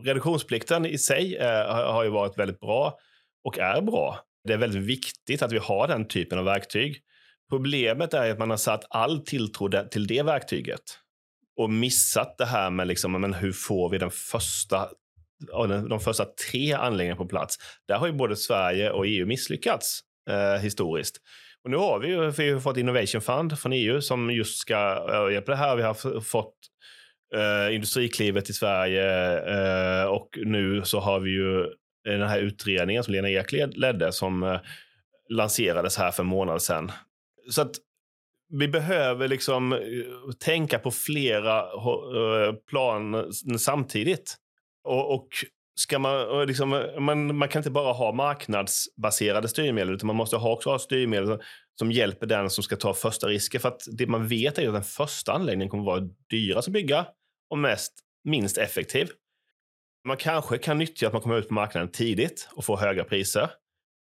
reduktionsplikten 0.05 0.87
i 0.87 0.99
sig 0.99 1.37
eh, 1.37 1.75
har 1.75 2.05
ju 2.05 2.11
varit 2.11 2.39
väldigt 2.39 2.61
bra 2.61 2.99
och 3.45 3.59
är 3.59 3.81
bra. 3.81 4.21
Det 4.45 4.53
är 4.53 4.57
väldigt 4.57 4.83
viktigt 4.83 5.43
att 5.43 5.53
vi 5.53 5.59
har 5.59 5.89
den 5.89 6.09
typen 6.09 6.39
av 6.39 6.45
verktyg. 6.45 7.01
Problemet 7.51 8.15
är 8.15 8.31
att 8.31 8.39
man 8.39 8.51
har 8.51 8.57
satt 8.57 8.85
all 8.91 9.25
tilltro 9.25 9.89
till 9.89 10.07
det 10.07 10.23
verktyget 10.23 10.83
och 11.57 11.71
missat 11.71 12.39
det 12.39 12.45
här 12.45 12.71
med 12.71 12.87
liksom, 12.87 13.13
men 13.13 13.35
hur 13.35 13.53
får 13.53 13.91
vi 13.91 13.99
den 13.99 14.11
första, 14.11 14.89
de 15.89 16.01
första 16.01 16.25
tre 16.25 16.73
anläggningarna 16.73 17.17
på 17.17 17.29
plats. 17.29 17.57
Där 17.89 17.99
har 17.99 18.07
ju 18.07 18.13
både 18.13 18.37
Sverige 18.37 18.91
och 18.91 19.07
EU 19.07 19.27
misslyckats 19.27 20.01
eh, 20.31 20.63
historiskt. 20.63 21.17
Och 21.65 21.71
nu 21.71 21.77
har 21.77 21.99
vi 21.99 22.09
ju, 22.09 22.31
vi 22.31 22.51
har 22.51 22.61
fått 22.61 22.77
Innovation 22.77 23.21
Fund 23.21 23.59
från 23.59 23.73
EU 23.73 24.01
som 24.01 24.31
just 24.31 24.59
ska 24.59 24.77
hjälpa 25.33 25.53
det 25.53 25.57
här. 25.57 25.77
Vi 25.77 25.83
har 25.83 26.21
fått 26.21 26.55
eh, 27.35 27.75
Industriklivet 27.75 28.51
i 28.51 28.53
Sverige 28.53 29.39
eh, 29.39 30.05
och 30.05 30.39
nu 30.45 30.83
så 30.85 31.01
har 31.01 31.21
vi 31.21 31.31
ju 31.31 31.67
den 32.05 32.29
här 32.29 32.39
utredningen 32.39 33.05
som 33.05 33.13
Lena 33.13 33.31
Ek 33.31 33.53
ledde 33.53 34.13
som 34.13 34.43
eh, 34.43 34.61
lanserades 35.29 35.97
här 35.97 36.11
för 36.11 36.23
en 36.23 36.29
månad 36.29 36.63
sedan. 36.63 36.93
Så 37.51 37.63
att 37.63 37.73
vi 38.49 38.69
behöver 38.69 39.29
liksom 39.29 39.73
eh, 39.73 39.79
tänka 40.45 40.79
på 40.79 40.91
flera 40.91 41.59
eh, 41.59 42.55
plan 42.69 43.33
samtidigt. 43.59 44.37
Och, 44.85 45.15
och 45.15 45.29
ska 45.75 45.99
man, 45.99 46.47
liksom, 46.47 46.85
man, 46.99 47.37
man 47.37 47.49
kan 47.49 47.61
inte 47.61 47.71
bara 47.71 47.93
ha 47.93 48.13
marknadsbaserade 48.13 49.49
styrmedel 49.49 49.95
utan 49.95 50.07
man 50.07 50.17
måste 50.17 50.37
ha 50.37 50.53
också 50.53 50.71
ha 50.71 50.79
styrmedel 50.79 51.39
som 51.79 51.93
hjälper 51.93 52.27
den 52.27 52.51
som 52.51 52.65
ska 52.65 52.77
ta 52.77 52.95
första 52.95 53.27
risken. 53.27 53.61
För 53.61 53.69
att 53.69 53.83
det 53.99 54.07
man 54.07 54.29
vet 54.29 54.59
är 54.59 54.69
att 54.69 54.75
den 54.75 54.83
första 54.83 55.33
anläggningen 55.33 55.69
kommer 55.69 55.83
att 55.83 56.01
vara 56.01 56.11
dyrast 56.31 56.69
att 56.69 56.73
bygga 56.73 57.07
och 57.51 57.59
mest, 57.59 57.93
minst 58.25 58.59
effektiv. 58.59 59.11
Man 60.05 60.17
kanske 60.17 60.59
kan 60.59 60.79
nyttja 60.79 61.07
att 61.07 61.13
man 61.13 61.23
kommer 61.23 61.39
ut 61.39 61.49
på 61.49 61.55
marknaden 61.55 61.91
tidigt 61.91 62.49
och 62.53 62.65
får 62.65 62.77
höga 62.77 63.05
priser. 63.05 63.51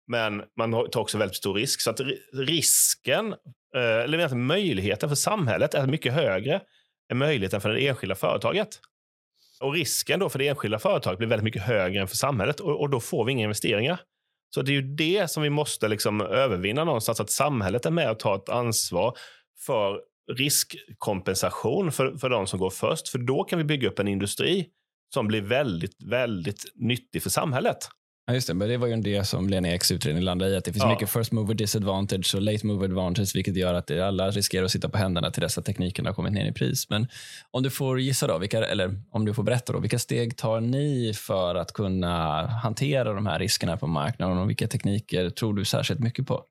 Men 0.08 0.42
man 0.56 0.90
tar 0.90 1.00
också 1.00 1.18
väldigt 1.18 1.36
stor 1.36 1.54
risk. 1.54 1.80
Så 1.80 1.90
att 1.90 2.00
risken, 2.32 3.32
eh, 3.74 3.80
eller 3.80 4.34
möjligheten 4.34 5.08
för 5.08 5.16
samhället 5.16 5.74
är 5.74 5.86
mycket 5.86 6.12
högre 6.12 6.60
än 7.10 7.18
möjligheten 7.18 7.60
för 7.60 7.68
det 7.68 7.88
enskilda 7.88 8.14
företaget. 8.14 8.68
Och 9.60 9.72
risken 9.72 10.20
då 10.20 10.28
för 10.28 10.38
det 10.38 10.48
enskilda 10.48 10.78
företaget 10.78 11.18
blir 11.18 11.28
väldigt 11.28 11.44
mycket 11.44 11.62
högre 11.62 12.00
än 12.00 12.08
för 12.08 12.16
samhället 12.16 12.60
och, 12.60 12.80
och 12.80 12.90
då 12.90 13.00
får 13.00 13.24
vi 13.24 13.32
inga 13.32 13.42
investeringar. 13.42 14.00
Så 14.54 14.62
det 14.62 14.70
är 14.70 14.74
ju 14.74 14.82
det 14.82 15.30
som 15.30 15.42
vi 15.42 15.50
måste 15.50 15.88
liksom 15.88 16.20
övervinna 16.20 16.84
någonstans, 16.84 17.20
att 17.20 17.30
samhället 17.30 17.86
är 17.86 17.90
med 17.90 18.10
och 18.10 18.18
tar 18.18 18.36
ett 18.36 18.48
ansvar 18.48 19.16
för 19.66 20.00
riskkompensation 20.32 21.92
för, 21.92 22.16
för 22.16 22.30
de 22.30 22.46
som 22.46 22.58
går 22.58 22.70
först. 22.70 23.08
För 23.08 23.18
då 23.18 23.44
kan 23.44 23.58
vi 23.58 23.64
bygga 23.64 23.88
upp 23.88 23.98
en 23.98 24.08
industri 24.08 24.66
som 25.14 25.26
blir 25.26 25.40
väldigt, 25.40 26.02
väldigt 26.04 26.64
nyttig 26.74 27.22
för 27.22 27.30
samhället. 27.30 27.78
Ja, 28.26 28.34
just 28.34 28.48
det. 28.48 28.54
Men 28.54 28.68
det 28.68 28.76
var 28.76 28.86
ju 28.86 28.92
en 28.92 29.02
del 29.02 29.24
som 29.24 29.48
Lena 29.48 29.68
Eks 29.68 29.90
utredning 29.90 30.24
landade 30.24 30.50
i, 30.50 30.56
att 30.56 30.64
det 30.64 30.72
finns 30.72 30.84
ja. 30.84 30.90
mycket 30.90 31.10
first 31.10 31.32
mover 31.32 31.54
disadvantage 31.54 32.34
och 32.34 32.42
late 32.42 32.66
mover 32.66 32.84
advantage, 32.84 33.32
vilket 33.34 33.56
gör 33.56 33.74
att 33.74 33.90
alla 33.90 34.30
riskerar 34.30 34.64
att 34.64 34.70
sitta 34.70 34.88
på 34.88 34.98
händerna 34.98 35.30
till 35.30 35.42
dess 35.42 35.58
att 35.58 35.64
tekniken 35.64 36.06
har 36.06 36.12
kommit 36.12 36.32
ner 36.32 36.50
i 36.50 36.52
pris. 36.52 36.90
Men 36.90 37.06
om 37.50 37.62
du 37.62 37.70
får 37.70 38.00
gissa 38.00 38.26
då, 38.26 38.38
vilka, 38.38 38.66
eller 38.66 39.00
om 39.10 39.24
du 39.24 39.34
får 39.34 39.42
berätta 39.42 39.72
då, 39.72 39.78
vilka 39.78 39.98
steg 39.98 40.36
tar 40.36 40.60
ni 40.60 41.12
för 41.14 41.54
att 41.54 41.72
kunna 41.72 42.46
hantera 42.46 43.12
de 43.12 43.26
här 43.26 43.38
riskerna 43.38 43.76
på 43.76 43.86
marknaden 43.86 44.38
och 44.38 44.48
vilka 44.48 44.68
tekniker 44.68 45.30
tror 45.30 45.54
du 45.54 45.64
särskilt 45.64 46.00
mycket 46.00 46.26
på? 46.26 46.44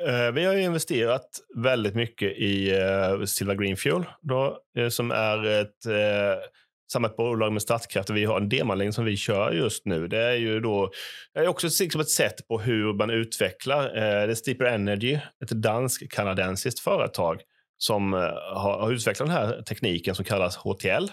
Eh, 0.00 0.32
vi 0.32 0.44
har 0.44 0.54
investerat 0.54 1.40
väldigt 1.56 1.94
mycket 1.94 2.32
i 2.32 2.70
eh, 2.70 3.24
Silva 3.24 3.54
Green 3.54 3.76
Fuel, 3.76 4.04
då, 4.20 4.58
eh, 4.78 4.88
som 4.88 5.10
är 5.10 5.44
ett 5.46 5.86
uh, 5.86 6.44
samma 6.92 7.08
bolag 7.08 7.52
med 7.52 7.62
Stadskraft 7.62 8.10
vi 8.10 8.24
har 8.24 8.40
en 8.40 8.48
demoanläggning 8.48 8.92
som 8.92 9.04
vi 9.04 9.16
kör 9.16 9.52
just 9.52 9.86
nu. 9.86 10.08
Det 10.08 10.18
är 10.18 10.34
ju 10.34 10.60
då 10.60 10.90
det 11.34 11.40
är 11.40 11.48
också 11.48 11.68
liksom 11.80 12.00
ett 12.00 12.08
sätt 12.08 12.48
på 12.48 12.58
hur 12.58 12.94
man 12.94 13.10
utvecklar. 13.10 13.94
Det 13.94 14.00
är 14.00 14.34
Steeper 14.34 14.64
Energy, 14.64 15.18
ett 15.44 15.50
dansk-kanadensiskt 15.50 16.80
företag 16.80 17.40
som 17.78 18.12
har, 18.52 18.92
utvecklat 18.92 19.28
den 19.28 19.36
här 19.36 19.62
tekniken 19.62 20.14
som 20.14 20.24
kallas 20.24 20.56
HTL, 20.56 21.06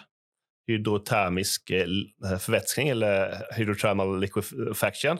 hydrotermisk 0.67 1.67
förvätskning 2.39 2.89
eller 2.89 3.43
hydrothermal 3.57 4.19
liquefaction. 4.19 5.17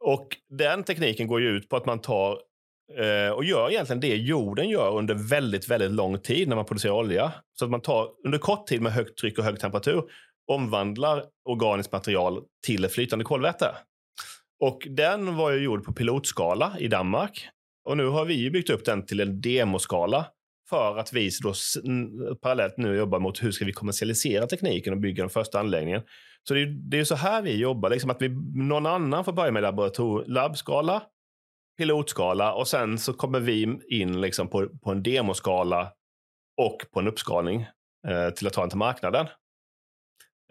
Och 0.00 0.28
den 0.48 0.84
tekniken 0.84 1.26
går 1.26 1.40
ju 1.40 1.48
ut 1.48 1.68
på 1.68 1.76
att 1.76 1.86
man 1.86 2.00
tar 2.00 2.38
Eh, 2.92 3.32
och 3.32 3.44
gör 3.44 3.70
egentligen 3.70 4.00
det 4.00 4.16
jorden 4.16 4.68
gör 4.68 4.96
under 4.96 5.14
väldigt, 5.14 5.68
väldigt 5.68 5.90
lång 5.90 6.18
tid 6.18 6.48
när 6.48 6.56
man 6.56 6.64
producerar 6.64 6.92
olja. 6.92 7.32
Så 7.58 7.64
att 7.64 7.70
man 7.70 7.80
tar 7.80 8.08
under 8.24 8.38
kort 8.38 8.66
tid 8.66 8.82
med 8.82 8.92
högt 8.92 9.18
tryck 9.18 9.38
och 9.38 9.44
hög 9.44 9.60
temperatur 9.60 10.02
omvandlar 10.52 11.24
organiskt 11.48 11.92
material 11.92 12.42
till 12.66 12.88
flytande 12.88 13.24
kolväte. 13.24 13.66
Och 14.60 14.86
den 14.90 15.36
var 15.36 15.50
ju 15.50 15.64
gjord 15.64 15.84
på 15.84 15.92
pilotskala 15.92 16.76
i 16.78 16.88
Danmark. 16.88 17.48
Och 17.88 17.96
nu 17.96 18.06
har 18.06 18.24
vi 18.24 18.50
byggt 18.50 18.70
upp 18.70 18.84
den 18.84 19.06
till 19.06 19.20
en 19.20 19.40
demoskala 19.40 20.26
för 20.70 20.98
att 20.98 21.12
vi 21.12 21.30
då 21.42 21.52
parallellt 22.42 22.76
nu 22.76 22.96
jobbar 22.96 23.18
mot 23.18 23.42
hur 23.42 23.50
ska 23.50 23.64
vi 23.64 23.72
kommersialisera 23.72 24.46
tekniken 24.46 24.92
och 24.92 25.00
bygga 25.00 25.22
den 25.22 25.30
första 25.30 25.60
anläggningen. 25.60 26.02
Så 26.48 26.54
det 26.54 26.60
är, 26.60 26.66
det 26.66 26.98
är 26.98 27.04
så 27.04 27.14
här 27.14 27.42
vi 27.42 27.56
jobbar, 27.56 27.90
liksom 27.90 28.10
att 28.10 28.22
vi, 28.22 28.28
någon 28.54 28.86
annan 28.86 29.24
får 29.24 29.32
börja 29.32 29.50
med 29.50 29.62
labbskala 30.26 31.02
pilotskala 31.78 32.52
och 32.52 32.68
sen 32.68 32.98
så 32.98 33.12
kommer 33.12 33.40
vi 33.40 33.78
in 33.88 34.20
liksom 34.20 34.48
på, 34.48 34.68
på 34.82 34.90
en 34.90 35.02
demoskala 35.02 35.92
och 36.56 36.84
på 36.92 37.00
en 37.00 37.08
uppskalning 37.08 37.66
eh, 38.08 38.30
till 38.30 38.46
att 38.46 38.52
ta 38.52 38.60
den 38.60 38.70
till 38.70 38.78
marknaden. 38.78 39.26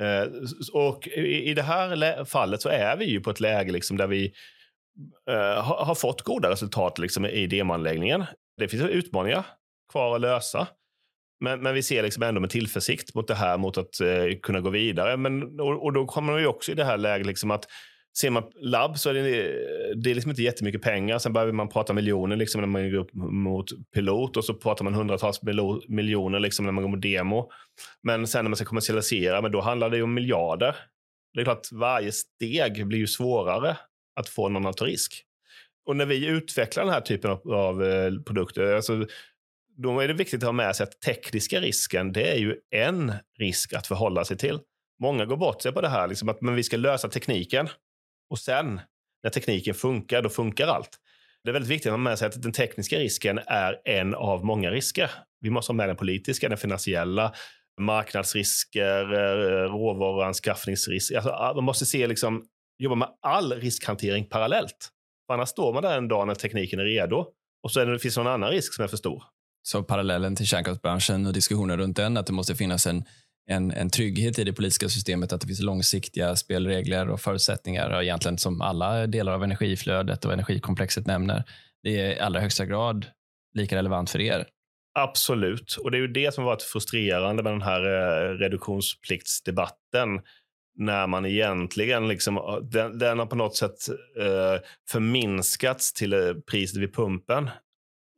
Eh, 0.01 0.27
och 0.73 1.07
i, 1.07 1.49
i, 1.49 1.53
det 1.53 1.61
här 1.61 2.25
fallet 2.25 2.61
så 2.61 2.69
är 2.69 2.97
vi 2.97 3.05
ju 3.05 3.21
på 3.21 3.29
ett 3.29 3.39
läge 3.39 3.71
liksom 3.71 3.97
där 3.97 4.07
vi 4.07 4.33
eh, 5.29 5.63
har, 5.63 5.85
har, 5.85 5.95
fått 5.95 6.21
goda 6.21 6.49
resultat 6.49 6.97
liksom 6.97 7.25
i 7.25 7.47
demoanläggningen. 7.47 8.25
Det 8.57 8.67
finns 8.67 8.83
utmaningar 8.83 9.45
kvar 9.91 10.15
att 10.15 10.21
lösa. 10.21 10.67
Men, 11.39 11.61
men 11.61 11.73
vi 11.73 11.83
ser 11.83 12.03
liksom 12.03 12.23
ändå 12.23 12.41
med 12.41 12.49
tillförsikt 12.49 13.15
mot 13.15 13.27
det 13.27 13.35
här, 13.35 13.57
mot 13.57 13.77
att 13.77 13.99
eh, 13.99 14.39
kunna 14.41 14.61
gå 14.61 14.69
vidare. 14.69 15.17
Men, 15.17 15.59
och, 15.59 15.83
och, 15.83 15.93
då 15.93 16.05
kommer 16.05 16.33
vi 16.33 16.45
också 16.45 16.71
i 16.71 16.75
det 16.75 16.85
här 16.85 16.97
läget 16.97 17.27
liksom 17.27 17.51
att 17.51 17.65
Ser 18.17 18.29
man 18.29 18.43
labb 18.55 18.99
så 18.99 19.09
är 19.09 19.13
det, 19.13 19.21
det 19.95 20.11
är 20.11 20.15
liksom 20.15 20.29
inte 20.29 20.43
jättemycket 20.43 20.81
pengar. 20.81 21.19
Sen 21.19 21.33
börjar 21.33 21.51
man 21.51 21.69
prata 21.69 21.93
miljoner 21.93 22.35
liksom 22.35 22.61
när 22.61 22.67
man 22.67 22.91
går 22.91 22.97
upp 22.97 23.13
mot 23.13 23.65
pilot 23.93 24.37
och 24.37 24.45
så 24.45 24.53
pratar 24.53 24.83
man 24.83 24.93
hundratals 24.93 25.41
miljoner 25.87 26.39
liksom 26.39 26.65
när 26.65 26.71
man 26.71 26.83
går 26.83 26.91
mot 26.91 27.01
demo. 27.01 27.51
Men 28.03 28.27
sen 28.27 28.45
när 28.45 28.49
man 28.49 28.55
ska 28.55 28.65
kommersialisera, 28.65 29.41
men 29.41 29.51
då 29.51 29.61
handlar 29.61 29.89
det 29.89 30.01
om 30.01 30.13
miljarder. 30.13 30.75
Det 31.33 31.39
är 31.39 31.43
klart 31.43 31.59
att 31.59 31.71
varje 31.71 32.11
steg 32.11 32.87
blir 32.87 32.99
ju 32.99 33.07
svårare 33.07 33.77
att 34.15 34.29
få 34.29 34.49
någon 34.49 34.65
att 34.65 34.77
ta 34.77 34.85
risk. 34.85 35.23
Och 35.85 35.95
när 35.95 36.05
vi 36.05 36.27
utvecklar 36.27 36.83
den 36.83 36.93
här 36.93 37.01
typen 37.01 37.31
av, 37.31 37.53
av 37.53 37.83
eh, 37.83 38.11
produkter, 38.25 38.75
alltså, 38.75 39.05
då 39.77 39.99
är 39.99 40.07
det 40.07 40.13
viktigt 40.13 40.43
att 40.43 40.47
ha 40.47 40.51
med 40.51 40.75
sig 40.75 40.83
att 40.83 41.01
tekniska 41.01 41.61
risken, 41.61 42.11
det 42.11 42.31
är 42.31 42.37
ju 42.37 42.55
en 42.71 43.13
risk 43.39 43.73
att 43.73 43.87
förhålla 43.87 44.25
sig 44.25 44.37
till. 44.37 44.59
Många 45.01 45.25
går 45.25 45.37
bort 45.37 45.61
sig 45.61 45.71
på 45.71 45.81
det 45.81 45.89
här, 45.89 46.07
liksom 46.07 46.29
att 46.29 46.41
men 46.41 46.55
vi 46.55 46.63
ska 46.63 46.77
lösa 46.77 47.09
tekniken. 47.09 47.69
Och 48.29 48.39
sen, 48.39 48.81
när 49.23 49.29
tekniken 49.29 49.73
funkar, 49.73 50.21
då 50.21 50.29
funkar 50.29 50.67
allt. 50.67 50.99
Det 51.43 51.49
är 51.49 51.53
väldigt 51.53 51.71
viktigt 51.71 51.87
att 51.87 51.93
ha 51.93 51.97
med 51.97 52.19
sig 52.19 52.27
att 52.27 52.41
den 52.41 52.51
tekniska 52.51 52.99
risken 52.99 53.39
är 53.47 53.81
en 53.85 54.15
av 54.15 54.45
många 54.45 54.71
risker. 54.71 55.11
Vi 55.39 55.49
måste 55.49 55.71
ha 55.71 55.75
med 55.75 55.89
den 55.89 55.95
politiska, 55.95 56.49
den 56.49 56.57
finansiella, 56.57 57.33
marknadsrisker, 57.81 59.13
eh, 59.13 59.69
råvaruanskaffningsrisker. 59.69 61.15
Alltså, 61.15 61.31
ah, 61.31 61.53
man 61.53 61.63
måste 61.63 61.85
se, 61.85 62.07
liksom, 62.07 62.45
jobba 62.77 62.95
med 62.95 63.07
all 63.21 63.53
riskhantering 63.53 64.25
parallellt. 64.25 64.89
För 65.27 65.33
annars 65.33 65.49
står 65.49 65.73
man 65.73 65.83
där 65.83 65.97
en 65.97 66.07
dag 66.07 66.27
när 66.27 66.35
tekniken 66.35 66.79
är 66.79 66.85
redo 66.85 67.25
och 67.63 67.71
så 67.71 67.79
finns 67.79 67.89
det, 67.89 67.99
finns 67.99 68.17
någon 68.17 68.27
annan 68.27 68.49
risk 68.49 68.73
som 68.73 68.83
är 68.83 68.87
för 68.87 68.97
stor. 68.97 69.23
Så 69.63 69.83
parallellen 69.83 70.35
till 70.35 70.47
kärnkraftsbranschen 70.47 71.25
och 71.25 71.33
diskussioner 71.33 71.77
runt 71.77 71.95
den, 71.95 72.17
att 72.17 72.27
det 72.27 72.33
måste 72.33 72.55
finnas 72.55 72.87
en 72.87 73.03
en, 73.49 73.71
en 73.71 73.89
trygghet 73.89 74.39
i 74.39 74.43
det 74.43 74.53
politiska 74.53 74.89
systemet, 74.89 75.33
att 75.33 75.41
det 75.41 75.47
finns 75.47 75.61
långsiktiga 75.61 76.35
spelregler 76.35 77.09
och 77.09 77.21
förutsättningar, 77.21 77.89
och 77.89 78.03
egentligen 78.03 78.37
som 78.37 78.61
alla 78.61 79.07
delar 79.07 79.33
av 79.33 79.43
energiflödet 79.43 80.25
och 80.25 80.33
energikomplexet 80.33 81.07
nämner. 81.07 81.43
Det 81.83 82.01
är 82.01 82.11
i 82.15 82.19
allra 82.19 82.39
högsta 82.39 82.65
grad 82.65 83.05
lika 83.53 83.75
relevant 83.75 84.09
för 84.09 84.21
er. 84.21 84.45
Absolut, 84.99 85.75
och 85.75 85.91
det 85.91 85.97
är 85.97 86.01
ju 86.01 86.07
det 86.07 86.33
som 86.33 86.43
har 86.43 86.51
varit 86.51 86.61
frustrerande 86.61 87.43
med 87.43 87.53
den 87.53 87.61
här 87.61 87.85
eh, 87.85 88.37
reduktionspliktsdebatten 88.37 90.21
när 90.75 91.07
man 91.07 91.25
egentligen, 91.25 92.07
liksom, 92.07 92.59
den, 92.71 92.99
den 92.99 93.19
har 93.19 93.25
på 93.25 93.35
något 93.35 93.55
sätt 93.55 93.89
eh, 94.19 94.61
förminskats 94.89 95.93
till 95.93 96.13
eh, 96.13 96.33
priset 96.51 96.81
vid 96.81 96.93
pumpen 96.93 97.49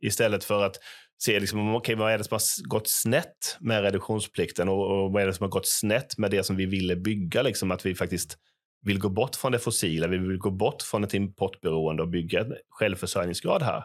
istället 0.02 0.44
för 0.44 0.64
att 0.64 0.76
se 1.24 1.40
liksom, 1.40 1.76
okay, 1.76 1.96
vad 1.96 2.12
är 2.12 2.18
det 2.18 2.24
som 2.24 2.36
har 2.36 2.68
gått 2.68 2.88
snett 2.90 3.58
med 3.60 3.82
reduktionsplikten 3.82 4.70
och, 4.70 5.04
och 5.04 5.12
vad 5.12 5.24
är 5.24 5.28
det 5.28 5.34
som 5.34 5.44
har 5.44 5.50
gått 5.50 5.68
snett 5.68 6.18
med 6.18 6.32
det 6.32 6.44
som 6.44 6.56
vi 6.56 6.66
ville 6.66 6.96
bygga. 6.96 7.42
Liksom, 7.42 7.72
att 7.72 7.86
vi 7.86 7.96
faktiskt 7.96 8.38
vill 8.82 9.00
gå 9.00 9.10
bort 9.10 9.36
från 9.36 9.52
det 9.52 9.60
fossila, 9.60 10.08
vi 10.08 10.18
vill 10.18 10.38
gå 10.38 10.52
bort 10.52 10.82
från 10.82 11.04
ett 11.04 11.14
importberoende 11.14 12.04
och 12.04 12.10
bygga 12.10 12.42
en 12.42 12.56
självförsörjningsgrad 12.70 13.62
här. 13.62 13.84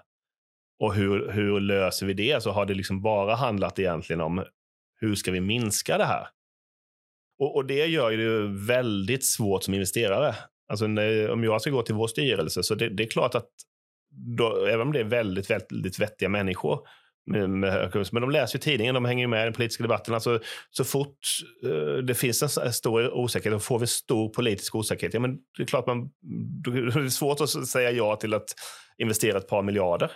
Och 0.79 0.95
hur, 0.95 1.33
hur 1.33 1.61
löser 1.61 2.07
vi 2.07 2.15
det? 2.15 2.43
Så 2.43 2.51
har 2.51 2.67
det 2.67 2.75
liksom 2.75 3.03
bara 3.03 3.35
handlat 3.35 3.79
egentligen 3.79 4.21
om 4.21 4.45
hur 5.01 5.15
ska 5.15 5.31
vi 5.31 5.41
minska 5.41 5.99
det 5.99 6.05
här? 6.05 6.29
Och, 7.39 7.57
och 7.57 7.67
det 7.67 7.87
gör 7.87 8.11
det 8.11 8.67
väldigt 8.67 9.25
svårt 9.25 9.63
som 9.63 9.75
investerare. 9.75 10.35
Alltså, 10.69 10.87
när, 10.87 11.31
om 11.31 11.45
jag 11.45 11.61
ska 11.61 11.71
gå 11.71 11.83
till 11.83 11.95
vår 11.95 12.07
styrelse 12.07 12.63
så 12.63 12.75
det, 12.75 12.89
det 12.89 13.03
är 13.03 13.09
klart 13.09 13.35
att 13.35 13.51
då, 14.39 14.67
även 14.67 14.87
om 14.87 14.93
det 14.93 15.01
är 15.01 15.05
väldigt, 15.05 15.51
väldigt 15.51 15.99
vettiga 15.99 16.29
människor 16.29 16.87
Mm, 17.35 17.61
med 17.61 18.09
Men 18.13 18.23
de 18.23 18.31
läser 18.31 18.59
ju 18.59 18.63
tidningen, 18.63 18.95
de 18.95 19.05
hänger 19.05 19.27
med 19.27 19.41
i 19.41 19.45
den 19.45 19.53
politiska 19.53 19.83
debatten. 19.83 20.15
Alltså, 20.15 20.41
så 20.71 20.85
fort 20.85 21.19
uh, 21.65 21.97
det 21.97 22.15
finns 22.15 22.59
en 22.59 22.73
stor 22.73 23.15
osäkerhet, 23.15 23.57
och 23.57 23.63
får 23.63 23.79
vi 23.79 23.87
stor 23.87 24.29
politisk 24.29 24.75
osäkerhet, 24.75 25.15
ja, 25.15 25.21
men 25.21 25.39
det 25.57 25.63
är 25.63 25.67
klart 25.67 25.87
man, 25.87 26.11
det 26.65 27.01
är 27.01 27.09
svårt 27.09 27.41
att 27.41 27.51
säga 27.51 27.91
ja 27.91 28.17
till 28.17 28.35
att 28.35 28.55
investera 28.99 29.39
ett 29.39 29.49
par 29.49 29.63
miljarder. 29.63 30.13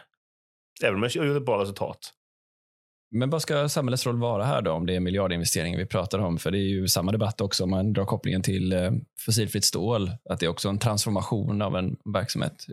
Även 0.82 0.94
om 0.94 1.00
man 1.00 1.11
gör 1.11 1.36
ett 1.36 1.46
bra 1.46 1.62
resultat. 1.62 1.98
Men 3.11 3.30
vad 3.30 3.42
ska 3.42 3.68
samhällets 3.68 4.07
roll 4.07 4.18
vara 4.18 4.44
här 4.44 4.62
då, 4.62 4.72
om 4.72 4.86
det 4.86 4.96
är 4.96 5.00
miljardinvesteringar 5.00 5.78
vi 5.78 5.86
pratar 5.86 6.18
om? 6.18 6.38
För 6.38 6.50
det 6.50 6.59
är 6.59 6.68
ju 6.68 6.88
samma 6.88 7.12
debatt 7.12 7.40
också 7.40 7.64
om 7.64 7.70
man 7.70 7.92
drar 7.92 8.05
kopplingen 8.05 8.42
till 8.42 8.72
eh, 8.72 8.90
fossilfritt 9.18 9.64
stål, 9.64 10.11
att 10.30 10.40
det 10.40 10.46
är 10.46 10.50
också 10.50 10.68
en 10.68 10.78
transformation 10.78 11.62
av 11.62 11.76
en 11.76 11.96
verksamhet. 12.14 12.66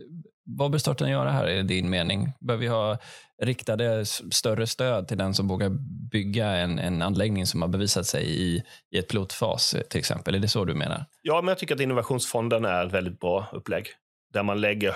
Vad 0.46 0.72
bör 0.72 0.80
staten 0.80 1.10
göra 1.10 1.32
här, 1.32 1.50
i 1.50 1.64
din 1.64 1.90
mening? 1.90 2.34
Bör 2.40 2.56
vi 2.56 2.68
ha 2.68 2.98
riktade 3.42 4.06
större 4.06 4.68
stöd 4.68 5.08
till 5.08 5.18
den 5.18 5.34
som 5.34 5.48
vågar 5.48 5.70
bygga 6.12 6.48
en, 6.48 6.80
en 6.80 7.02
anläggning 7.02 7.46
som 7.46 7.62
har 7.62 7.70
bevisat 7.70 8.06
sig 8.06 8.26
i, 8.26 8.64
i 8.92 8.98
ett 8.98 9.08
pilotfas, 9.08 9.76
till 9.90 10.00
exempel? 10.00 10.36
Är 10.36 10.40
det 10.40 10.48
så 10.48 10.66
du 10.66 10.74
menar? 10.74 11.06
Ja, 11.22 11.42
men 11.42 11.48
jag 11.48 11.58
tycker 11.58 11.76
att 11.76 11.82
Innovationsfonden 11.82 12.66
är 12.66 12.86
ett 12.86 12.94
väldigt 12.94 13.20
bra 13.20 13.48
upplägg. 13.52 13.88
Där 14.34 14.44
man 14.44 14.62
lägger 14.62 14.96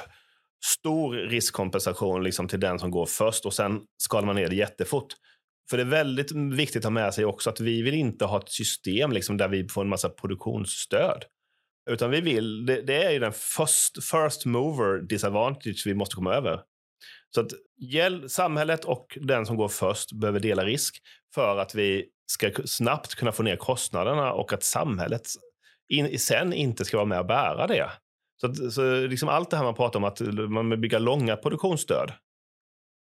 stor 0.66 1.14
riskkompensation 1.14 2.24
liksom 2.24 2.48
till 2.48 2.60
den 2.60 2.80
som 2.80 2.92
går 2.92 3.06
först 3.06 3.46
och 3.46 3.54
sen 3.54 3.82
skalar 3.98 4.26
man 4.26 4.36
ner 4.36 4.48
det 4.48 4.56
jättefort. 4.56 5.08
För 5.70 5.78
det 5.78 5.84
är 5.84 5.88
väldigt 5.88 6.32
viktigt 6.32 6.78
att 6.78 6.84
ha 6.84 6.90
med 6.90 7.14
sig 7.14 7.26
också 7.26 7.50
att 7.50 7.60
vi 7.60 7.82
vill 7.82 7.94
inte 7.94 8.26
ha 8.26 8.38
ett 8.38 8.50
system 8.50 9.12
liksom 9.12 9.38
där 9.38 9.48
vi 9.48 9.68
får 9.68 9.82
en 9.82 9.90
massa 9.90 10.10
produktionsstöd. 10.10 11.24
Utan 11.90 12.12
vi 12.12 12.22
vill, 12.22 12.66
det, 12.66 12.82
det 12.82 13.04
är 13.04 13.12
ju 13.12 13.20
den 13.20 13.34
first, 13.34 14.04
first 14.12 14.46
mover 14.46 15.02
disadvantage 15.02 15.84
vi 15.86 15.94
måste 15.94 16.16
komma 16.16 16.34
över. 16.34 16.62
Så 17.36 17.42
att 17.42 17.52
samhället 18.32 18.86
och 18.86 19.18
den 19.22 19.46
som 19.46 19.58
går 19.58 19.68
först 19.68 20.12
behöver 20.12 20.40
dela 20.40 20.66
risk 20.66 21.02
för 21.36 21.58
att 21.58 21.76
vi 21.76 22.06
ska 22.26 22.52
snabbt 22.66 23.16
kunna 23.16 23.32
få 23.32 23.44
ner 23.44 23.56
kostnaderna 23.56 24.34
och 24.34 24.54
att 24.54 24.64
samhället 24.64 25.28
in, 25.90 26.20
sen 26.20 26.54
inte 26.54 26.86
ska 26.86 26.98
vara 26.98 27.06
med 27.06 27.20
och 27.20 27.26
bära 27.26 27.68
det. 27.68 27.92
Så, 28.42 28.48
att, 28.48 28.74
så 28.74 29.08
liksom 29.08 29.30
allt 29.30 29.50
det 29.50 29.58
här 29.58 29.64
man 29.64 29.76
pratar 29.76 30.00
om 30.00 30.04
att 30.04 30.22
man 30.50 30.70
vill 30.70 30.80
bygga 30.80 31.00
långa 31.00 31.36
produktionsstöd. 31.36 32.12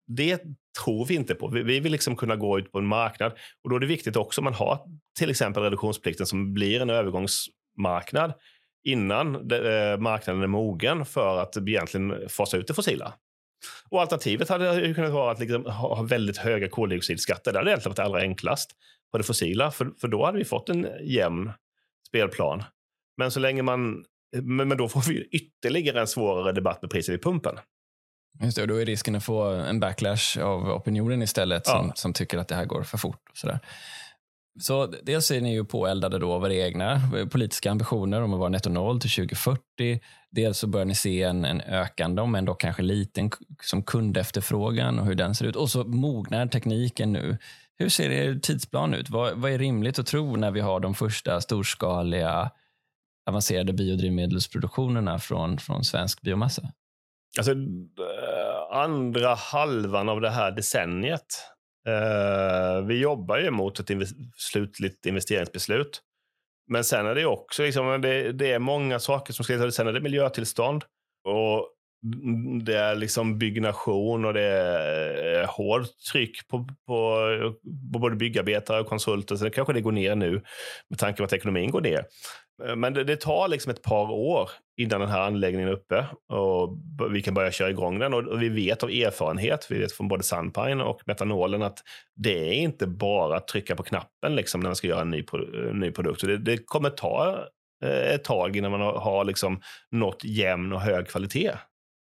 Det 0.08 0.42
tror 0.84 1.06
vi 1.06 1.16
inte 1.16 1.36
på. 1.36 1.48
Vi, 1.48 1.64
vi 1.64 1.80
vill 1.80 1.92
liksom 1.92 2.16
kunna 2.16 2.36
gå 2.36 2.60
ut 2.60 2.72
på 2.72 2.78
en 2.78 2.88
marknad 2.88 3.32
och 3.64 3.70
då 3.70 3.76
är 3.76 3.80
det 3.80 3.88
viktigt 3.88 4.16
också 4.16 4.42
om 4.42 4.46
man 4.46 4.54
har 4.54 4.80
till 5.20 5.30
exempel 5.30 5.64
reduktionsplikten 5.64 6.26
som 6.26 6.54
blir 6.54 6.82
en 6.82 6.90
övergångsmarknad 6.90 8.34
innan 8.88 9.48
det, 9.48 9.92
eh, 9.92 10.00
marknaden 10.00 10.44
är 10.44 10.48
mogen 10.48 11.06
för 11.06 11.38
att 11.38 11.58
egentligen 11.58 12.30
fasa 12.30 12.58
ut 12.58 12.68
det 12.68 12.74
fossila. 12.74 13.14
Och 13.90 14.02
alternativet 14.02 14.50
hade 14.50 14.94
kunnat 14.94 15.12
vara 15.12 15.32
att 15.32 15.40
liksom 15.40 15.66
ha 15.66 16.02
väldigt 16.02 16.38
höga 16.38 16.70
koldioxidskatter. 16.70 17.52
Det 17.52 17.58
hade 17.58 17.70
egentligen 17.70 17.92
varit 17.92 18.06
allra 18.06 18.22
enklast 18.22 18.72
på 19.12 19.18
det 19.18 19.24
fossila, 19.24 19.72
för, 19.72 19.92
för 20.02 20.08
då 20.08 20.26
hade 20.26 20.38
vi 20.38 20.46
fått 20.46 20.70
en 20.70 20.88
jämn 21.02 21.52
spelplan. 22.08 22.64
Men 23.18 23.32
så 23.32 23.40
länge 23.40 23.62
man 23.62 24.04
men, 24.42 24.68
men 24.68 24.78
då 24.78 24.90
får 24.90 25.02
vi 25.10 25.28
ytterligare 25.32 26.00
en 26.00 26.08
svårare 26.08 26.52
debatt 26.52 26.82
med 26.82 26.92
priset 26.92 27.14
vid 27.14 27.22
pumpen. 27.22 27.60
Just 28.44 28.56
det, 28.56 28.62
och 28.62 28.68
då 28.68 28.82
är 28.82 28.86
risken 28.86 29.16
att 29.16 29.24
få 29.24 29.44
en 29.44 29.80
backlash 29.80 30.40
av 30.42 30.70
opinionen 30.70 31.22
istället 31.22 31.64
ja. 31.66 31.72
som, 31.72 31.92
som 31.96 32.14
tycker 32.14 32.38
att 32.38 32.48
det 32.48 32.56
här 32.56 32.66
går 32.66 32.84
för 32.84 32.98
fort. 32.98 33.22
Och 33.32 33.38
sådär. 33.38 33.60
Så 34.60 34.86
dels 35.04 35.32
är 35.32 35.42
ni 35.42 35.54
ju 35.54 35.66
påeldade 35.66 36.20
då 36.20 36.34
av 36.34 36.46
era 36.46 36.54
egna 36.54 36.92
eh, 36.94 37.28
politiska 37.28 37.72
ambitioner 37.72 38.22
om 38.22 38.34
att 38.34 38.40
vara 38.40 38.50
netto 38.50 38.70
noll 38.70 39.00
till 39.00 39.10
2040. 39.10 40.00
Dels 40.32 40.58
så 40.58 40.68
börjar 40.68 40.86
ni 40.86 40.96
se 40.96 41.24
en, 41.24 41.46
en 41.46 41.62
ökande, 41.62 42.22
om 42.22 42.36
ändå 42.36 42.54
kanske 42.54 42.82
liten, 42.82 43.32
som 43.62 43.84
kundefterfrågan 43.84 45.00
och 45.00 45.06
hur 45.06 45.16
den 45.16 45.36
ser 45.36 45.46
ut. 45.46 45.56
Och 45.56 45.70
så 45.70 45.84
mognar 45.84 46.48
tekniken 46.48 47.14
nu. 47.14 47.38
Hur 47.80 47.90
ser 47.90 48.10
er 48.10 48.40
tidsplan 48.40 48.94
ut? 48.94 49.10
Vad, 49.10 49.38
vad 49.38 49.52
är 49.52 49.58
rimligt 49.58 50.00
att 50.00 50.06
tro 50.06 50.36
när 50.36 50.52
vi 50.52 50.60
har 50.60 50.80
de 50.80 50.96
första 50.96 51.42
storskaliga 51.42 52.52
avancerade 53.30 53.74
biodrivmedelsproduktionerna 53.74 55.20
från, 55.20 55.58
från 55.58 55.84
svensk 55.84 56.22
biomassa? 56.22 56.62
Alltså, 57.38 57.52
eh, 57.52 58.78
andra 58.78 59.36
halvan 59.36 60.10
av 60.10 60.22
det 60.22 60.30
här 60.30 60.52
decenniet 60.52 61.26
Eh, 61.88 62.82
vi 62.86 63.00
jobbar 63.00 63.38
ju 63.38 63.52
mot 63.52 63.80
ett 63.80 63.90
inv 63.90 64.06
slutligt 64.36 65.06
investeringsbeslut. 65.06 66.02
Men 66.68 66.84
sen 66.84 67.06
är 67.06 67.16
det 67.16 67.26
också 67.26 67.64
liksom, 67.64 68.02
det, 68.02 68.32
det, 68.32 68.52
är 68.52 68.60
många 68.60 69.00
saker 69.00 69.34
som 69.34 69.46
ska... 69.46 69.72
Sen 69.72 69.88
är 69.88 69.94
det 69.94 70.02
miljötillstånd. 70.02 70.84
Och 71.24 71.74
det 72.64 72.78
är 72.78 72.96
liksom 72.96 73.38
byggnation 73.38 74.26
och 74.26 74.34
det 74.34 74.42
är 74.44 75.42
eh, 75.42 75.50
hårt 75.50 75.88
tryck 76.12 76.48
på, 76.48 76.68
på, 76.88 77.18
på 77.94 78.00
både 78.00 78.16
byggarbetare 78.16 78.80
och 78.80 78.88
konsulter. 78.88 79.36
Så 79.36 79.44
det 79.44 79.50
kanske 79.50 79.74
det 79.74 79.82
går 79.82 79.92
ner 79.92 80.16
nu 80.16 80.44
med 80.90 81.00
tanke 81.00 81.18
på 81.18 81.24
att 81.24 81.34
ekonomin 81.34 81.72
går 81.72 81.82
ner. 81.82 82.06
Eh, 82.66 82.76
men 82.76 82.94
det, 82.94 83.04
det, 83.04 83.22
tar 83.22 83.48
liksom 83.48 83.70
ett 83.70 83.82
par 83.82 84.12
år 84.12 84.50
innan 84.78 85.00
den 85.00 85.10
här 85.10 85.22
anläggningen 85.22 85.70
är 85.70 85.74
uppe 85.74 86.06
och 86.34 86.78
vi 87.14 87.22
kan 87.22 87.34
börja 87.34 87.52
köra 87.52 87.70
igång 87.70 88.00
den. 88.00 88.14
Och, 88.14 88.42
vi 88.42 88.50
vet 88.50 88.84
av 88.84 88.90
erfarenhet, 88.90 89.68
vi 89.70 89.80
vet 89.80 89.92
från 89.92 90.08
både 90.08 90.24
Sunpine 90.24 90.84
och 90.84 91.02
metanolen 91.06 91.62
att 91.62 91.80
det 92.16 92.50
är 92.50 92.54
inte 92.54 92.88
bara 92.88 93.38
att 93.38 93.48
trycka 93.48 93.76
på 93.76 93.84
knappen 93.84 94.36
liksom 94.36 94.62
när 94.62 94.70
man 94.70 94.76
ska 94.76 94.88
göra 94.88 95.02
en 95.02 95.10
ny, 95.10 95.26
ny 95.74 95.92
produkt. 95.92 96.22
Det, 96.22 96.38
det 96.38 96.58
kommer 96.58 96.90
ta 96.90 97.48
eh, 97.84 98.14
ett 98.14 98.24
tag 98.24 98.56
innan 98.56 98.72
man 98.72 98.82
har, 98.82 99.00
har 99.00 99.26
liksom 99.26 99.62
nått 99.92 100.24
jämn 100.24 100.74
och 100.74 100.82
hög 100.82 101.08
kvalitet. 101.08 101.52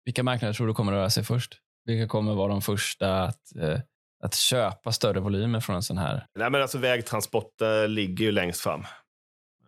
Vilka 0.05 0.23
marknader 0.23 0.55
tror 0.55 0.67
du 0.67 0.75
kommer 0.75 0.93
att 0.93 0.97
röra 0.97 1.11
sig 1.11 1.25
först? 1.25 1.61
Vilka 1.85 2.09
kommer 2.09 2.35
vara 2.35 2.49
de 2.49 2.63
första 2.63 3.23
att, 3.23 3.57
eh, 3.61 3.79
att 4.25 4.35
köpa 4.35 4.93
större 4.93 5.21
volymer 5.21 5.61
från 5.61 5.77
en 5.77 5.83
sån 5.83 5.99
här? 5.99 6.27
Nej, 6.39 6.51
men 6.51 6.63
alltså 6.63 6.79
vägtransporter 6.79 7.89
ligger 7.89 8.25
ju 8.25 8.33
längst 8.33 8.61
fram. 8.61 8.85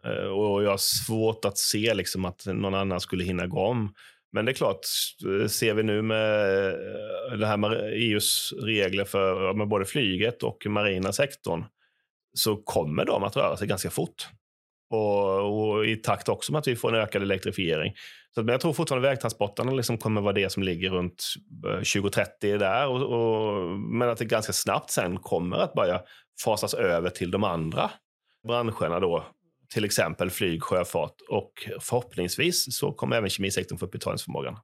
Eh, 0.07 0.26
och 0.26 0.62
jag 0.62 0.70
har 0.70 0.76
svårt 0.76 1.44
att 1.44 1.59
se 1.59 1.94
liksom 1.94 2.24
att 2.24 2.46
någon 2.46 2.74
annan 2.74 3.00
skulle 3.00 3.24
hinna 3.24 3.46
gå 3.46 3.61
om. 3.61 3.94
Men 4.32 4.44
det 4.44 4.52
är 4.52 4.54
klart, 4.54 4.80
eh, 5.42 5.48
ser 5.48 5.74
vi 5.74 5.82
nu 5.82 6.02
med 6.02 6.68
eh, 6.68 7.38
det 7.38 7.46
här 7.46 7.57
med 7.57 7.72
EUs 7.72 8.52
regler 8.62 9.04
för 9.04 9.54
med 9.54 9.68
både 9.68 9.84
flyget 9.84 10.42
och 10.42 10.66
marina 10.66 11.12
sektorn 11.12 11.64
så 12.34 12.57
kommer 12.57 13.04
de 13.04 13.22
att 13.22 13.36
röra 13.36 13.57
sig 13.57 13.68
ganska 13.68 13.90
fort. 13.90 14.28
Och, 14.90 15.70
och, 15.70 15.86
i 15.86 15.96
takt 15.96 16.28
också 16.28 16.52
med 16.52 16.59
att 16.59 16.68
vi 16.68 16.76
får 16.76 16.94
en 16.94 17.02
ökad 17.02 17.22
elektrifiering. 17.22 17.94
Så, 18.34 18.42
men 18.42 18.52
jag 18.52 18.61
tror 18.61 18.72
fortfarande 18.72 19.09
vägtransporterna 19.09 19.72
liksom 19.72 19.98
kommer 19.98 20.20
vara 20.20 20.32
det 20.32 20.52
som 20.52 20.62
ligger 20.62 20.90
runt 20.90 21.24
2030 21.62 22.59
där. 22.59 22.86
Och, 22.86 23.02
och, 23.02 23.66
men 23.78 24.09
att 24.09 24.18
det 24.18 24.24
ganska 24.24 24.52
snabbt 24.52 24.90
sen 24.90 25.18
kommer 25.18 25.57
att 25.57 25.74
börja 25.74 26.02
fasas 26.44 26.74
över 26.74 27.11
till 27.11 27.30
de 27.30 27.44
andra 27.44 27.90
branscherna 28.46 29.00
då 29.00 29.24
till 29.68 29.84
exempel 29.84 30.30
flyg, 30.30 30.62
sjöfart 30.62 31.20
och 31.28 31.52
förhoppningsvis 31.80 32.76
så 32.76 32.92
kommer 32.92 33.16
även 33.16 33.30
kemisektorn 33.30 33.78
få 33.78 33.86
upp 33.86 33.92
betalningsförmågan. 33.92 34.58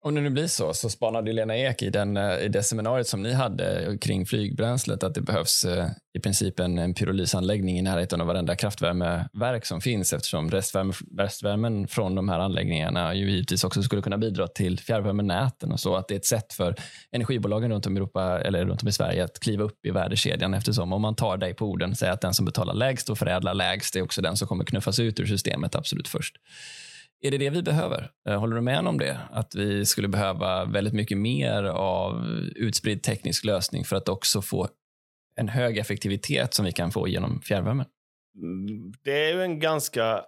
Om 0.00 0.14
det 0.14 0.20
nu 0.20 0.30
blir 0.30 0.46
så, 0.46 0.74
så 0.74 0.90
spanade 0.90 1.32
Lena 1.32 1.56
Ek 1.56 1.82
i, 1.82 1.90
den, 1.90 2.16
eh, 2.16 2.38
i 2.38 2.48
det 2.48 2.62
seminariet 2.62 3.06
som 3.06 3.22
ni 3.22 3.32
hade 3.32 3.98
kring 4.00 4.26
flygbränslet 4.26 5.02
att 5.02 5.14
det 5.14 5.20
behövs 5.20 5.64
eh, 5.64 5.86
i 6.14 6.20
princip 6.20 6.60
en, 6.60 6.78
en 6.78 6.94
pyrolysanläggning 6.94 7.78
i 7.78 7.82
närheten 7.82 8.20
av 8.20 8.26
varenda 8.26 8.56
kraftvärmeverk 8.56 9.66
som 9.66 9.80
finns 9.80 10.12
eftersom 10.12 10.50
restvärme, 10.50 10.92
restvärmen 11.18 11.88
från 11.88 12.14
de 12.14 12.28
här 12.28 12.38
anläggningarna 12.38 13.14
ju 13.14 13.30
givetvis 13.30 13.64
också 13.64 13.82
skulle 13.82 14.02
kunna 14.02 14.18
bidra 14.18 14.46
till 14.48 14.78
fjärrvärmenäten 14.78 15.72
och 15.72 15.80
så. 15.80 15.96
Att 15.96 16.08
det 16.08 16.14
är 16.14 16.18
ett 16.18 16.26
sätt 16.26 16.52
för 16.52 16.74
energibolagen 17.12 17.72
runt 17.72 17.86
om 17.86 17.96
i 17.96 18.00
Europa 18.00 18.40
eller 18.40 18.64
runt 18.64 18.82
om 18.82 18.88
i 18.88 18.92
Sverige 18.92 19.24
att 19.24 19.40
kliva 19.40 19.64
upp 19.64 19.86
i 19.86 19.90
värdekedjan 19.90 20.54
eftersom 20.54 20.92
om 20.92 21.02
man 21.02 21.14
tar 21.14 21.36
dig 21.36 21.54
på 21.54 21.66
orden, 21.66 21.96
säger 21.96 22.12
att 22.12 22.20
den 22.20 22.34
som 22.34 22.44
betalar 22.44 22.74
lägst 22.74 23.10
och 23.10 23.18
förädlar 23.18 23.54
lägst 23.54 23.96
är 23.96 24.02
också 24.02 24.22
den 24.22 24.36
som 24.36 24.48
kommer 24.48 24.64
knuffas 24.64 24.98
ut 24.98 25.20
ur 25.20 25.26
systemet 25.26 25.74
absolut 25.74 26.08
först. 26.08 26.36
Är 27.20 27.30
det 27.30 27.38
det 27.38 27.50
vi 27.50 27.62
behöver? 27.62 28.10
Eh, 28.28 28.40
håller 28.40 28.56
du 28.56 28.62
med 28.62 28.86
om 28.86 28.98
det? 28.98 29.20
Att 29.30 29.54
vi 29.54 29.86
skulle 29.86 30.08
behöva 30.08 30.64
väldigt 30.64 30.94
mycket 30.94 31.18
mer 31.18 31.64
av 31.64 32.24
utspridd 32.56 33.02
teknisk 33.02 33.44
lösning 33.44 33.84
för 33.84 33.96
att 33.96 34.08
också 34.08 34.42
få 34.42 34.68
en 35.36 35.48
hög 35.48 35.78
effektivitet 35.78 36.54
som 36.54 36.64
vi 36.64 36.72
kan 36.72 36.90
få 36.90 37.08
genom 37.08 37.40
fjärrvärmen? 37.40 37.86
Mm, 38.42 38.92
det 39.04 39.24
är 39.24 39.34
ju 39.34 39.42
en 39.42 39.60
ganska 39.60 40.24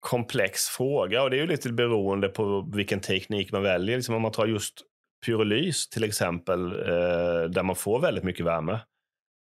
komplex 0.00 0.68
fråga 0.68 1.22
och 1.22 1.30
det 1.30 1.36
är 1.36 1.40
ju 1.40 1.46
lite 1.46 1.72
beroende 1.72 2.28
på 2.28 2.70
vilken 2.74 3.00
teknik 3.00 3.52
man 3.52 3.62
väljer. 3.62 3.96
Liksom 3.96 4.14
om 4.14 4.22
man 4.22 4.32
tar 4.32 4.46
just 4.46 4.82
pyrolys 5.26 5.88
till 5.88 6.04
exempel, 6.04 6.66
eh, 6.66 7.50
där 7.50 7.62
man 7.62 7.76
får 7.76 8.00
väldigt 8.00 8.24
mycket 8.24 8.46
värme, 8.46 8.80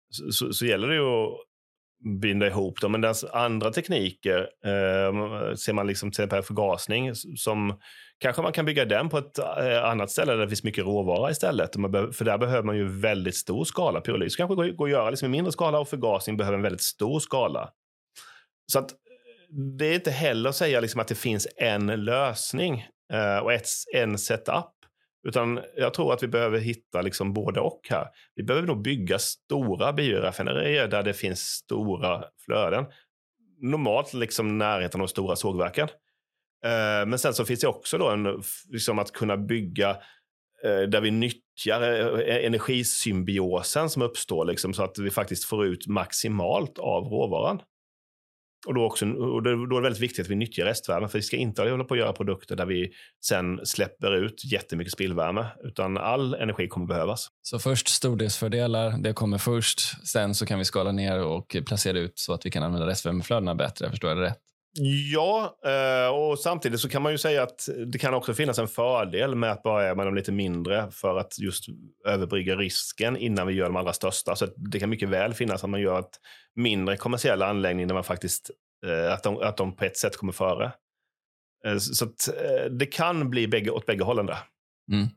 så, 0.10 0.32
så, 0.32 0.54
så 0.54 0.66
gäller 0.66 0.88
det 0.88 0.96
ju 0.96 1.02
att 1.02 1.47
binda 2.22 2.48
ihop 2.48 2.82
dem. 2.82 2.92
Men 2.92 3.14
andra 3.32 3.72
tekniker, 3.72 4.40
eh, 4.66 5.56
ser 5.56 5.74
man 5.74 5.88
liksom 5.88 6.12
till 6.12 6.24
exempel 6.24 6.44
förgasning, 6.44 7.16
som 7.16 7.80
kanske 8.20 8.42
man 8.42 8.52
kan 8.52 8.66
bygga 8.66 8.86
den 8.86 9.10
på 9.10 9.18
ett 9.18 9.40
eh, 9.40 9.84
annat 9.84 10.12
ställe 10.12 10.32
där 10.32 10.40
det 10.40 10.50
finns 10.50 10.64
mycket 10.64 10.86
råvara 10.86 11.32
istället. 11.32 11.74
För 11.74 12.24
där 12.24 12.38
behöver 12.38 12.64
man 12.64 12.78
ju 12.78 12.88
väldigt 12.88 13.36
stor 13.36 13.66
skala. 13.66 14.02
Pyrolys 14.02 14.36
kanske 14.36 14.56
går, 14.56 14.68
går 14.68 14.86
att 14.86 14.92
göra 14.92 15.10
liksom 15.10 15.26
i 15.26 15.30
mindre 15.30 15.52
skala 15.52 15.80
och 15.80 15.90
förgasning 15.90 16.38
behöver 16.38 16.58
en 16.58 16.64
väldigt 16.64 16.82
stor 16.82 17.20
skala. 17.20 17.70
Så 18.72 18.80
att 18.80 18.90
det 19.78 19.86
är 19.86 19.96
inte 19.96 20.12
heller 20.12 20.50
att 20.50 20.56
säga 20.56 20.80
liksom 20.80 21.02
att 21.02 21.08
det 21.08 21.16
finns 21.16 21.48
en 21.58 22.06
lösning 22.06 22.88
eh, 23.14 23.38
och 23.38 23.54
ett, 23.54 23.68
en 23.94 24.18
setup. 24.18 24.77
Utan 25.24 25.60
jag 25.76 25.94
tror 25.94 26.14
att 26.14 26.24
vi 26.24 26.28
behöver 26.28 26.60
hitta 26.60 27.02
liksom 27.02 27.34
både 27.34 27.60
och 27.60 27.82
här. 27.90 28.08
Vi 28.36 28.44
behöver 28.44 28.68
nog 28.68 28.82
bygga 28.82 29.20
stora 29.20 29.94
bioraffinaderier 29.94 30.88
där 30.88 31.04
det 31.04 31.14
finns 31.14 31.40
stora 31.40 32.24
flöden. 32.46 32.86
Normalt 33.62 34.14
liksom 34.14 34.58
närheten 34.58 35.02
av 35.02 35.08
stora 35.08 35.36
sågverken. 35.36 35.88
Eh, 36.66 37.08
men 37.08 37.20
sen 37.20 37.34
så 37.34 37.46
finns 37.46 37.60
det 37.60 37.68
också 37.68 37.98
då 37.98 38.10
en, 38.10 38.44
liksom 38.70 39.00
att 39.00 39.12
kunna 39.12 39.38
bygga 39.38 39.90
eh, 40.64 40.82
där 40.82 41.02
vi 41.02 41.12
nyttjar 41.12 41.82
eh, 41.82 42.36
e-, 42.36 42.46
energisymbiosen 42.46 43.90
som 43.90 44.02
uppstår 44.02 44.46
liksom, 44.46 44.74
så 44.74 44.84
att 44.84 45.00
vi 45.00 45.10
faktiskt 45.10 45.46
får 45.46 45.66
ut 45.66 45.88
maximalt 45.88 46.80
av 46.80 47.04
råvaran. 47.04 47.62
Och 48.66 48.74
då, 48.74 48.86
också, 48.86 49.06
och 49.06 49.44
då 49.44 49.50
är 49.50 49.76
det 49.76 49.82
väldigt 49.82 50.02
viktigt 50.02 50.26
att 50.26 50.32
vi 50.32 50.36
nyttjar 50.36 50.66
restvärmen. 50.66 51.10
för 51.10 51.18
vi 51.18 51.24
ska 51.24 51.38
inte 51.38 51.62
hålla 51.62 51.84
på 51.84 51.94
att 51.94 52.00
göra 52.00 52.14
produkter 52.14 52.56
där 52.56 52.66
vi 52.66 52.92
sen 53.26 53.66
släpper 53.66 54.16
ut 54.16 54.52
jättemycket 54.52 54.94
spillvärme, 54.94 55.46
utan 55.64 55.98
all 55.98 56.34
energi 56.34 56.68
kommer 56.68 56.88
behövas. 56.88 57.28
Så 57.42 57.60
först 57.60 57.88
stordelsfördelar, 57.88 58.98
det 58.98 59.14
kommer 59.14 59.38
först. 59.38 60.08
Sen 60.08 60.36
så 60.36 60.46
kan 60.46 60.60
vi 60.60 60.66
skala 60.66 60.92
ner 60.92 61.24
och 61.24 61.56
placera 61.66 62.00
ut 62.00 62.20
så 62.20 62.34
att 62.34 62.46
vi 62.46 62.52
kan 62.52 62.64
använda 62.64 62.88
restvärmeflödena 62.88 63.56
bättre. 63.56 63.90
Förstår 63.90 64.10
jag 64.10 64.18
det 64.18 64.26
rätt? 64.26 64.47
Ja, 64.80 65.58
eh, 65.66 66.16
och 66.16 66.40
samtidigt 66.40 66.80
så 66.80 66.90
kan 66.90 67.02
man 67.02 67.12
ju 67.12 67.18
säga 67.18 67.44
att 67.44 67.70
det 67.88 67.98
kan 67.98 68.14
också 68.14 68.34
finnas 68.34 68.60
en 68.60 68.68
fördel 68.68 69.36
med 69.36 69.52
att 69.52 69.64
börja 69.64 69.96
med 69.96 70.08
de 70.08 70.16
lite 70.16 70.32
mindre 70.32 70.92
för 70.92 71.18
att 71.18 71.40
just 71.40 71.66
överbrygga 72.06 72.56
risken 72.56 73.18
innan 73.18 73.48
vi 73.48 73.54
gör 73.54 73.66
de 73.66 73.76
allra 73.76 73.94
största. 73.94 74.36
Så 74.36 74.48
det 74.56 74.80
kan 74.80 74.90
mycket 74.90 75.10
väl 75.10 75.34
finnas 75.34 75.64
att 75.64 75.70
man 75.70 75.82
gör 75.82 76.00
ett 76.00 76.20
mindre 76.56 76.98
kommersiella 76.98 77.48
anläggning 77.48 77.88
där 77.88 77.94
man 77.94 78.04
faktiskt, 78.04 78.52
eh, 78.86 79.14
att 79.14 79.24
de, 79.24 79.38
att 79.38 79.58
de 79.58 79.76
på 79.76 79.86
ett 79.86 79.98
sätt 79.98 80.18
kommer 80.18 80.34
före. 80.34 80.72
Eh, 81.66 81.78
så 81.78 82.06
att 82.06 82.30
det 82.72 82.86
kan 82.86 83.30
bli 83.30 83.48
bägge, 83.48 83.72
åt 83.72 83.86
bägge 83.86 84.04
hållen 84.04 84.26
där. 84.26 84.40
Mm. 84.92 85.08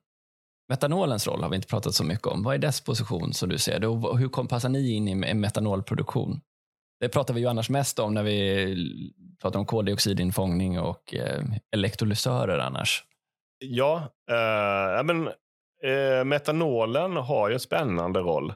Metanolens 0.69 1.27
roll 1.27 1.43
har 1.43 1.51
vi 1.51 1.57
inte 1.57 1.69
pratat 1.69 1.95
så 1.95 2.05
mycket 2.05 2.27
om. 2.27 2.43
Vad 2.43 2.55
är 2.55 2.59
dess 2.59 2.81
position 2.81 3.33
som 3.33 3.49
du 3.49 3.59
ser 3.59 3.81
det 3.81 3.87
och 3.87 4.19
hur 4.19 4.29
passar 4.29 4.69
ni 4.69 4.91
in 4.91 5.09
i 5.09 5.35
metanolproduktion? 5.35 6.41
Det 7.01 7.09
pratar 7.09 7.35
vi 7.35 7.41
ju 7.41 7.47
annars 7.47 7.71
mest 7.71 7.99
om 7.99 8.15
när 8.15 8.23
vi 8.23 9.15
pratar 9.43 9.59
om 9.59 9.67
koldioxidinfångning 9.67 10.81
och 10.81 11.15
eh, 11.15 11.43
elektrolysörer 11.73 12.59
annars. 12.59 13.05
Ja, 13.59 14.13
eh, 14.31 15.05
men, 15.05 15.27
eh, 15.83 16.25
metanolen 16.25 17.17
har 17.17 17.49
ju 17.49 17.55
en 17.55 17.61
spännande 17.61 18.21
roll. 18.21 18.53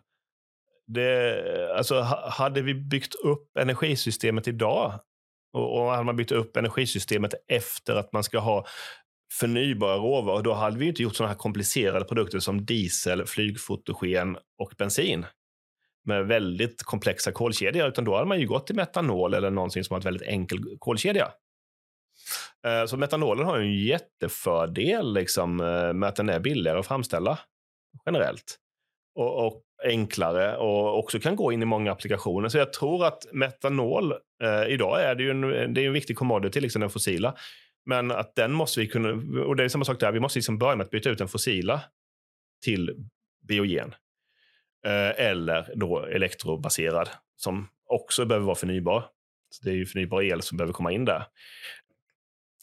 Det, 0.86 1.42
alltså, 1.76 2.00
hade 2.30 2.62
vi 2.62 2.74
byggt 2.74 3.14
upp 3.14 3.56
energisystemet 3.58 4.48
idag 4.48 4.92
och, 5.52 5.80
och 5.80 5.90
hade 5.90 6.04
man 6.04 6.16
byggt 6.16 6.32
upp 6.32 6.56
energisystemet 6.56 7.34
efter 7.48 7.96
att 7.96 8.12
man 8.12 8.24
ska 8.24 8.38
ha 8.38 8.66
förnybara 9.32 9.96
råvaror, 9.96 10.42
då 10.42 10.52
hade 10.52 10.78
vi 10.78 10.86
inte 10.86 11.02
gjort 11.02 11.16
sådana 11.16 11.32
här 11.32 11.38
komplicerade 11.38 12.04
produkter 12.04 12.38
som 12.38 12.64
diesel, 12.64 13.26
flygfotogen 13.26 14.36
och 14.58 14.72
bensin 14.78 15.26
med 16.04 16.26
väldigt 16.26 16.82
komplexa 16.82 17.32
kolkedjor, 17.32 17.88
utan 17.88 18.04
då 18.04 18.14
hade 18.14 18.28
man 18.28 18.40
ju 18.40 18.46
gått 18.46 18.66
till 18.66 18.76
metanol 18.76 19.34
eller 19.34 19.50
någonting 19.50 19.84
som 19.84 19.94
har 19.94 20.00
ett 20.00 20.06
väldigt 20.06 20.28
enkel 20.28 20.58
kolkedja. 20.78 21.32
Eh, 22.66 22.86
så 22.86 22.96
metanolen 22.96 23.46
har 23.46 23.58
en 23.58 23.74
jättefördel 23.74 25.14
liksom, 25.14 25.60
eh, 25.60 25.92
med 25.92 26.08
att 26.08 26.16
den 26.16 26.28
är 26.28 26.40
billigare 26.40 26.78
att 26.78 26.86
framställa 26.86 27.38
generellt. 28.06 28.58
Och, 29.14 29.46
och, 29.46 29.60
enklare 29.84 30.56
och 30.56 30.98
också 30.98 31.20
kan 31.20 31.36
gå 31.36 31.52
in 31.52 31.62
i 31.62 31.64
många 31.64 31.92
applikationer. 31.92 32.48
Så 32.48 32.58
jag 32.58 32.72
tror 32.72 33.06
att 33.06 33.26
metanol, 33.32 34.12
eh, 34.42 34.68
idag 34.68 35.02
är 35.02 35.14
det 35.14 35.22
ju 35.22 35.30
en, 35.30 35.74
det 35.74 35.80
är 35.80 35.86
en 35.86 35.92
viktig 35.92 36.16
commodity, 36.16 36.60
liksom 36.60 36.80
den 36.80 36.90
fossila. 36.90 37.34
Men 37.86 38.10
att 38.10 38.34
den 38.34 38.52
måste 38.52 38.80
vi 38.80 38.86
kunna, 38.86 39.42
och 39.44 39.56
det 39.56 39.64
är 39.64 39.68
samma 39.68 39.84
sak 39.84 40.00
där, 40.00 40.12
vi 40.12 40.20
måste 40.20 40.38
liksom 40.38 40.58
börja 40.58 40.76
med 40.76 40.84
att 40.84 40.90
byta 40.90 41.10
ut 41.10 41.18
den 41.18 41.28
fossila 41.28 41.80
till 42.64 43.08
biogen. 43.48 43.94
Eh, 44.86 45.26
eller 45.26 45.72
då 45.74 46.04
elektrobaserad 46.04 47.08
som 47.36 47.68
också 47.86 48.24
behöver 48.24 48.46
vara 48.46 48.56
förnybar. 48.56 49.04
Så 49.50 49.64
det 49.64 49.70
är 49.70 49.74
ju 49.74 49.86
förnybar 49.86 50.22
el 50.22 50.42
som 50.42 50.58
behöver 50.58 50.72
komma 50.72 50.92
in 50.92 51.04
där. 51.04 51.24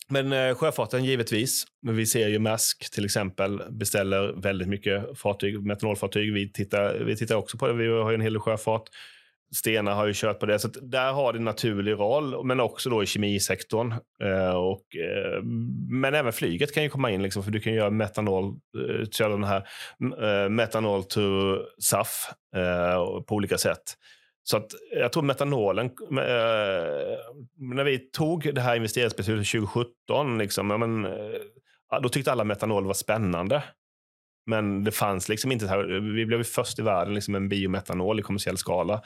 Men 0.10 0.34
eh, 0.34 0.56
sjöfarten 0.56 1.06
givetvis. 1.06 1.66
Men 1.82 1.96
vi 1.96 2.06
ser 2.06 2.28
ju 2.28 2.40
Mask, 2.40 2.94
till 2.94 3.06
exempel 3.06 3.62
beställer 3.70 4.42
väldigt 4.42 4.68
mycket 4.68 5.20
fartyg, 5.20 5.66
metanolfartyg. 5.66 6.34
Vi 6.34 6.52
tittar, 6.52 6.94
vi 6.94 7.16
tittar 7.16 7.36
också 7.36 7.58
på 7.58 7.68
det. 7.68 7.74
Vi 7.74 7.88
har 7.88 8.12
ju 8.12 8.16
en 8.16 8.22
hel 8.22 8.34
del 8.34 8.40
sjöfart. 8.40 8.90
Stena 9.56 9.93
har 9.93 10.06
ju 10.06 10.14
kört 10.16 10.39
på 10.39 10.45
det. 10.45 10.60
Så 10.60 10.68
där 10.68 11.12
har 11.14 11.34
det 11.34 11.39
en 11.39 11.45
naturlig 11.45 11.91
roll, 11.91 12.45
men 12.45 12.60
också 12.60 12.89
då 12.89 13.04
i 13.04 13.06
kemisektorn. 13.06 13.91
Eh, 14.24 14.56
och, 14.56 14.95
eh, 14.95 15.43
men 15.89 16.16
även 16.16 16.34
flyget 16.34 16.74
kan 16.74 16.84
ju 16.84 16.89
komma 16.89 17.12
in, 17.12 17.24
liksom, 17.24 17.43
för 17.43 17.52
du 17.52 17.60
kan 17.60 17.74
göra 17.74 17.89
metanol, 17.89 18.45
eh, 18.45 19.10
köra 19.12 19.30
den 19.30 19.43
här 19.43 19.68
eh, 20.22 20.49
metanol 20.49 21.04
to 21.04 21.22
SAF 21.80 22.30
eh, 22.56 23.24
på 23.28 23.36
olika 23.36 23.58
sätt. 23.58 23.84
Så 24.43 24.58
att 24.58 24.72
jag 24.91 25.12
tror 25.12 25.24
metanolen, 25.24 25.86
eh, 25.86 25.91
när 27.58 27.84
vi 27.84 27.99
tog 28.12 28.56
det 28.56 28.62
här 28.62 28.76
investeringsbeslutet 28.76 29.47
2017, 29.47 30.38
liksom, 30.38 30.68
men, 30.68 31.06
eh, 31.06 32.02
då 32.02 32.10
tyckte 32.10 32.32
alla 32.32 32.43
metanol 32.43 32.86
var 32.86 32.93
spännande. 32.93 33.64
Men 34.45 34.84
det 34.84 34.91
fanns 34.91 35.30
liksom 35.30 35.52
inte, 35.52 35.78
vi 36.16 36.26
blev 36.26 36.43
först 36.43 36.80
i 36.80 36.82
världen 36.82 37.14
liksom 37.14 37.36
en 37.36 37.49
biometanol 37.49 38.20
i 38.20 38.24
kommersiell 38.24 38.58
skala. 38.58 39.02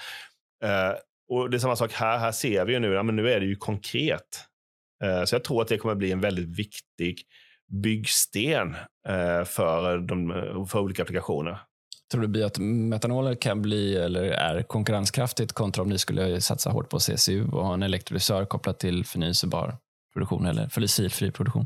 Uh, 0.64 0.98
och 1.30 1.50
Det 1.50 1.58
är 1.58 1.60
samma 1.60 1.76
sak 1.76 1.94
här. 1.94 2.18
Här 2.18 2.32
ser 2.32 2.66
vi 2.66 2.74
ju 2.74 2.80
nu, 2.80 2.94
ja, 2.94 3.04
men 3.04 3.16
nu 3.16 3.32
är 3.32 3.40
det 3.40 3.46
ju 3.46 3.56
konkret. 3.56 4.42
Uh, 5.04 5.26
så 5.26 5.36
jag 5.36 5.44
tror 5.44 5.62
att 5.62 5.68
det 5.68 5.78
kommer 5.78 5.96
bli 5.96 6.12
en 6.12 6.22
väldigt 6.22 6.60
viktig 6.60 7.22
byggsten 7.84 8.68
uh, 9.10 9.44
för, 9.46 9.98
de, 9.98 10.68
för 10.68 10.80
olika 10.80 11.02
applikationer. 11.02 11.60
Tror 12.12 12.28
du 12.28 12.44
att 12.44 12.58
metanoler 12.60 13.36
kan 13.36 13.62
bli 13.62 13.96
eller 13.96 14.24
är 14.24 14.64
konkurrenskraftigt 14.64 15.54
kontra 15.54 15.82
om 15.82 15.90
ni 15.90 15.98
skulle 15.98 16.42
satsa 16.42 16.70
hårt 16.70 16.90
på 16.90 17.00
CCU 17.00 17.48
och 17.48 17.66
ha 17.66 17.74
en 17.74 17.84
elektrolysör 17.84 18.46
kopplat 18.46 18.80
till 18.80 19.06
förnyelsebar 19.06 19.78
produktion 20.14 20.46
eller 20.46 20.68
fossilfri 20.68 21.32
produktion? 21.32 21.66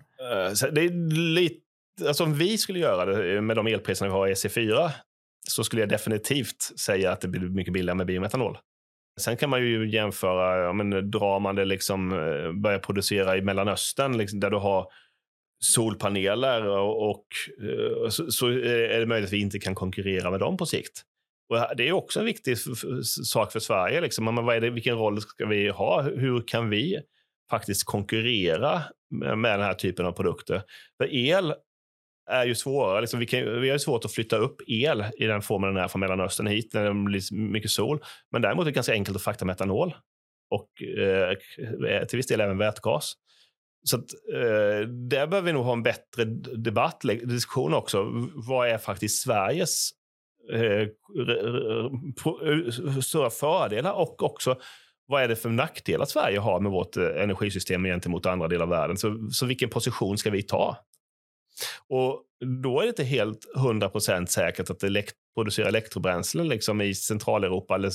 det 0.72 0.82
är 0.82 1.18
lite, 1.36 1.62
alltså 2.08 2.24
om 2.24 2.34
vi 2.34 2.58
skulle 2.58 2.80
göra 2.80 3.06
det 3.06 3.42
med 3.42 3.56
de 3.56 3.68
elpriserna 3.68 4.10
vi 4.10 4.14
har 4.14 4.28
i 4.28 4.34
EC4 4.34 4.92
så 5.48 5.64
skulle 5.64 5.82
jag 5.82 5.90
definitivt 5.90 6.80
säga 6.80 7.12
att 7.12 7.22
det 7.22 7.28
blir 7.28 7.42
mycket 7.42 7.74
billigare 7.74 7.98
med 7.98 8.06
biometanol. 8.06 8.58
Sen 9.20 9.38
kan 9.38 9.50
man 9.50 9.62
ju 9.62 9.90
jämföra, 9.90 10.66
ja, 10.66 10.74
men 10.74 11.12
drar 11.12 11.40
man 11.40 11.56
det 11.56 11.66
liksom, 11.66 12.12
eh, 12.12 12.52
börjar 12.52 12.80
producera 12.80 13.38
i 13.38 13.42
Mellanöstern 13.42 14.18
liksom, 14.18 14.40
där 14.40 14.50
du 14.50 14.58
har 14.58 14.88
solpaneler 15.60 16.68
och, 16.68 17.10
och 17.10 17.26
eh, 17.64 18.10
så, 18.10 18.32
så, 18.32 18.48
är 18.48 19.00
det 19.00 19.06
möjligt 19.06 19.28
att 19.28 19.34
vi 19.34 19.42
inte 19.42 19.60
kan 19.60 19.76
konkurrera 19.76 20.32
med 20.32 20.40
dem 20.40 20.58
på 20.58 20.66
sikt. 20.66 21.04
Och 21.50 21.76
det 21.78 21.88
är 21.88 21.92
också 21.92 22.20
en 22.20 22.26
viktig 22.26 22.58
sak 23.24 23.52
för 23.52 23.60
Sverige. 23.60 24.02
Liksom. 24.02 24.26
Men 24.26 24.46
vad 24.46 24.56
är 24.56 24.62
det, 24.62 24.70
vilken 24.70 24.98
roll 24.98 25.22
ska 25.22 25.46
vi 25.46 25.70
ha? 25.70 26.02
Hur 26.02 26.44
kan 26.48 26.70
vi 26.70 27.00
faktiskt 27.50 27.84
konkurrera 27.84 28.82
med 29.36 29.60
den 29.60 29.62
här 29.62 29.74
typen 29.74 30.06
av 30.06 30.12
produkter? 30.12 30.62
För 30.98 31.16
el 31.16 31.54
är 32.30 32.46
ju 32.46 32.56
svårare. 32.56 32.98
Alltså, 32.98 33.18
liksom 33.18 33.20
vi, 33.20 33.26
kan, 33.26 33.62
vi 33.62 33.70
har 33.70 33.76
ju 33.76 33.80
svårt 33.80 34.06
att 34.06 34.12
flytta 34.12 34.38
upp 34.38 34.62
el 34.68 35.06
i 35.18 35.26
den 35.26 35.42
formen 35.42 35.74
den 35.74 35.84
är 35.84 35.88
från 35.88 36.00
Mellanöstern 36.00 36.48
hit 36.48 36.74
när 36.74 36.84
det 36.84 36.94
blir 36.94 37.34
mycket 37.34 37.72
sol. 37.72 38.00
Men 38.32 38.42
däremot 38.42 38.64
är 38.64 38.66
det 38.66 38.72
ganska 38.72 38.94
enkelt 38.94 39.18
att 39.18 39.24
frakta 39.24 39.46
metanol 39.46 39.96
och 40.50 40.70
eh, 40.98 41.30
eh, 41.90 42.06
till 42.06 42.18
viss 42.18 42.28
del 42.28 42.42
även 42.42 42.58
vätgas. 42.58 43.14
Så 43.84 43.98
att, 43.98 44.06
eh, 44.34 44.88
där 44.88 45.28
behöver 45.28 45.42
vi 45.42 45.54
nog 45.54 45.66
ha 45.66 45.74
en 45.74 45.84
bättre 45.84 46.26
debatt, 46.56 47.02
diskussion 47.24 47.74
också. 47.74 48.06
Vad 48.48 48.70
är 48.70 48.78
faktiskt 48.78 49.24
Sveriges 49.24 49.90
eh, 50.54 50.82
eh, 50.82 50.90
stora 53.02 53.30
fördelar 53.30 53.94
och 53.94 54.24
också 54.24 54.56
vad 55.10 55.24
är 55.24 55.28
det 55.28 55.36
för 55.36 55.50
nackdelar 55.50 56.06
Sverige 56.06 56.40
har 56.40 56.60
med 56.60 56.72
vårt 56.72 56.98
eh, 56.98 57.24
energisystem 57.24 57.84
gentemot 57.84 58.26
andra 58.26 58.48
delar 58.48 58.64
av 58.64 58.70
världen? 58.70 58.98
Så, 58.98 59.30
så 59.32 59.46
vilken 59.46 59.70
position 59.70 60.18
ska 60.18 60.30
vi 60.30 60.44
ta? 60.44 60.78
Och 61.88 62.24
då 62.64 62.80
är 62.80 62.84
det 62.84 62.90
inte 62.90 63.04
helt 63.04 63.46
100% 63.56 64.26
säkert 64.26 64.70
att 64.70 64.84
elekt 64.84 65.16
producera 65.36 65.68
elektrobränslen 65.68 66.48
liksom 66.48 66.82
i 66.82 66.96
Centraleuropa 66.96 67.76
eller, 67.76 67.92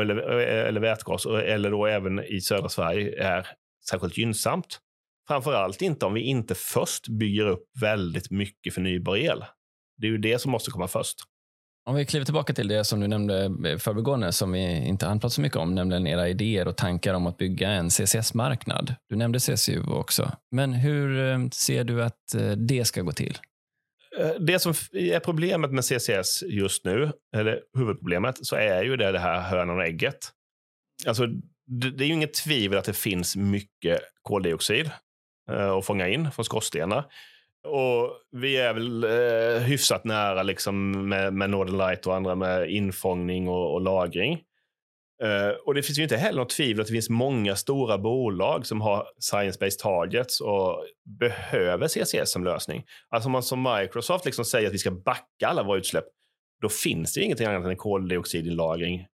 eller, 0.00 0.16
eller 0.38 0.80
vätgas 0.80 1.26
eller 1.26 1.70
då 1.70 1.86
även 1.86 2.24
i 2.24 2.40
södra 2.40 2.68
Sverige 2.68 3.22
är 3.22 3.46
särskilt 3.90 4.18
gynnsamt. 4.18 4.80
Framförallt 5.28 5.82
inte 5.82 6.06
om 6.06 6.14
vi 6.14 6.20
inte 6.20 6.54
först 6.54 7.08
bygger 7.08 7.46
upp 7.46 7.64
väldigt 7.80 8.30
mycket 8.30 8.74
förnybar 8.74 9.16
el. 9.16 9.44
Det 9.98 10.06
är 10.06 10.10
ju 10.10 10.18
det 10.18 10.38
som 10.38 10.52
måste 10.52 10.70
komma 10.70 10.88
först. 10.88 11.16
Om 11.88 11.94
vi 11.94 12.06
kliver 12.06 12.24
tillbaka 12.24 12.52
till 12.52 12.68
det 12.68 12.84
som 12.84 13.00
du 13.00 13.08
nämnde 13.08 13.44
eh, 13.44 13.78
förbigående 13.78 14.32
som 14.32 14.52
vi 14.52 14.86
inte 14.86 15.06
hann 15.06 15.20
prata 15.20 15.30
så 15.30 15.40
mycket 15.40 15.58
om, 15.58 15.74
nämligen 15.74 16.06
era 16.06 16.28
idéer 16.28 16.68
och 16.68 16.76
tankar 16.76 17.14
om 17.14 17.26
att 17.26 17.36
bygga 17.36 17.68
en 17.68 17.90
CCS-marknad. 17.90 18.94
Du 19.08 19.16
nämnde 19.16 19.38
CCU 19.40 19.82
också. 19.88 20.32
Men 20.50 20.72
hur 20.72 21.32
eh, 21.32 21.48
ser 21.48 21.84
du 21.84 22.02
att 22.04 22.34
eh, 22.34 22.50
det 22.50 22.84
ska 22.84 23.02
gå 23.02 23.12
till? 23.12 23.38
Det 24.38 24.58
som 24.58 24.72
är 24.92 25.20
problemet 25.20 25.70
med 25.70 25.84
CCS 25.84 26.42
just 26.42 26.84
nu, 26.84 27.12
eller 27.36 27.60
huvudproblemet, 27.78 28.46
så 28.46 28.56
är 28.56 28.84
ju 28.84 28.96
det, 28.96 29.12
det 29.12 29.18
här 29.18 29.40
hönan 29.40 29.76
och 29.76 29.84
ägget. 29.84 30.18
Alltså, 31.06 31.26
det, 31.66 32.04
är 32.04 32.08
ju 32.08 32.14
inget 32.14 32.34
tvivel 32.34 32.78
att 32.78 32.84
det 32.84 32.96
finns 32.96 33.36
mycket 33.36 34.00
koldioxid 34.22 34.90
att 35.50 35.86
fånga 35.86 36.08
in 36.08 36.30
från 36.30 36.44
skorstenar. 36.44 37.04
Och 37.66 38.10
vi 38.32 38.56
är 38.56 38.74
väl 38.74 39.04
eh, 39.04 39.62
hyfsat 39.62 40.04
nära 40.04 40.42
liksom, 40.42 41.08
med, 41.08 41.34
med 41.34 41.50
Northern 41.50 41.78
Light 41.78 42.06
och 42.06 42.14
andra 42.14 42.34
med 42.34 42.70
infångning 42.70 43.48
och, 43.48 43.74
och 43.74 43.80
lagring. 43.80 44.42
Eh, 45.22 45.48
och 45.66 45.74
det 45.74 45.82
finns 45.82 45.98
ju 45.98 46.02
inte 46.02 46.16
heller 46.16 46.38
något 46.38 46.50
tvivel 46.50 46.80
att 46.80 46.86
det 46.86 46.92
finns 46.92 47.10
många 47.10 47.56
stora 47.56 47.98
bolag 47.98 48.66
som 48.66 48.80
har 48.80 49.06
science-based 49.32 49.78
targets 49.78 50.40
och 50.40 50.84
behöver 51.18 51.88
CCS 51.88 52.32
som 52.32 52.44
lösning. 52.44 52.84
Alltså 53.08 53.28
om 53.28 53.32
man 53.32 53.42
som 53.42 53.62
Microsoft 53.62 54.24
liksom 54.24 54.44
säger 54.44 54.68
att 54.68 54.74
vi 54.74 54.78
ska 54.78 54.90
backa 54.90 55.46
alla 55.46 55.62
våra 55.62 55.78
utsläpp, 55.78 56.04
då 56.62 56.68
finns 56.68 57.14
det 57.14 57.20
ingenting 57.20 57.46
annat 57.46 57.70
än 57.70 57.76
koldioxidinlagring. 57.76 59.06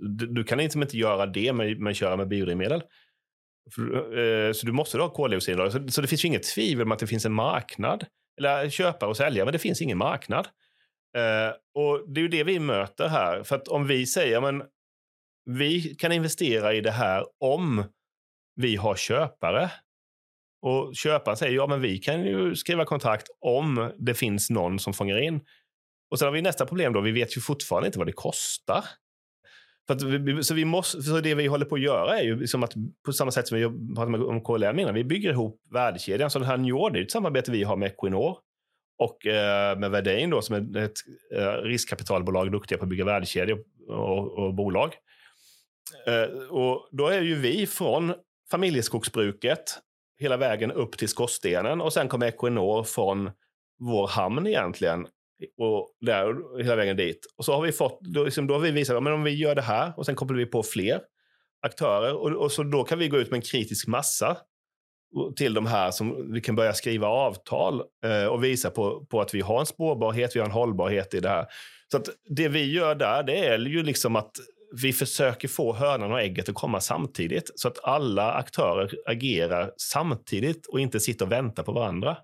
Du, 0.00 0.26
du 0.26 0.44
kan 0.44 0.58
liksom 0.58 0.82
inte 0.82 0.98
göra 0.98 1.26
det 1.26 1.52
med, 1.52 1.80
med 1.80 1.90
att 1.90 1.96
köra 1.96 2.16
med 2.16 2.28
biodrivmedel. 2.28 2.82
Eh, 3.78 4.52
så 4.52 4.66
du 4.66 4.72
måste 4.72 4.98
ha 4.98 5.08
koldioxid. 5.08 5.56
Så 5.88 6.00
det 6.00 6.08
finns 6.08 6.24
ju 6.24 6.28
inget 6.28 6.42
tvivel 6.54 6.86
om 6.86 6.92
att 6.92 6.98
det 6.98 7.06
finns 7.06 7.26
en 7.26 7.32
marknad. 7.32 8.06
Eller 8.38 8.70
köpare 8.70 9.10
och 9.10 9.16
säljare, 9.16 9.44
men 9.44 9.52
det 9.52 9.58
finns 9.58 9.82
ingen 9.82 9.98
marknad. 9.98 10.48
Eh, 11.16 11.54
och 11.74 12.12
Det 12.12 12.20
är 12.20 12.22
ju 12.22 12.28
det 12.28 12.44
vi 12.44 12.58
möter 12.58 13.08
här. 13.08 13.42
För 13.42 13.56
att 13.56 13.68
om 13.68 13.86
vi 13.86 14.06
säger 14.06 14.40
men 14.40 14.62
vi 15.44 15.94
kan 15.94 16.12
investera 16.12 16.74
i 16.74 16.80
det 16.80 16.90
här 16.90 17.24
om 17.40 17.84
vi 18.54 18.76
har 18.76 18.96
köpare. 18.96 19.70
Och 20.62 20.96
köparen 20.96 21.36
säger 21.36 21.56
ja 21.56 21.66
men 21.66 21.80
vi 21.80 21.98
kan 21.98 22.24
ju 22.24 22.56
skriva 22.56 22.84
kontrakt 22.84 23.26
om 23.40 23.92
det 23.98 24.14
finns 24.14 24.50
någon 24.50 24.78
som 24.78 24.92
fångar 24.92 25.18
in. 25.18 25.40
Och 26.10 26.18
sen 26.18 26.26
har 26.26 26.32
vi 26.32 26.42
nästa 26.42 26.66
problem 26.66 26.92
då, 26.92 27.00
vi 27.00 27.12
vet 27.12 27.36
ju 27.36 27.40
fortfarande 27.40 27.86
inte 27.86 27.98
vad 27.98 28.08
det 28.08 28.12
kostar. 28.12 28.84
För 29.86 29.94
att 29.94 30.02
vi, 30.02 30.44
så, 30.44 30.54
vi 30.54 30.64
måste, 30.64 31.02
så 31.02 31.20
det 31.20 31.34
vi 31.34 31.46
håller 31.46 31.64
på 31.64 31.74
att 31.74 31.80
göra 31.80 32.18
är 32.18 32.22
ju 32.22 32.40
liksom 32.40 32.62
att 32.62 32.74
på 33.04 33.12
samma 33.12 33.30
sätt 33.30 33.48
som 33.48 33.58
vi 33.58 33.94
pratade 33.94 34.24
om 34.24 34.40
KLM 34.44 34.78
innan, 34.78 34.94
vi 34.94 35.04
bygger 35.04 35.30
ihop 35.30 35.60
värdekedjan. 35.70 36.30
Så 36.30 36.38
den 36.38 36.48
här 36.48 36.56
Njord, 36.56 36.92
det 36.92 36.98
är 36.98 37.02
ett 37.02 37.10
samarbete 37.10 37.50
vi 37.50 37.64
har 37.64 37.76
med 37.76 37.86
Equinor 37.86 38.36
och 38.98 39.26
eh, 39.26 39.78
med 39.78 39.90
Verdane 39.90 40.26
då, 40.26 40.42
som 40.42 40.56
är 40.56 40.76
ett 40.76 40.98
eh, 41.34 41.52
riskkapitalbolag 41.52 42.52
duktiga 42.52 42.78
på 42.78 42.84
att 42.84 42.90
bygga 42.90 43.04
värdekedjor 43.04 43.64
och, 43.88 44.38
och 44.38 44.54
bolag. 44.54 44.94
Eh, 46.06 46.38
och 46.50 46.88
då 46.92 47.08
är 47.08 47.20
ju 47.20 47.34
vi 47.34 47.66
från 47.66 48.14
familjeskogsbruket 48.50 49.78
hela 50.18 50.36
vägen 50.36 50.72
upp 50.72 50.98
till 50.98 51.08
skorstenen 51.08 51.80
och 51.80 51.92
sen 51.92 52.08
kommer 52.08 52.26
Equinor 52.26 52.84
från 52.84 53.30
vår 53.78 54.08
hamn 54.08 54.46
egentligen 54.46 55.06
och 55.58 55.90
där, 56.00 56.58
hela 56.62 56.76
vägen 56.76 56.96
dit. 56.96 57.18
Och 57.36 57.44
så 57.44 57.52
har 57.52 57.62
vi 57.62 57.72
fått, 57.72 58.00
då, 58.00 58.24
liksom, 58.24 58.46
då 58.46 58.54
har 58.54 58.60
vi 58.60 58.70
visat 58.70 58.96
att 58.96 59.06
om 59.06 59.24
vi 59.24 59.30
gör 59.30 59.54
det 59.54 59.62
här 59.62 59.92
och 59.96 60.06
sen 60.06 60.14
kopplar 60.14 60.36
vi 60.36 60.46
på 60.46 60.62
fler 60.62 61.00
aktörer 61.62 62.14
och, 62.14 62.30
och, 62.30 62.52
så 62.52 62.62
då 62.62 62.84
kan 62.84 62.98
vi 62.98 63.08
gå 63.08 63.18
ut 63.18 63.30
med 63.30 63.38
en 63.38 63.42
kritisk 63.42 63.86
massa 63.86 64.36
till 65.36 65.54
de 65.54 65.66
här 65.66 65.90
som 65.90 66.32
vi 66.32 66.40
kan 66.40 66.56
börja 66.56 66.72
skriva 66.72 67.06
avtal 67.06 67.82
eh, 68.04 68.26
och 68.26 68.44
visa 68.44 68.70
på, 68.70 69.06
på 69.06 69.20
att 69.20 69.34
vi 69.34 69.40
har 69.40 69.60
en 69.60 69.66
spårbarhet, 69.66 70.36
vi 70.36 70.40
har 70.40 70.46
en 70.46 70.52
hållbarhet 70.52 71.14
i 71.14 71.20
det 71.20 71.28
här. 71.28 71.46
Så 71.90 71.96
att 71.96 72.08
det 72.36 72.48
vi 72.48 72.72
gör 72.72 72.94
där, 72.94 73.22
det 73.22 73.46
är 73.46 73.58
ju 73.58 73.82
liksom 73.82 74.16
att 74.16 74.30
vi 74.82 74.92
försöker 74.92 75.48
få 75.48 75.72
hönan 75.72 76.12
och 76.12 76.20
ägget 76.20 76.48
att 76.48 76.54
komma 76.54 76.80
samtidigt 76.80 77.50
så 77.54 77.68
att 77.68 77.84
alla 77.84 78.32
aktörer 78.32 78.90
agerar 79.06 79.72
samtidigt 79.76 80.66
och 80.66 80.80
inte 80.80 81.00
sitter 81.00 81.24
och 81.24 81.32
väntar 81.32 81.62
på 81.62 81.72
varandra. 81.72 82.16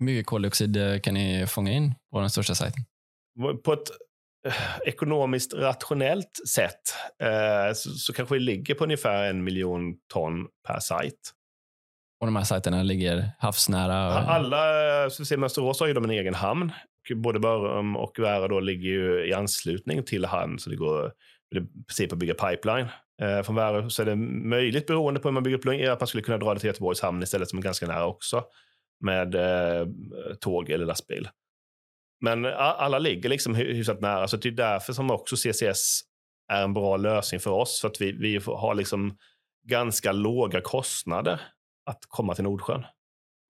Mycket 0.00 0.26
koldioxid 0.26 0.76
eh, 0.76 0.98
kan 1.00 1.14
ni 1.14 1.46
fånga 1.46 1.72
in 1.72 1.94
på 2.12 2.20
den 2.20 2.30
största 2.30 2.54
sajten? 2.54 2.84
På 3.64 3.72
ett 3.72 3.90
eh, 4.46 4.54
ekonomiskt 4.86 5.54
rationellt 5.54 6.40
sätt 6.48 6.80
eh, 7.22 7.74
så, 7.74 8.12
kanske 8.12 8.34
vi 8.34 8.40
ligger 8.40 8.74
på 8.74 8.84
ungefär 8.84 9.30
en 9.30 9.44
miljon 9.44 9.94
ton 10.12 10.46
per 10.66 10.80
sajt. 10.80 11.14
Och 12.20 12.26
de 12.26 12.36
här 12.36 12.44
sajterna 12.44 12.82
ligger 12.82 13.30
havsnära? 13.38 13.94
Alla, 14.12 15.10
så 15.10 15.24
ser 15.24 15.36
Mönsterås 15.36 15.80
har 15.80 15.86
ju 15.86 15.92
de 15.92 16.04
en 16.04 16.10
egen 16.10 16.34
hamn. 16.34 16.72
Både 17.14 17.40
Börum 17.40 17.96
och 17.96 18.18
Värö 18.18 18.48
då 18.48 18.60
ligger 18.60 18.90
ju 18.90 19.28
i 19.28 19.32
anslutning 19.32 20.02
till 20.02 20.24
hamn, 20.24 20.58
så 20.58 20.70
det 20.70 20.76
går 20.76 21.12
i 21.56 21.60
princip 21.86 22.12
att 22.12 22.18
bygga 22.18 22.34
pipeline. 22.34 22.86
Från 23.44 23.56
Värö 23.56 23.90
så 23.90 24.02
är 24.02 24.06
det 24.06 24.16
möjligt, 24.16 24.86
beroende 24.86 25.20
på 25.20 25.28
hur 25.28 25.32
man 25.32 25.42
bygger 25.42 25.58
upp 25.58 25.92
att 25.92 26.00
man 26.00 26.06
skulle 26.06 26.22
kunna 26.22 26.38
dra 26.38 26.54
det 26.54 26.60
till 26.60 26.66
Göteborgs 26.66 27.00
hamn 27.00 27.22
istället, 27.22 27.48
som 27.48 27.58
är 27.58 27.62
ganska 27.62 27.86
nära 27.86 28.06
också, 28.06 28.44
med 29.00 29.34
eh, 29.34 29.86
tåg 30.40 30.70
eller 30.70 30.86
lastbil. 30.86 31.28
Men 32.20 32.44
alla 32.56 32.98
ligger 32.98 33.28
liksom 33.28 33.54
hyfsat 33.54 34.00
nära, 34.00 34.28
så 34.28 34.36
det 34.36 34.48
är 34.48 34.52
därför 34.52 34.92
som 34.92 35.10
också 35.10 35.36
CCS 35.36 36.00
är 36.52 36.62
en 36.62 36.74
bra 36.74 36.96
lösning 36.96 37.40
för 37.40 37.50
oss, 37.50 37.80
för 37.80 37.88
att 37.88 38.00
vi, 38.00 38.12
vi 38.12 38.40
har 38.46 38.74
liksom 38.74 39.16
ganska 39.68 40.12
låga 40.12 40.60
kostnader 40.60 41.40
att 41.86 42.00
komma 42.08 42.34
till 42.34 42.44
Nordsjön. 42.44 42.84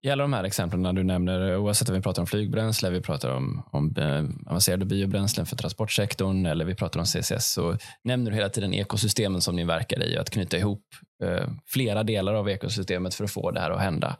I 0.02 0.10
alla 0.10 0.24
de 0.24 0.32
här 0.32 0.44
exemplen 0.44 0.94
du 0.94 1.02
nämner, 1.02 1.56
oavsett 1.56 1.88
om 1.88 1.94
vi 1.94 2.02
pratar 2.02 2.22
om 2.22 2.26
flygbränsle, 2.26 2.90
vi 2.90 3.00
pratar 3.00 3.30
om, 3.30 3.62
om 3.72 3.94
eh, 3.96 4.50
avancerade 4.50 4.84
biobränslen 4.84 5.46
för 5.46 5.56
transportsektorn 5.56 6.46
eller 6.46 6.64
vi 6.64 6.74
pratar 6.74 7.00
om 7.00 7.06
CCS, 7.06 7.52
så 7.52 7.76
nämner 8.04 8.30
du 8.30 8.36
hela 8.36 8.48
tiden 8.48 8.74
ekosystemen 8.74 9.40
som 9.40 9.56
ni 9.56 9.64
verkar 9.64 10.02
i, 10.02 10.16
att 10.16 10.30
knyta 10.30 10.56
ihop 10.56 10.84
eh, 11.24 11.48
flera 11.66 12.02
delar 12.02 12.34
av 12.34 12.48
ekosystemet 12.48 13.14
för 13.14 13.24
att 13.24 13.30
få 13.30 13.50
det 13.50 13.60
här 13.60 13.70
att 13.70 13.80
hända. 13.80 14.16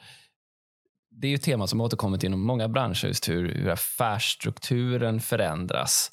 Det 1.20 1.26
är 1.26 1.30
ju 1.30 1.38
tema 1.38 1.66
som 1.66 1.80
återkommit 1.80 2.24
inom 2.24 2.40
många 2.40 2.68
branscher, 2.68 3.06
just 3.06 3.28
hur, 3.28 3.54
hur 3.54 3.70
affärsstrukturen 3.70 5.20
förändras. 5.20 6.12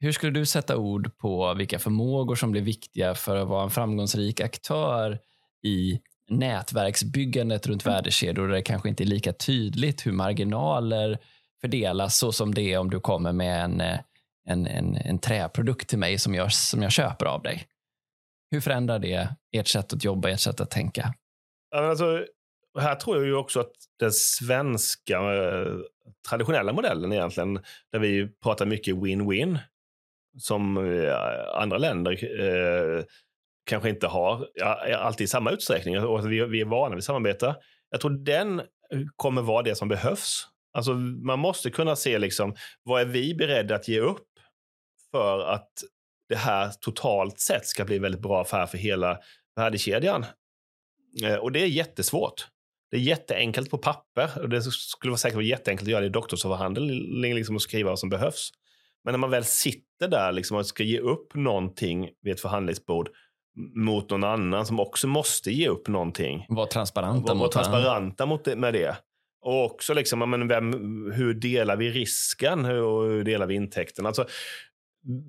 Hur 0.00 0.12
skulle 0.12 0.32
du 0.32 0.46
sätta 0.46 0.76
ord 0.76 1.18
på 1.18 1.54
vilka 1.54 1.78
förmågor 1.78 2.34
som 2.34 2.50
blir 2.50 2.62
viktiga 2.62 3.14
för 3.14 3.36
att 3.36 3.48
vara 3.48 3.64
en 3.64 3.70
framgångsrik 3.70 4.40
aktör 4.40 5.18
i 5.62 6.00
nätverksbyggandet 6.28 7.66
runt 7.66 7.86
mm. 7.86 7.94
värdekedjor 7.94 8.48
där 8.48 8.54
det 8.54 8.62
kanske 8.62 8.88
inte 8.88 9.04
är 9.04 9.06
lika 9.06 9.32
tydligt 9.32 10.06
hur 10.06 10.12
marginaler 10.12 11.18
fördelas 11.60 12.18
så 12.18 12.32
som 12.32 12.54
det 12.54 12.72
är 12.72 12.78
om 12.78 12.90
du 12.90 13.00
kommer 13.00 13.32
med 13.32 13.64
en, 13.64 13.80
en, 14.46 14.66
en, 14.66 14.96
en 14.96 15.18
träprodukt 15.18 15.88
till 15.88 15.98
mig 15.98 16.18
som 16.18 16.34
jag, 16.34 16.52
som 16.52 16.82
jag 16.82 16.92
köper 16.92 17.26
av 17.26 17.42
dig. 17.42 17.66
Hur 18.50 18.60
förändrar 18.60 18.98
det 18.98 19.28
ert 19.52 19.68
sätt 19.68 19.92
att 19.92 20.04
jobba, 20.04 20.28
ert 20.28 20.40
sätt 20.40 20.60
att 20.60 20.70
tänka? 20.70 21.14
Alltså, 21.76 22.24
här 22.78 22.94
tror 22.94 23.16
jag 23.16 23.26
ju 23.26 23.34
också 23.34 23.60
att 23.60 23.72
den 23.98 24.12
svenska 24.12 25.18
eh, 25.34 25.76
traditionella 26.28 26.72
modellen 26.72 27.12
egentligen, 27.12 27.54
där 27.92 27.98
vi 27.98 28.28
pratar 28.42 28.66
mycket 28.66 28.94
win-win, 28.94 29.58
som 30.38 30.76
eh, 30.76 31.14
andra 31.54 31.78
länder 31.78 32.40
eh, 32.40 33.04
kanske 33.66 33.88
inte 33.88 34.06
har 34.06 34.48
alltid 34.96 35.24
i 35.24 35.28
samma 35.28 35.50
utsträckning 35.50 35.98
och 35.98 36.32
vi, 36.32 36.44
vi 36.44 36.60
är 36.60 36.64
vana 36.64 36.94
vid 36.94 37.04
samarbete. 37.04 37.56
Jag 37.90 38.00
tror 38.00 38.10
den 38.10 38.62
kommer 39.16 39.42
vara 39.42 39.62
det 39.62 39.74
som 39.74 39.88
behövs. 39.88 40.46
Alltså, 40.72 40.92
man 40.92 41.38
måste 41.38 41.70
kunna 41.70 41.96
se 41.96 42.18
liksom, 42.18 42.54
vad 42.82 43.00
är 43.00 43.06
vi 43.06 43.34
beredda 43.34 43.74
att 43.74 43.88
ge 43.88 44.00
upp 44.00 44.28
för 45.10 45.40
att 45.40 45.72
det 46.28 46.36
här 46.36 46.70
totalt 46.80 47.40
sett 47.40 47.66
ska 47.66 47.84
bli 47.84 47.98
väldigt 47.98 48.20
bra 48.20 48.40
affär 48.40 48.66
för 48.66 48.78
hela 48.78 49.18
värdekedjan. 49.56 50.26
Eh, 51.24 51.34
och 51.34 51.52
det 51.52 51.62
är 51.62 51.66
jättesvårt. 51.66 52.48
Det 52.90 52.96
är 52.96 53.00
jätteenkelt 53.00 53.70
på 53.70 53.78
papper 53.78 54.30
och 54.40 54.48
det 54.48 54.62
skulle 54.62 55.10
vara 55.10 55.18
säkert 55.18 55.34
vara 55.34 55.44
jätteenkelt 55.44 55.88
att 55.88 55.92
göra 55.92 56.00
det 56.00 56.06
i 56.06 56.10
doktorsavhandling 56.10 57.34
liksom, 57.34 57.54
och 57.54 57.62
skriva 57.62 57.90
vad 57.90 57.98
som 57.98 58.08
behövs. 58.08 58.50
Men 59.04 59.12
när 59.12 59.18
man 59.18 59.30
väl 59.30 59.44
sitter 59.44 60.08
där 60.08 60.32
liksom, 60.32 60.56
och 60.56 60.66
ska 60.66 60.82
ge 60.82 60.98
upp 60.98 61.34
någonting 61.34 62.10
vid 62.22 62.32
ett 62.32 62.40
förhandlingsbord 62.40 63.08
mot 63.76 64.10
någon 64.10 64.24
annan 64.24 64.66
som 64.66 64.80
också 64.80 65.06
måste 65.06 65.50
ge 65.50 65.68
upp 65.68 65.88
någonting. 65.88 66.46
Var 66.48 66.66
transparenta, 66.66 67.34
var, 67.34 67.34
mot, 67.34 67.52
transparenta 67.52 68.26
mot 68.26 68.44
det, 68.44 68.56
med 68.56 68.74
det. 68.74 68.96
Och 69.42 69.64
också 69.64 69.94
liksom, 69.94 70.30
men 70.30 70.48
vem, 70.48 70.72
hur 71.12 71.34
delar 71.34 71.76
vi 71.76 71.90
risken 71.90 72.64
och 72.64 73.02
hur 73.02 73.24
delar 73.24 73.46
vi 73.46 73.54
intäkten? 73.54 74.06
Alltså, 74.06 74.26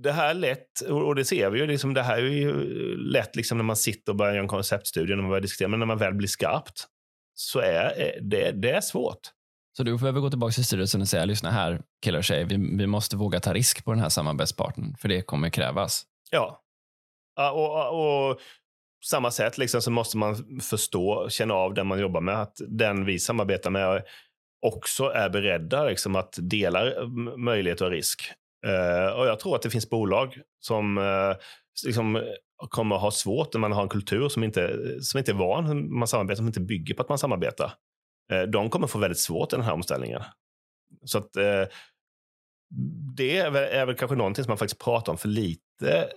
det 0.04 0.12
här 0.12 0.30
är 0.30 0.34
lätt, 0.34 0.82
och 0.90 1.16
det 1.16 1.26
ser 1.26 1.50
vi 1.50 1.60
ju, 1.60 1.68
liksom, 1.68 1.94
det 1.94 2.02
här 2.02 2.18
är 2.18 2.28
ju 2.28 2.54
lätt 2.98 3.36
liksom 3.36 3.58
när 3.58 3.66
man 3.66 3.76
sitter 3.76 4.12
och 4.12 4.16
börjar 4.16 4.34
göra 4.34 4.42
en 4.42 4.48
konceptstudie, 4.48 5.16
när 5.16 5.22
man 5.22 5.30
börjar 5.30 5.42
diskutera, 5.42 5.68
men 5.68 5.80
när 5.80 5.86
man 5.86 5.98
väl 5.98 6.14
blir 6.14 6.28
skarpt 6.28 6.88
så 7.34 7.60
är 7.60 8.20
det, 8.22 8.52
det 8.52 8.72
är 8.72 8.82
svårt. 8.82 9.20
Så 9.78 9.84
du 9.84 9.98
behöver 9.98 10.20
gå 10.20 10.30
tillbaka 10.30 10.52
till 10.52 10.66
styrelsen 10.66 11.02
och 11.02 11.08
säga, 11.08 11.26
lyssna 11.26 11.52
här 11.52 11.82
killar 12.04 12.18
och 12.18 12.24
tjejer, 12.24 12.46
vi, 12.46 12.78
vi 12.78 12.88
måste 12.88 13.18
våga 13.18 13.40
ta 13.40 13.54
risk 13.54 13.86
på 13.86 13.92
den 13.92 14.00
här 14.00 14.10
samarbetspartnern, 14.10 14.96
för 14.98 15.10
det 15.10 15.22
kommer 15.22 15.50
krävas. 15.50 16.06
Ja, 16.32 16.62
och, 17.36 18.30
och, 18.30 18.40
samma 19.06 19.32
sätt 19.32 19.58
liksom, 19.58 19.82
så 19.82 19.92
måste 19.92 20.18
man 20.18 20.60
förstå, 20.62 21.30
känna 21.30 21.54
av 21.54 21.74
den 21.74 21.88
man 21.88 22.00
jobbar 22.00 22.22
med, 22.22 22.42
att 22.42 22.58
den 22.68 23.06
vi 23.06 23.20
samarbetar 23.20 23.70
med 23.70 24.04
också 24.66 25.04
är 25.04 25.30
beredda 25.30 25.86
liksom, 25.86 26.16
att 26.16 26.38
dela 26.42 27.08
möjlighet 27.38 27.82
och 27.82 27.92
risk. 27.92 28.32
Uh, 28.68 29.20
och 29.20 29.28
jag 29.28 29.40
tror 29.40 29.56
att 29.56 29.62
det 29.62 29.70
finns 29.70 29.90
bolag 29.90 30.38
som 30.60 30.98
uh, 30.98 31.36
liksom, 31.86 32.16
eh, 32.16 32.22
kommer 32.70 32.96
ha 32.96 33.12
svårt 33.12 33.54
när 33.54 33.60
man 33.60 33.72
har 33.72 33.82
en 33.84 33.90
kultur 33.90 34.30
som 34.30 34.44
inte, 34.44 34.78
som 35.02 35.18
inte 35.18 35.32
är 35.32 35.36
van 35.36 35.94
man 36.00 36.08
samarbetar, 36.08 36.36
som 36.36 36.48
inte 36.48 36.60
bygger 36.60 36.96
på 36.96 37.02
att 37.02 37.10
man 37.10 37.18
samarbetar. 37.18 37.74
Uh, 38.34 38.42
de 38.42 38.70
kommer 38.70 38.88
få 38.88 39.00
väldigt 39.00 39.20
svårt 39.20 39.54
i 39.54 39.56
den 39.56 39.66
här 39.66 39.74
omställningen. 39.74 40.22
Så 41.06 41.18
att 41.18 41.32
det 43.18 43.38
är 43.38 43.52
väl, 43.52 43.64
är 43.64 43.86
väl 43.86 43.96
kanske 43.96 44.16
någonting 44.16 44.44
som 44.44 44.52
man 44.52 44.58
faktiskt 44.58 44.84
pratar 44.84 45.12
om 45.12 45.18
för 45.18 45.28
lite 45.28 46.10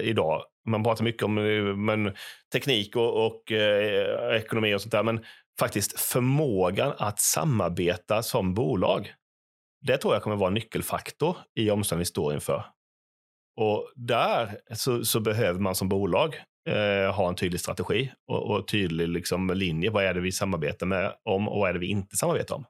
idag. 0.00 0.42
Man 0.68 0.84
pratar 0.84 1.04
mycket 1.04 1.22
om 1.22 1.34
men, 1.84 2.16
teknik 2.52 2.96
och, 2.96 3.26
och 3.26 3.52
ekonomi 4.32 4.74
och 4.74 4.80
sånt 4.80 4.92
där, 4.92 5.02
men 5.02 5.24
faktiskt 5.58 6.00
förmågan 6.00 6.92
att 6.98 7.20
samarbeta 7.20 8.22
som 8.22 8.54
bolag. 8.54 9.14
Det 9.82 9.96
tror 9.96 10.14
jag 10.14 10.22
kommer 10.22 10.36
vara 10.36 10.48
en 10.48 10.54
nyckelfaktor 10.54 11.36
i 11.54 11.70
omställningen 11.70 12.00
vi 12.00 12.04
står 12.04 12.34
inför. 12.34 12.64
Och 13.56 13.92
där 13.96 14.58
så, 14.74 15.04
så 15.04 15.20
behöver 15.20 15.60
man 15.60 15.74
som 15.74 15.88
bolag 15.88 16.34
eh, 16.68 17.14
ha 17.14 17.28
en 17.28 17.34
tydlig 17.34 17.60
strategi 17.60 18.12
och, 18.28 18.50
och 18.50 18.68
tydlig 18.68 19.08
liksom, 19.08 19.50
linje. 19.50 19.90
Vad 19.90 20.04
är 20.04 20.14
det 20.14 20.20
vi 20.20 20.32
samarbetar 20.32 20.86
med 20.86 21.14
om 21.24 21.48
och 21.48 21.60
vad 21.60 21.68
är 21.68 21.72
det 21.72 21.78
vi 21.78 21.86
inte 21.86 22.16
samarbetar 22.16 22.54
om? 22.54 22.64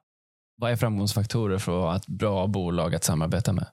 Vad 0.57 0.71
är 0.71 0.75
framgångsfaktorer 0.75 1.57
för 1.57 1.77
att 1.77 1.83
vara 1.83 1.95
ett 1.95 2.07
bra 2.07 2.47
bolag 2.47 2.95
att 2.95 3.03
samarbeta 3.03 3.53
med? 3.53 3.67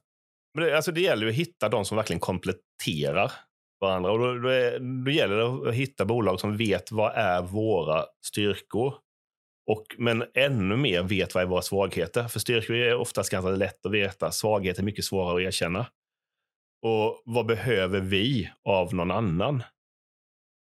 Men 0.54 0.64
det, 0.64 0.76
alltså 0.76 0.92
det 0.92 1.00
gäller 1.00 1.26
att 1.26 1.34
hitta 1.34 1.68
de 1.68 1.84
som 1.84 1.96
verkligen 1.96 2.20
kompletterar 2.20 3.32
varandra. 3.80 4.12
Och 4.12 4.18
då, 4.18 4.34
då, 4.38 4.48
är, 4.48 5.04
då 5.04 5.10
gäller 5.10 5.36
det 5.36 5.68
att 5.68 5.74
hitta 5.74 6.04
bolag 6.04 6.40
som 6.40 6.56
vet 6.56 6.92
vad 6.92 7.12
är 7.14 7.42
våra 7.42 8.04
styrkor. 8.26 8.94
Och, 9.70 9.86
men 9.98 10.24
ännu 10.34 10.76
mer 10.76 11.02
vet 11.02 11.34
vad 11.34 11.42
är 11.42 11.48
våra 11.48 11.62
svagheter. 11.62 12.28
För 12.28 12.40
styrkor 12.40 12.76
är 12.76 12.94
oftast 12.94 13.30
ganska 13.30 13.50
lätt 13.50 13.86
att 13.86 13.92
veta. 13.92 14.30
Svagheter 14.30 14.82
är 14.82 14.84
mycket 14.84 15.04
svårare 15.04 15.36
att 15.36 15.42
erkänna. 15.42 15.86
Och 16.82 17.22
vad 17.24 17.46
behöver 17.46 18.00
vi 18.00 18.50
av 18.64 18.94
någon 18.94 19.10
annan? 19.10 19.62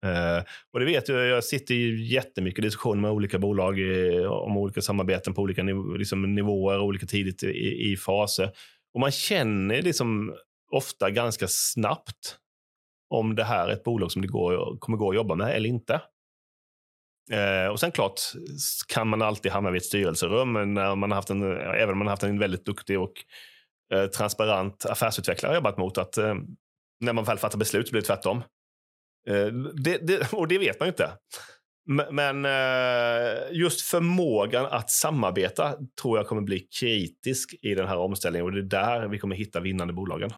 Eh, 0.06 0.43
och 0.74 0.80
det 0.80 0.86
vet 0.86 1.10
jag, 1.10 1.28
jag 1.28 1.43
sitter 1.43 1.76
i 1.76 2.06
jättemycket 2.14 2.64
diskussioner 2.64 3.01
med 3.01 3.12
olika 3.12 3.39
bolag 3.39 3.80
eh, 3.80 4.32
om 4.32 4.58
olika 4.58 4.82
samarbeten 4.82 5.34
på 5.34 5.41
olika 5.41 5.64
niv 5.64 5.76
liksom 5.97 6.36
nivåer, 6.36 6.80
olika 6.80 7.06
tidigt 7.06 7.43
i, 7.43 7.91
i 7.91 7.97
faser. 7.97 8.51
Och 8.93 8.99
man 8.99 9.12
känner 9.12 9.82
liksom 9.82 10.36
ofta 10.72 11.10
ganska 11.10 11.47
snabbt 11.47 12.38
om 13.10 13.36
det 13.36 13.43
här 13.43 13.68
är 13.68 13.74
ett 13.74 13.84
bolag 13.84 14.12
som 14.12 14.22
det 14.22 14.28
går, 14.28 14.78
kommer 14.80 14.97
gå 14.97 15.10
att 15.10 15.16
jobba 15.16 15.36
med 15.36 15.56
eller 15.56 15.70
inte. 15.70 16.01
Eh, 17.32 17.67
och 17.71 17.80
sen 17.80 17.91
klart 17.91 18.21
kan 18.88 19.07
man 19.07 19.21
alltid 19.21 19.51
hamna 19.51 19.71
vid 19.71 19.82
ett 19.82 19.86
styrelserum 19.86 20.73
när 20.73 20.95
man 20.95 21.11
har 21.11 21.15
haft 21.15 21.30
en, 21.30 21.41
även 21.57 21.89
om 21.89 21.97
man 21.97 22.07
har 22.07 22.11
haft 22.11 22.23
en 22.23 22.39
väldigt 22.39 22.65
duktig 22.65 22.99
och 22.99 23.13
eh, 23.93 24.05
transparent 24.05 24.86
affärsutvecklare 24.86 25.55
jobbat 25.55 25.78
mot 25.78 25.97
att 25.97 26.17
eh, 26.17 26.36
när 26.99 27.13
man 27.13 27.23
väl 27.23 27.38
fattar 27.38 27.57
beslut 27.57 27.88
så 27.88 27.91
blir 27.91 28.01
det 28.01 28.07
tvärtom. 28.07 28.38
Eh, 29.28 29.47
det, 29.73 29.97
det, 30.07 30.34
och 30.34 30.47
det 30.47 30.57
vet 30.57 30.80
man 30.80 30.88
ju 30.88 30.91
inte. 30.91 31.11
Men 32.11 32.45
eh, 32.45 33.41
just 33.51 33.82
förmågan 33.82 34.65
att 34.65 34.89
samarbeta 34.89 35.76
tror 36.01 36.17
jag 36.17 36.28
kommer 36.28 36.41
bli 36.41 36.59
kritisk 36.59 37.55
i 37.61 37.76
den 37.76 37.88
här 37.88 37.97
omställningen 37.97 38.45
och 38.45 38.51
det 38.51 38.59
är 38.59 38.63
där 38.63 39.07
vi 39.07 39.19
kommer 39.19 39.36
hitta 39.36 39.59
vinnande 39.59 39.93
bolagen. 39.93 40.32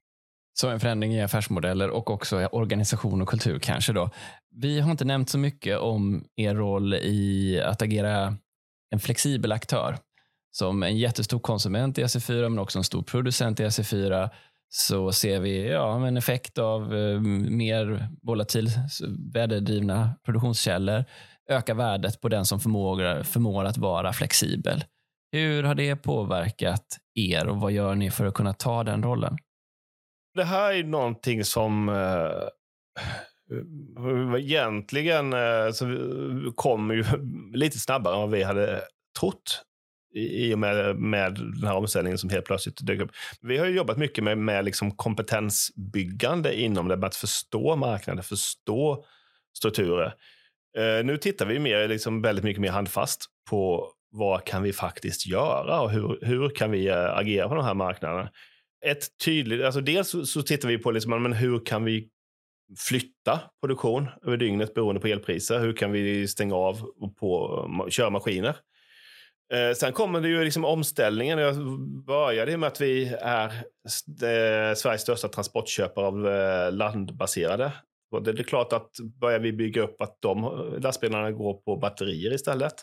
Så 0.60 0.70
en 0.70 0.80
förändring 0.80 1.14
i 1.14 1.22
affärsmodeller 1.22 1.90
och 1.90 2.10
också 2.10 2.46
organisation 2.46 3.22
och 3.22 3.30
kultur 3.30 3.60
kanske 3.60 3.94
då. 3.94 4.10
Vi 4.56 4.80
har 4.80 4.92
inte 4.92 5.06
nämnt 5.06 5.30
så 5.30 5.38
mycket 5.38 5.78
om 5.78 6.26
er 6.36 6.56
roll 6.56 6.94
i 6.94 7.62
att 7.62 7.82
agera 7.82 8.38
en 8.90 9.00
flexibel 9.00 9.52
aktör. 9.52 9.98
Som 10.52 10.84
en 10.84 10.98
jättestor 10.98 11.40
konsument 11.40 11.98
i 11.98 12.04
SE4, 12.04 12.50
men 12.50 12.60
också 12.60 12.80
en 12.80 12.84
stor 12.84 13.02
producent 13.02 13.60
i 13.60 13.64
SE4, 13.64 14.30
så 14.70 15.12
ser 15.12 15.40
vi 15.40 15.70
ja, 15.70 16.08
en 16.08 16.18
effekt 16.18 16.58
av 16.58 16.96
eh, 16.96 17.20
mer 17.50 18.10
volatil 18.22 18.70
väderdrivna 19.34 20.16
produktionskällor 20.26 21.06
öka 21.50 21.74
värdet 21.74 22.22
på 22.22 22.30
den 22.30 22.46
som 22.46 22.60
förmår, 22.60 23.24
förmår 23.24 23.66
att 23.66 23.78
vara 23.78 24.14
flexibel. 24.14 24.84
Hur 25.32 25.64
har 25.64 25.76
det 25.76 25.96
påverkat 25.96 26.86
er 27.16 27.48
och 27.48 27.58
vad 27.58 27.72
gör 27.72 27.96
ni 27.96 28.12
för 28.12 28.26
att 28.26 28.34
kunna 28.34 28.54
ta 28.54 28.84
den 28.84 29.04
rollen? 29.04 29.38
Det 30.38 30.44
här 30.44 30.74
är 30.74 30.84
någonting 30.84 31.44
som 31.44 31.90
eh, 31.90 31.96
eh 33.52 34.36
egentligen 34.40 35.34
eh, 35.34 35.72
så 35.72 35.86
kom 36.56 36.92
ju 36.92 37.04
lite 37.54 37.80
snabbare 37.80 38.14
än 38.14 38.22
vad 38.22 38.32
vi 38.32 38.44
hade 38.44 38.82
trott 39.20 39.64
i 40.14 40.54
och 40.54 40.60
med, 40.60 40.96
med 40.96 41.34
den 41.34 41.68
här 41.68 41.76
omställningen 41.76 42.18
som 42.18 42.30
helt 42.30 42.46
plötsligt 42.46 42.86
dök 42.86 43.02
upp. 43.02 43.12
Vi 43.42 43.58
har 43.58 43.66
jobbat 43.66 43.98
mycket 43.98 44.24
med, 44.24 44.38
med 44.38 44.66
liksom 44.66 44.92
kompetensbyggande 44.92 46.60
inom 46.60 46.88
det, 46.88 46.98
med 46.98 47.08
att 47.08 47.16
förstå 47.16 47.76
marknaden, 47.76 48.24
förstå 48.24 49.06
strukturer. 49.58 50.14
Eh, 50.78 51.06
nu 51.06 51.18
tittar 51.18 51.46
vi 51.46 51.60
mer, 51.60 51.88
liksom 51.88 52.22
väldigt 52.22 52.46
mycket 52.46 52.62
mer 52.62 52.72
handfast 52.72 53.26
på 53.50 53.92
vad 54.12 54.46
kan 54.46 54.64
vi 54.64 54.74
faktiskt 54.74 55.28
göra 55.28 55.82
och 55.82 55.92
hur, 55.92 56.20
hur 56.22 56.50
kan 56.50 56.72
vi 56.72 56.88
eh, 56.88 57.18
agera 57.18 57.50
på 57.50 57.56
de 57.56 57.66
här 57.66 57.74
marknaderna. 57.74 58.30
Ett 58.86 59.18
tydligt, 59.26 59.66
alltså 59.66 59.82
dels 59.82 60.10
så, 60.10 60.26
så 60.26 60.42
tittar 60.42 60.70
vi 60.70 60.78
på 60.78 60.92
liksom, 60.92 61.24
men 61.24 61.34
hur 61.34 61.66
kan 61.66 61.84
vi 61.84 62.10
flytta 62.78 63.40
produktion 63.62 64.08
över 64.26 64.38
dygnet 64.38 64.74
beroende 64.74 65.02
på 65.02 65.08
elpriser. 65.08 65.60
Hur 65.60 65.74
kan 65.74 65.92
vi 65.92 66.28
stänga 66.28 66.56
av 66.56 66.84
och 66.84 67.18
på, 67.18 67.88
köra 67.90 68.10
maskiner? 68.10 68.56
Eh, 69.54 69.74
sen 69.76 69.94
kommer 69.94 70.22
det 70.22 70.30
ju 70.30 70.44
liksom 70.44 70.66
omställningen. 70.66 71.40
Jag 71.40 71.56
började 72.06 72.58
med 72.58 72.68
att 72.68 72.82
vi 72.82 73.08
är 73.22 73.48
eh, 73.48 74.76
Sveriges 74.76 75.02
största 75.02 75.28
transportköpare 75.28 76.06
av 76.06 76.28
eh, 76.28 76.72
landbaserade. 76.72 77.72
Och 78.12 78.24
det 78.24 78.32
är 78.32 78.44
klart 78.44 78.74
att 78.74 78.92
börjar 79.20 79.40
vi 79.40 79.54
bygga 79.54 79.82
upp 79.82 80.02
att 80.02 80.18
de 80.22 80.44
eh, 80.44 80.80
lastbilarna 80.80 81.32
går 81.32 81.54
på 81.54 81.78
batterier 81.78 82.34
istället 82.34 82.74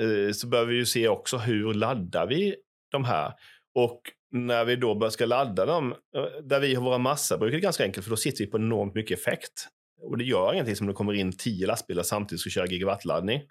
eh, 0.00 0.32
så 0.32 0.46
behöver 0.46 0.72
vi 0.72 0.78
ju 0.78 0.86
se 0.86 1.08
också 1.08 1.36
hur 1.36 1.74
laddar 1.74 2.26
vi 2.26 2.56
de 2.90 3.04
här. 3.04 3.32
Och 3.74 4.00
när 4.32 4.64
vi 4.64 4.76
då 4.76 5.10
ska 5.10 5.26
ladda 5.26 5.66
dem, 5.66 5.94
eh, 6.16 6.24
där 6.42 6.60
vi 6.60 6.74
har 6.74 6.82
våra 6.82 6.98
massabruk, 6.98 7.52
är 7.52 7.56
det 7.56 7.60
ganska 7.60 7.84
enkelt 7.84 8.04
för 8.04 8.10
då 8.10 8.16
sitter 8.16 8.44
vi 8.44 8.50
på 8.50 8.56
enormt 8.56 8.94
mycket 8.94 9.18
effekt. 9.18 9.68
Och 10.02 10.18
det 10.18 10.24
gör 10.24 10.52
ingenting 10.52 10.76
som 10.76 10.86
det 10.86 10.92
kommer 10.92 11.12
in 11.12 11.32
tio 11.32 11.66
lastbilar 11.66 12.02
samtidigt 12.02 12.38
och 12.38 12.40
ska 12.40 12.50
köra 12.50 12.66
gigawattladdning. 12.66 13.42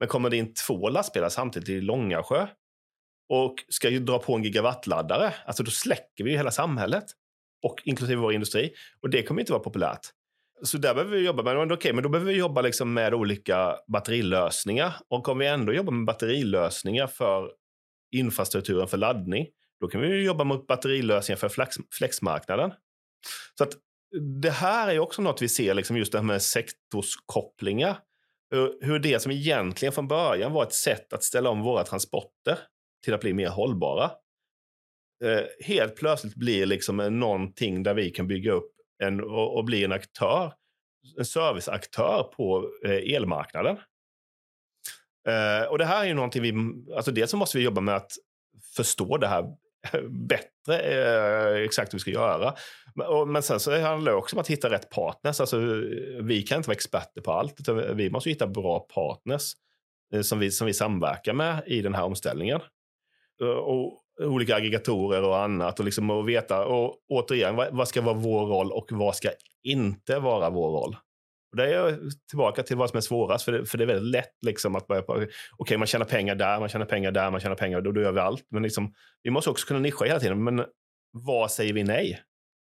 Men 0.00 0.08
kommer 0.08 0.30
det 0.30 0.36
in 0.36 0.54
två 0.66 0.88
lastbilar 0.88 1.28
samtidigt 1.28 1.68
i 1.68 1.80
Långasjö 1.80 2.46
och 3.28 3.54
ska 3.68 3.88
ju 3.88 3.98
dra 3.98 4.18
på 4.18 4.34
en 4.34 4.44
gigawattladdare, 4.44 5.34
alltså 5.44 5.62
då 5.62 5.70
släcker 5.70 6.24
vi 6.24 6.30
ju 6.30 6.36
hela 6.36 6.50
samhället. 6.50 7.04
Och 7.62 7.82
inklusive 7.84 8.20
vår 8.20 8.32
industri. 8.32 8.72
Och 9.02 9.10
det 9.10 9.22
kommer 9.22 9.40
inte 9.40 9.52
vara 9.52 9.62
populärt. 9.62 10.00
Så 10.62 10.78
där 10.78 10.94
behöver 10.94 11.16
vi 11.16 11.26
jobba. 11.26 11.42
Men, 11.42 11.72
okay, 11.72 11.92
men 11.92 12.02
då 12.02 12.08
behöver 12.08 12.32
vi 12.32 12.38
jobba 12.38 12.60
liksom 12.60 12.92
med 12.92 13.14
olika 13.14 13.76
batterilösningar. 13.92 14.94
Och 15.08 15.28
om 15.28 15.38
vi 15.38 15.46
ändå 15.46 15.72
jobbar 15.72 15.92
med 15.92 16.06
batterilösningar 16.06 17.06
för 17.06 17.50
infrastrukturen 18.16 18.88
för 18.88 18.96
laddning, 18.96 19.46
då 19.80 19.88
kan 19.88 20.00
vi 20.00 20.24
jobba 20.24 20.44
mot 20.44 20.66
batterilösningar 20.66 21.36
för 21.36 21.48
flex, 21.48 21.76
flexmarknaden. 21.92 22.72
Så 23.58 23.64
att 23.64 23.72
det 24.42 24.50
här 24.50 24.88
är 24.88 24.98
också 24.98 25.22
något 25.22 25.42
vi 25.42 25.48
ser, 25.48 25.74
liksom 25.74 25.96
just 25.96 26.12
det 26.12 26.18
här 26.18 26.24
med 26.24 26.42
sektorskopplingar 26.42 27.96
hur 28.80 28.98
det 28.98 29.20
som 29.20 29.32
egentligen 29.32 29.92
från 29.92 30.08
början 30.08 30.52
var 30.52 30.62
ett 30.62 30.72
sätt 30.72 31.12
att 31.12 31.24
ställa 31.24 31.50
om 31.50 31.62
våra 31.62 31.84
transporter 31.84 32.58
till 33.04 33.14
att 33.14 33.20
bli 33.20 33.32
mer 33.32 33.48
hållbara 33.48 34.10
eh, 35.24 35.44
helt 35.60 35.96
plötsligt 35.96 36.34
blir 36.34 36.66
liksom 36.66 36.96
någonting 36.96 37.82
där 37.82 37.94
vi 37.94 38.10
kan 38.10 38.26
bygga 38.26 38.52
upp 38.52 38.72
en, 39.02 39.20
och, 39.20 39.56
och 39.56 39.64
bli 39.64 39.84
en 39.84 39.92
aktör, 39.92 40.52
en 41.18 41.24
serviceaktör 41.24 42.22
på 42.36 42.70
eh, 42.84 43.14
elmarknaden. 43.14 43.76
Eh, 45.28 45.68
och 45.68 45.78
det 45.78 45.84
här 45.84 46.02
är 46.02 46.08
ju 46.08 46.14
någonting 46.14 46.42
vi, 46.42 46.52
alltså 46.96 47.10
dels 47.10 47.30
så 47.30 47.36
måste 47.36 47.58
vi 47.58 47.64
jobba 47.64 47.80
med 47.80 47.96
att 47.96 48.12
förstå 48.76 49.16
det 49.16 49.28
här 49.28 49.44
bättre 50.08 50.78
eh, 50.78 51.64
exakt 51.64 51.92
hur 51.92 51.98
vi 51.98 52.00
ska 52.00 52.10
göra. 52.10 52.54
Men, 52.94 53.32
men 53.32 53.42
sen 53.42 53.60
så 53.60 53.80
handlar 53.80 54.12
det 54.12 54.18
också 54.18 54.36
om 54.36 54.40
att 54.40 54.50
hitta 54.50 54.70
rätt 54.70 54.90
partners. 54.90 55.40
Alltså, 55.40 55.56
vi 56.22 56.42
kan 56.42 56.56
inte 56.56 56.68
vara 56.68 56.76
experter 56.76 57.20
på 57.20 57.32
allt, 57.32 57.60
utan 57.60 57.96
vi 57.96 58.10
måste 58.10 58.30
hitta 58.30 58.46
bra 58.46 58.80
partners 58.80 59.52
eh, 60.14 60.20
som, 60.20 60.38
vi, 60.38 60.50
som 60.50 60.66
vi 60.66 60.74
samverkar 60.74 61.32
med 61.32 61.62
i 61.66 61.82
den 61.82 61.94
här 61.94 62.04
omställningen. 62.04 62.60
Eh, 63.42 63.48
och 63.48 63.98
olika 64.20 64.56
aggregatorer 64.56 65.22
och 65.22 65.38
annat 65.38 65.78
och, 65.78 65.84
liksom 65.84 66.10
att 66.10 66.26
veta, 66.26 66.66
och 66.66 66.96
återigen, 67.08 67.56
vad, 67.56 67.68
vad 67.76 67.88
ska 67.88 68.02
vara 68.02 68.14
vår 68.14 68.46
roll 68.46 68.72
och 68.72 68.86
vad 68.90 69.16
ska 69.16 69.30
inte 69.62 70.18
vara 70.18 70.50
vår 70.50 70.70
roll? 70.70 70.96
Och 71.50 71.56
där 71.56 71.64
är 71.64 71.72
jag 71.72 71.98
tillbaka 72.28 72.62
till 72.62 72.76
vad 72.76 72.90
som 72.90 72.96
är 72.96 73.00
svårast, 73.00 73.44
för 73.44 73.52
det, 73.52 73.66
för 73.66 73.78
det 73.78 73.84
är 73.84 73.86
väldigt 73.86 74.12
lätt 74.12 74.34
liksom 74.46 74.76
att 74.76 74.86
börja 74.86 75.02
på, 75.02 75.12
okej, 75.12 75.28
okay, 75.58 75.78
man 75.78 75.86
tjänar 75.86 76.06
pengar 76.06 76.34
där, 76.34 76.60
man 76.60 76.68
tjänar 76.68 76.86
pengar 76.86 77.12
där, 77.12 77.30
man 77.30 77.40
tjänar 77.40 77.56
pengar, 77.56 77.80
då, 77.80 77.92
då 77.92 78.00
gör 78.00 78.12
vi 78.12 78.20
allt. 78.20 78.46
Men 78.50 78.62
liksom, 78.62 78.94
vi 79.22 79.30
måste 79.30 79.50
också 79.50 79.66
kunna 79.66 79.80
nischa 79.80 80.04
hela 80.04 80.20
tiden. 80.20 80.44
Men 80.44 80.64
vad 81.12 81.50
säger 81.50 81.72
vi 81.72 81.84
nej? 81.84 82.20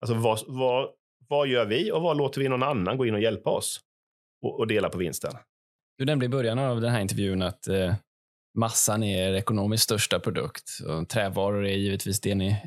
Alltså 0.02 0.16
vad, 0.16 0.40
vad, 0.48 0.90
vad 1.28 1.48
gör 1.48 1.66
vi 1.66 1.92
och 1.92 2.02
vad 2.02 2.18
låter 2.18 2.42
vi 2.42 2.50
någon 2.50 2.64
annan 2.64 2.98
gå 2.98 3.06
in 3.06 3.14
och 3.14 3.22
hjälpa 3.22 3.50
oss 3.50 3.80
och, 4.42 4.60
och 4.60 4.68
dela 4.68 4.90
på 4.90 4.98
vinsten? 4.98 5.32
Du 5.98 6.06
nämnde 6.06 6.26
i 6.26 6.30
början 6.30 6.60
av 6.60 6.82
den 6.82 6.92
här 6.92 7.02
intervjun 7.02 7.42
att 7.42 7.68
eh, 7.68 7.94
massan 8.58 9.04
är 9.04 9.30
er 9.30 9.34
ekonomiskt 9.34 9.84
största 9.84 10.20
produkt. 10.20 10.70
Och 10.88 11.10
trävaror 11.10 11.66
är 11.66 11.76
givetvis 11.76 12.22
det 12.22 12.36
ni 12.36 12.48
eh, 12.48 12.58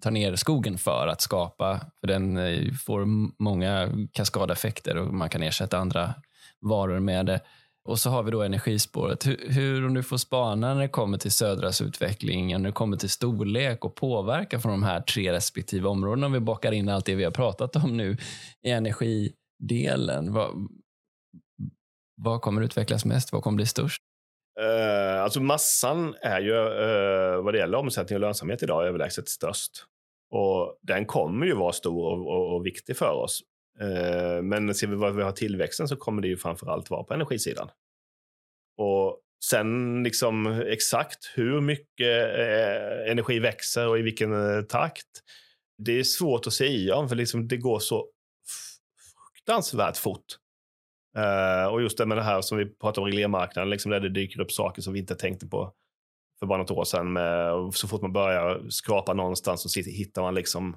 tar 0.00 0.10
ner 0.10 0.36
skogen 0.36 0.78
för 0.78 1.06
att 1.06 1.20
skapa. 1.20 1.80
För 2.00 2.06
den 2.06 2.36
eh, 2.36 2.72
får 2.72 3.04
många 3.42 3.90
kaskadeffekter 4.12 4.96
och 4.96 5.14
man 5.14 5.28
kan 5.28 5.42
ersätta 5.42 5.78
andra 5.78 6.14
varor 6.60 7.00
med 7.00 7.26
det. 7.26 7.40
Och 7.88 7.98
så 7.98 8.10
har 8.10 8.22
vi 8.22 8.30
då 8.30 8.42
energispåret. 8.42 9.26
Hur, 9.26 9.48
hur, 9.48 9.86
om 9.86 9.94
du 9.94 10.02
får 10.02 10.16
spana 10.16 10.74
när 10.74 10.80
det 10.80 10.88
kommer 10.88 11.18
till 11.18 11.32
Södras 11.32 11.80
utveckling, 11.80 12.48
när 12.48 12.68
det 12.68 12.72
kommer 12.72 12.96
till 12.96 13.10
storlek 13.10 13.84
och 13.84 13.94
påverkan 13.94 14.60
från 14.60 14.72
de 14.72 14.82
här 14.82 15.00
tre 15.00 15.32
respektive 15.32 15.88
områdena, 15.88 16.26
om 16.26 16.32
vi 16.32 16.40
bakar 16.40 16.72
in 16.72 16.88
allt 16.88 17.06
det 17.06 17.14
vi 17.14 17.24
har 17.24 17.30
pratat 17.30 17.76
om 17.76 17.96
nu 17.96 18.16
i 18.62 18.70
energidelen. 18.70 20.32
Vad, 20.32 20.68
vad 22.16 22.40
kommer 22.40 22.62
utvecklas 22.62 23.04
mest? 23.04 23.32
Vad 23.32 23.42
kommer 23.42 23.56
bli 23.56 23.66
störst? 23.66 24.02
Uh, 24.60 25.22
alltså 25.22 25.40
massan 25.40 26.14
är 26.20 26.40
ju 26.40 26.52
uh, 26.52 27.42
vad 27.44 27.54
det 27.54 27.58
gäller 27.58 27.78
omsättning 27.78 28.16
och 28.16 28.20
lönsamhet 28.20 28.62
idag 28.62 28.86
överlägset 28.86 29.28
störst. 29.28 29.84
Och 30.30 30.78
den 30.82 31.06
kommer 31.06 31.46
ju 31.46 31.54
vara 31.54 31.72
stor 31.72 32.12
och, 32.12 32.26
och, 32.26 32.54
och 32.54 32.66
viktig 32.66 32.96
för 32.96 33.12
oss. 33.12 33.42
Uh, 33.82 34.42
men 34.42 34.74
ser 34.74 34.86
vi 34.86 34.96
vad 34.96 35.16
vi 35.16 35.22
har 35.22 35.32
tillväxten 35.32 35.88
så 35.88 35.96
kommer 35.96 36.22
det 36.22 36.28
ju 36.28 36.36
framför 36.36 36.66
allt 36.66 36.90
vara 36.90 37.04
på 37.04 37.14
energisidan. 37.14 37.68
Och 38.78 39.20
sen 39.44 40.02
liksom 40.02 40.46
exakt 40.46 41.32
hur 41.34 41.60
mycket 41.60 42.38
energi 43.10 43.38
växer 43.38 43.88
och 43.88 43.98
i 43.98 44.02
vilken 44.02 44.66
takt. 44.66 45.06
Det 45.78 45.98
är 45.98 46.02
svårt 46.02 46.46
att 46.46 46.52
säga 46.52 46.96
om 46.96 47.08
för 47.08 47.16
liksom 47.16 47.48
det 47.48 47.56
går 47.56 47.78
så 47.78 48.08
fruktansvärt 49.32 49.96
fort. 49.96 50.24
Uh, 51.18 51.72
och 51.72 51.82
just 51.82 51.98
det 51.98 52.06
med 52.06 52.18
det 52.18 52.22
här 52.22 52.40
som 52.40 52.58
vi 52.58 52.66
pratade 52.66 53.00
om 53.00 53.06
reglermarknaden, 53.06 53.70
liksom 53.70 53.90
där 53.90 54.00
det 54.00 54.08
dyker 54.08 54.40
upp 54.40 54.52
saker 54.52 54.82
som 54.82 54.92
vi 54.92 54.98
inte 54.98 55.14
tänkte 55.14 55.46
på 55.46 55.72
för 56.38 56.46
bara 56.46 56.58
något 56.58 56.70
år 56.70 56.84
sedan. 56.84 57.12
Med, 57.12 57.52
så 57.74 57.88
fort 57.88 58.02
man 58.02 58.12
börjar 58.12 58.68
skrapa 58.68 59.14
någonstans 59.14 59.72
så 59.72 59.80
hittar 59.80 60.22
man 60.22 60.34
liksom 60.34 60.76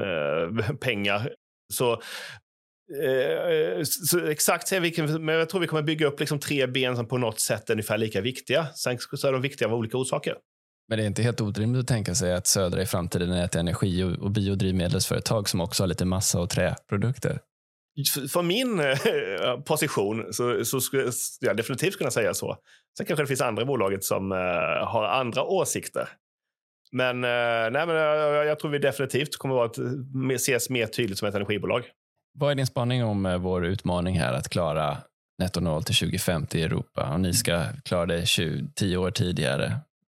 uh, 0.00 0.72
pengar. 0.80 1.34
Så 1.72 2.00
Eh, 2.90 3.82
så 3.84 4.26
exakt 4.26 4.68
säga 4.68 4.80
vilken, 4.80 5.24
men 5.24 5.34
jag 5.34 5.48
tror 5.48 5.60
vi 5.60 5.66
kommer 5.66 5.82
bygga 5.82 6.06
upp 6.06 6.20
liksom 6.20 6.38
tre 6.38 6.66
ben 6.66 6.96
som 6.96 7.06
på 7.06 7.18
något 7.18 7.40
sätt 7.40 7.70
är 7.70 7.74
ungefär 7.74 7.98
lika 7.98 8.20
viktiga. 8.20 8.66
Sen 8.74 8.98
så 8.98 9.28
är 9.28 9.32
de 9.32 9.42
viktiga 9.42 9.68
av 9.68 9.74
olika 9.74 9.96
orsaker. 9.96 10.34
Men 10.88 10.98
det 10.98 11.04
är 11.04 11.06
inte 11.06 11.22
helt 11.22 11.40
orimligt 11.40 11.80
att 11.80 11.88
tänka 11.88 12.14
sig 12.14 12.34
att 12.34 12.46
Södra 12.46 12.82
i 12.82 12.86
framtiden 12.86 13.32
är 13.32 13.44
ett 13.44 13.54
energi 13.54 14.16
och 14.20 14.30
biodrivmedelsföretag 14.30 15.48
som 15.48 15.60
också 15.60 15.82
har 15.82 15.88
lite 15.88 16.04
massa 16.04 16.40
och 16.40 16.50
träprodukter? 16.50 17.40
För 18.32 18.42
min 18.42 18.80
eh, 18.80 19.60
position 19.60 20.32
så, 20.32 20.64
så 20.64 20.80
skulle 20.80 21.12
jag 21.40 21.56
definitivt 21.56 21.98
kunna 21.98 22.10
säga 22.10 22.34
så. 22.34 22.56
Sen 22.96 23.06
kanske 23.06 23.22
det 23.22 23.26
finns 23.26 23.40
andra 23.40 23.62
i 23.62 23.66
bolaget 23.66 24.04
som 24.04 24.32
uh, 24.32 24.38
har 24.84 25.04
andra 25.04 25.42
åsikter. 25.42 26.08
Men, 26.92 27.16
uh, 27.16 27.70
nej, 27.70 27.86
men 27.86 27.90
uh, 27.90 28.46
jag 28.46 28.58
tror 28.58 28.70
vi 28.70 28.78
definitivt 28.78 29.36
kommer 29.36 29.64
att 29.64 29.78
ses 30.34 30.70
mer 30.70 30.86
tydligt 30.86 31.18
som 31.18 31.28
ett 31.28 31.34
energibolag. 31.34 31.84
Vad 32.38 32.50
är 32.50 32.54
din 32.54 32.66
spaning 32.66 33.04
om 33.04 33.38
vår 33.40 33.66
utmaning 33.66 34.18
här 34.18 34.32
att 34.32 34.48
klara 34.48 34.96
netto 35.38 35.60
noll 35.60 35.82
till 35.82 35.94
2050 35.94 36.58
i 36.58 36.62
Europa 36.62 37.12
och 37.12 37.20
ni 37.20 37.34
ska 37.34 37.64
klara 37.84 38.06
det 38.06 38.26
20, 38.26 38.68
10 38.74 38.96
år 38.96 39.10
tidigare? 39.10 39.78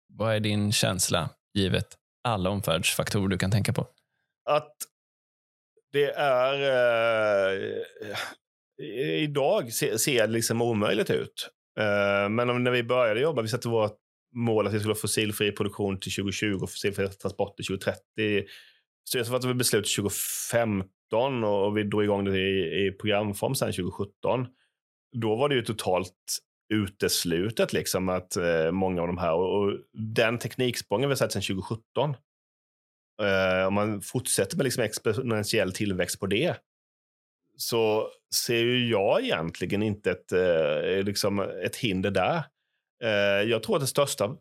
Vad 0.08 0.34
är 0.34 0.40
din 0.40 0.72
känsla 0.72 1.30
givet 1.54 1.86
alla 2.24 2.50
omvärldsfaktorer 2.50 3.28
du 3.28 3.38
kan 3.38 3.50
tänka 3.50 3.72
på? 3.72 3.86
Att 4.50 4.72
det 5.92 6.10
är... 6.10 6.54
Eh, 7.62 8.12
idag 9.22 9.72
ser, 9.72 9.96
ser 9.96 10.26
det 10.26 10.32
liksom 10.32 10.62
omöjligt 10.62 11.10
ut. 11.10 11.50
Eh, 11.80 12.28
men 12.28 12.64
när 12.64 12.70
vi 12.70 12.82
började 12.82 13.20
jobba, 13.20 13.42
vi 13.42 13.48
satte 13.48 13.68
vårt 13.68 13.96
mål 14.34 14.66
att 14.66 14.74
vi 14.74 14.78
skulle 14.78 14.94
ha 14.94 15.00
fossilfri 15.00 15.52
produktion 15.52 16.00
till 16.00 16.12
2020 16.12 16.58
och 16.62 16.70
fossilfri 16.70 17.08
transport 17.08 17.56
till 17.56 17.66
2030. 17.66 18.00
Styrelsen 19.08 19.32
fattade 19.32 19.54
beslut 19.54 19.96
2015 19.96 21.44
och 21.44 21.76
vi 21.76 21.82
drog 21.82 22.04
igång 22.04 22.24
det 22.24 22.38
i, 22.38 22.86
i 22.86 22.92
programform 23.00 23.54
sen 23.54 23.72
2017. 23.72 24.46
Då 25.16 25.36
var 25.36 25.48
det 25.48 25.54
ju 25.54 25.62
totalt 25.62 26.14
uteslutet 26.74 27.72
liksom 27.72 28.08
att 28.08 28.36
eh, 28.36 28.70
många 28.70 29.00
av 29.00 29.06
de 29.06 29.18
här 29.18 29.34
och, 29.34 29.62
och 29.62 29.72
den 29.92 30.38
tekniksprången 30.38 31.08
vi 31.08 31.12
har 31.12 31.16
sett 31.16 31.32
sedan 31.32 31.42
2017 31.42 32.14
eh, 33.22 33.66
om 33.66 33.74
man 33.74 34.00
fortsätter 34.00 34.56
med 34.56 34.64
liksom 34.64 34.82
exponentiell 34.82 35.72
tillväxt 35.72 36.20
på 36.20 36.26
det 36.26 36.56
så 37.56 38.08
ser 38.34 38.58
ju 38.58 38.88
jag 38.88 39.24
egentligen 39.24 39.82
inte 39.82 40.10
ett, 40.10 40.32
eh, 40.32 41.04
liksom 41.04 41.40
ett 41.64 41.76
hinder 41.76 42.10
där. 42.10 42.42
Eh, 43.02 43.48
jag 43.50 43.62
tror 43.62 43.76
att 43.76 43.82
det 43.82 43.86
största 43.86 44.36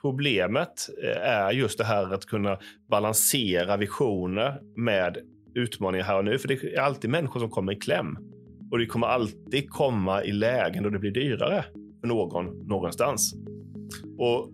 problemet 0.00 0.88
eh, 1.02 1.22
är 1.22 1.52
just 1.52 1.78
det 1.78 1.84
här 1.84 2.14
att 2.14 2.26
kunna 2.26 2.58
balansera 2.90 3.76
visioner 3.76 4.60
med 4.76 5.18
utmaningar 5.54 6.04
här 6.04 6.18
och 6.18 6.24
nu. 6.24 6.38
För 6.38 6.48
det 6.48 6.54
är 6.54 6.80
alltid 6.80 7.10
människor 7.10 7.40
som 7.40 7.50
kommer 7.50 7.72
i 7.72 7.76
kläm. 7.76 8.18
Och 8.70 8.78
det 8.78 8.86
kommer 8.86 9.06
alltid 9.06 9.70
komma 9.70 10.24
i 10.24 10.32
lägen 10.32 10.82
då 10.82 10.90
det 10.90 10.98
blir 10.98 11.10
dyrare 11.10 11.64
för 12.00 12.08
någon 12.08 12.68
någonstans. 12.68 13.34
Och 14.18 14.50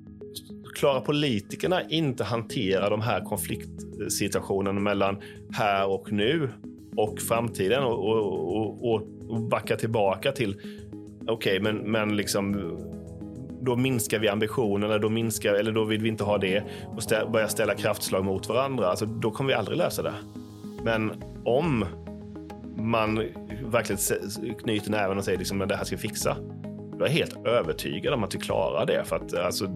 klarar 0.74 1.00
politikerna 1.00 1.82
inte 1.82 2.24
hantera 2.24 2.90
de 2.90 3.00
här 3.00 3.24
konfliktsituationerna 3.24 4.80
mellan 4.80 5.16
här 5.52 5.88
och 5.88 6.12
nu 6.12 6.50
och 6.96 7.20
framtiden 7.20 7.82
och, 7.84 8.08
och, 8.08 8.92
och, 8.92 9.02
och 9.28 9.40
backa 9.40 9.76
tillbaka 9.76 10.32
till 10.32 10.60
okej, 11.26 11.60
okay, 11.60 11.60
men, 11.60 11.76
men 11.92 12.16
liksom 12.16 12.76
då 13.60 13.76
minskar 13.76 14.18
vi 14.18 14.28
ambitionerna, 14.28 14.98
då 14.98 15.08
minskar, 15.08 15.54
eller 15.54 15.72
då 15.72 15.84
vill 15.84 16.02
vi 16.02 16.08
inte 16.08 16.24
ha 16.24 16.38
det 16.38 16.64
och 16.86 17.02
stä, 17.02 17.26
börja 17.26 17.48
ställa 17.48 17.74
kraftslag 17.74 18.24
mot 18.24 18.48
varandra. 18.48 18.86
Alltså, 18.86 19.06
då 19.06 19.30
kommer 19.30 19.48
vi 19.48 19.54
aldrig 19.54 19.78
lösa 19.78 20.02
det. 20.02 20.14
Men 20.84 21.12
om 21.44 21.84
man 22.76 23.16
verkligen 23.64 24.00
knyter 24.58 24.90
näven 24.90 25.18
och 25.18 25.24
säger 25.24 25.38
liksom, 25.38 25.60
att 25.60 25.68
det 25.68 25.76
här 25.76 25.84
ska 25.84 25.96
vi 25.96 26.02
fixa. 26.02 26.36
Då 26.98 27.04
är 27.04 27.08
jag 27.08 27.14
helt 27.14 27.46
övertygad 27.46 28.14
om 28.14 28.24
att 28.24 28.34
vi 28.34 28.38
klarar 28.38 28.86
det. 28.86 29.04
För 29.04 29.16
att 29.16 29.34
alltså, 29.34 29.66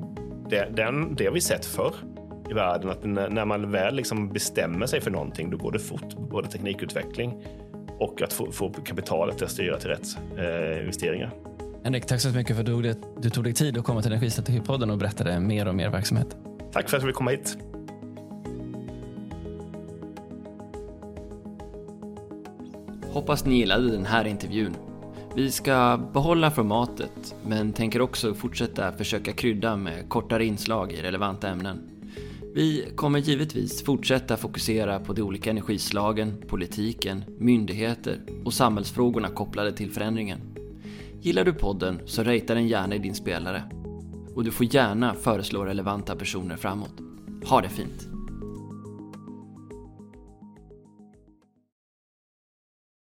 det, 0.52 0.68
den, 0.76 1.14
det 1.14 1.24
har 1.26 1.32
vi 1.32 1.40
sett 1.40 1.64
förr 1.64 1.94
i 2.50 2.52
världen. 2.52 2.90
Att 2.90 3.04
när 3.04 3.44
man 3.44 3.70
väl 3.70 3.94
liksom 3.94 4.32
bestämmer 4.32 4.86
sig 4.86 5.00
för 5.00 5.10
någonting, 5.10 5.50
då 5.50 5.56
går 5.56 5.72
det 5.72 5.78
fort. 5.78 6.16
Både 6.30 6.48
teknikutveckling 6.48 7.46
och 7.98 8.22
att 8.22 8.32
få, 8.32 8.52
få 8.52 8.70
kapitalet 8.70 9.42
att 9.42 9.50
styra 9.50 9.78
till 9.78 9.88
rätt 9.88 10.18
eh, 10.38 10.80
investeringar. 10.80 11.30
Henrik, 11.84 12.06
tack 12.06 12.20
så 12.20 12.28
mycket 12.28 12.56
för 12.56 12.60
att 12.60 12.82
du, 12.82 12.94
du 13.20 13.30
tog 13.30 13.44
dig 13.44 13.52
tid 13.52 13.78
att 13.78 13.84
komma 13.84 14.02
till 14.02 14.12
Energistrategipodden 14.12 14.90
och 14.90 14.98
berättade 14.98 15.40
mer 15.40 15.68
och 15.68 15.74
mer 15.74 15.90
verksamhet. 15.90 16.36
Tack 16.72 16.90
för 16.90 16.96
att 16.96 17.02
jag 17.02 17.08
fick 17.08 17.16
komma 17.16 17.30
hit. 17.30 17.58
Hoppas 23.12 23.44
ni 23.44 23.54
gillade 23.54 23.90
den 23.90 24.06
här 24.06 24.26
intervjun. 24.26 24.76
Vi 25.34 25.50
ska 25.50 26.00
behålla 26.12 26.50
formatet, 26.50 27.34
men 27.46 27.72
tänker 27.72 28.00
också 28.00 28.34
fortsätta 28.34 28.92
försöka 28.92 29.32
krydda 29.32 29.76
med 29.76 30.08
kortare 30.08 30.44
inslag 30.44 30.92
i 30.92 31.02
relevanta 31.02 31.48
ämnen. 31.48 31.90
Vi 32.54 32.92
kommer 32.96 33.18
givetvis 33.18 33.84
fortsätta 33.84 34.36
fokusera 34.36 35.00
på 35.00 35.12
de 35.12 35.22
olika 35.22 35.50
energislagen, 35.50 36.42
politiken, 36.48 37.24
myndigheter 37.38 38.20
och 38.44 38.54
samhällsfrågorna 38.54 39.28
kopplade 39.28 39.72
till 39.72 39.90
förändringen. 39.90 40.40
Gillar 41.20 41.44
du 41.44 41.52
podden 41.52 42.00
så 42.06 42.22
ratea 42.22 42.54
den 42.54 42.68
gärna 42.68 42.94
i 42.94 42.98
din 42.98 43.14
spelare. 43.14 43.62
Och 44.34 44.44
du 44.44 44.50
får 44.50 44.74
gärna 44.74 45.14
föreslå 45.14 45.64
relevanta 45.64 46.16
personer 46.16 46.56
framåt. 46.56 46.94
Ha 47.44 47.60
det 47.60 47.68
fint! 47.68 48.11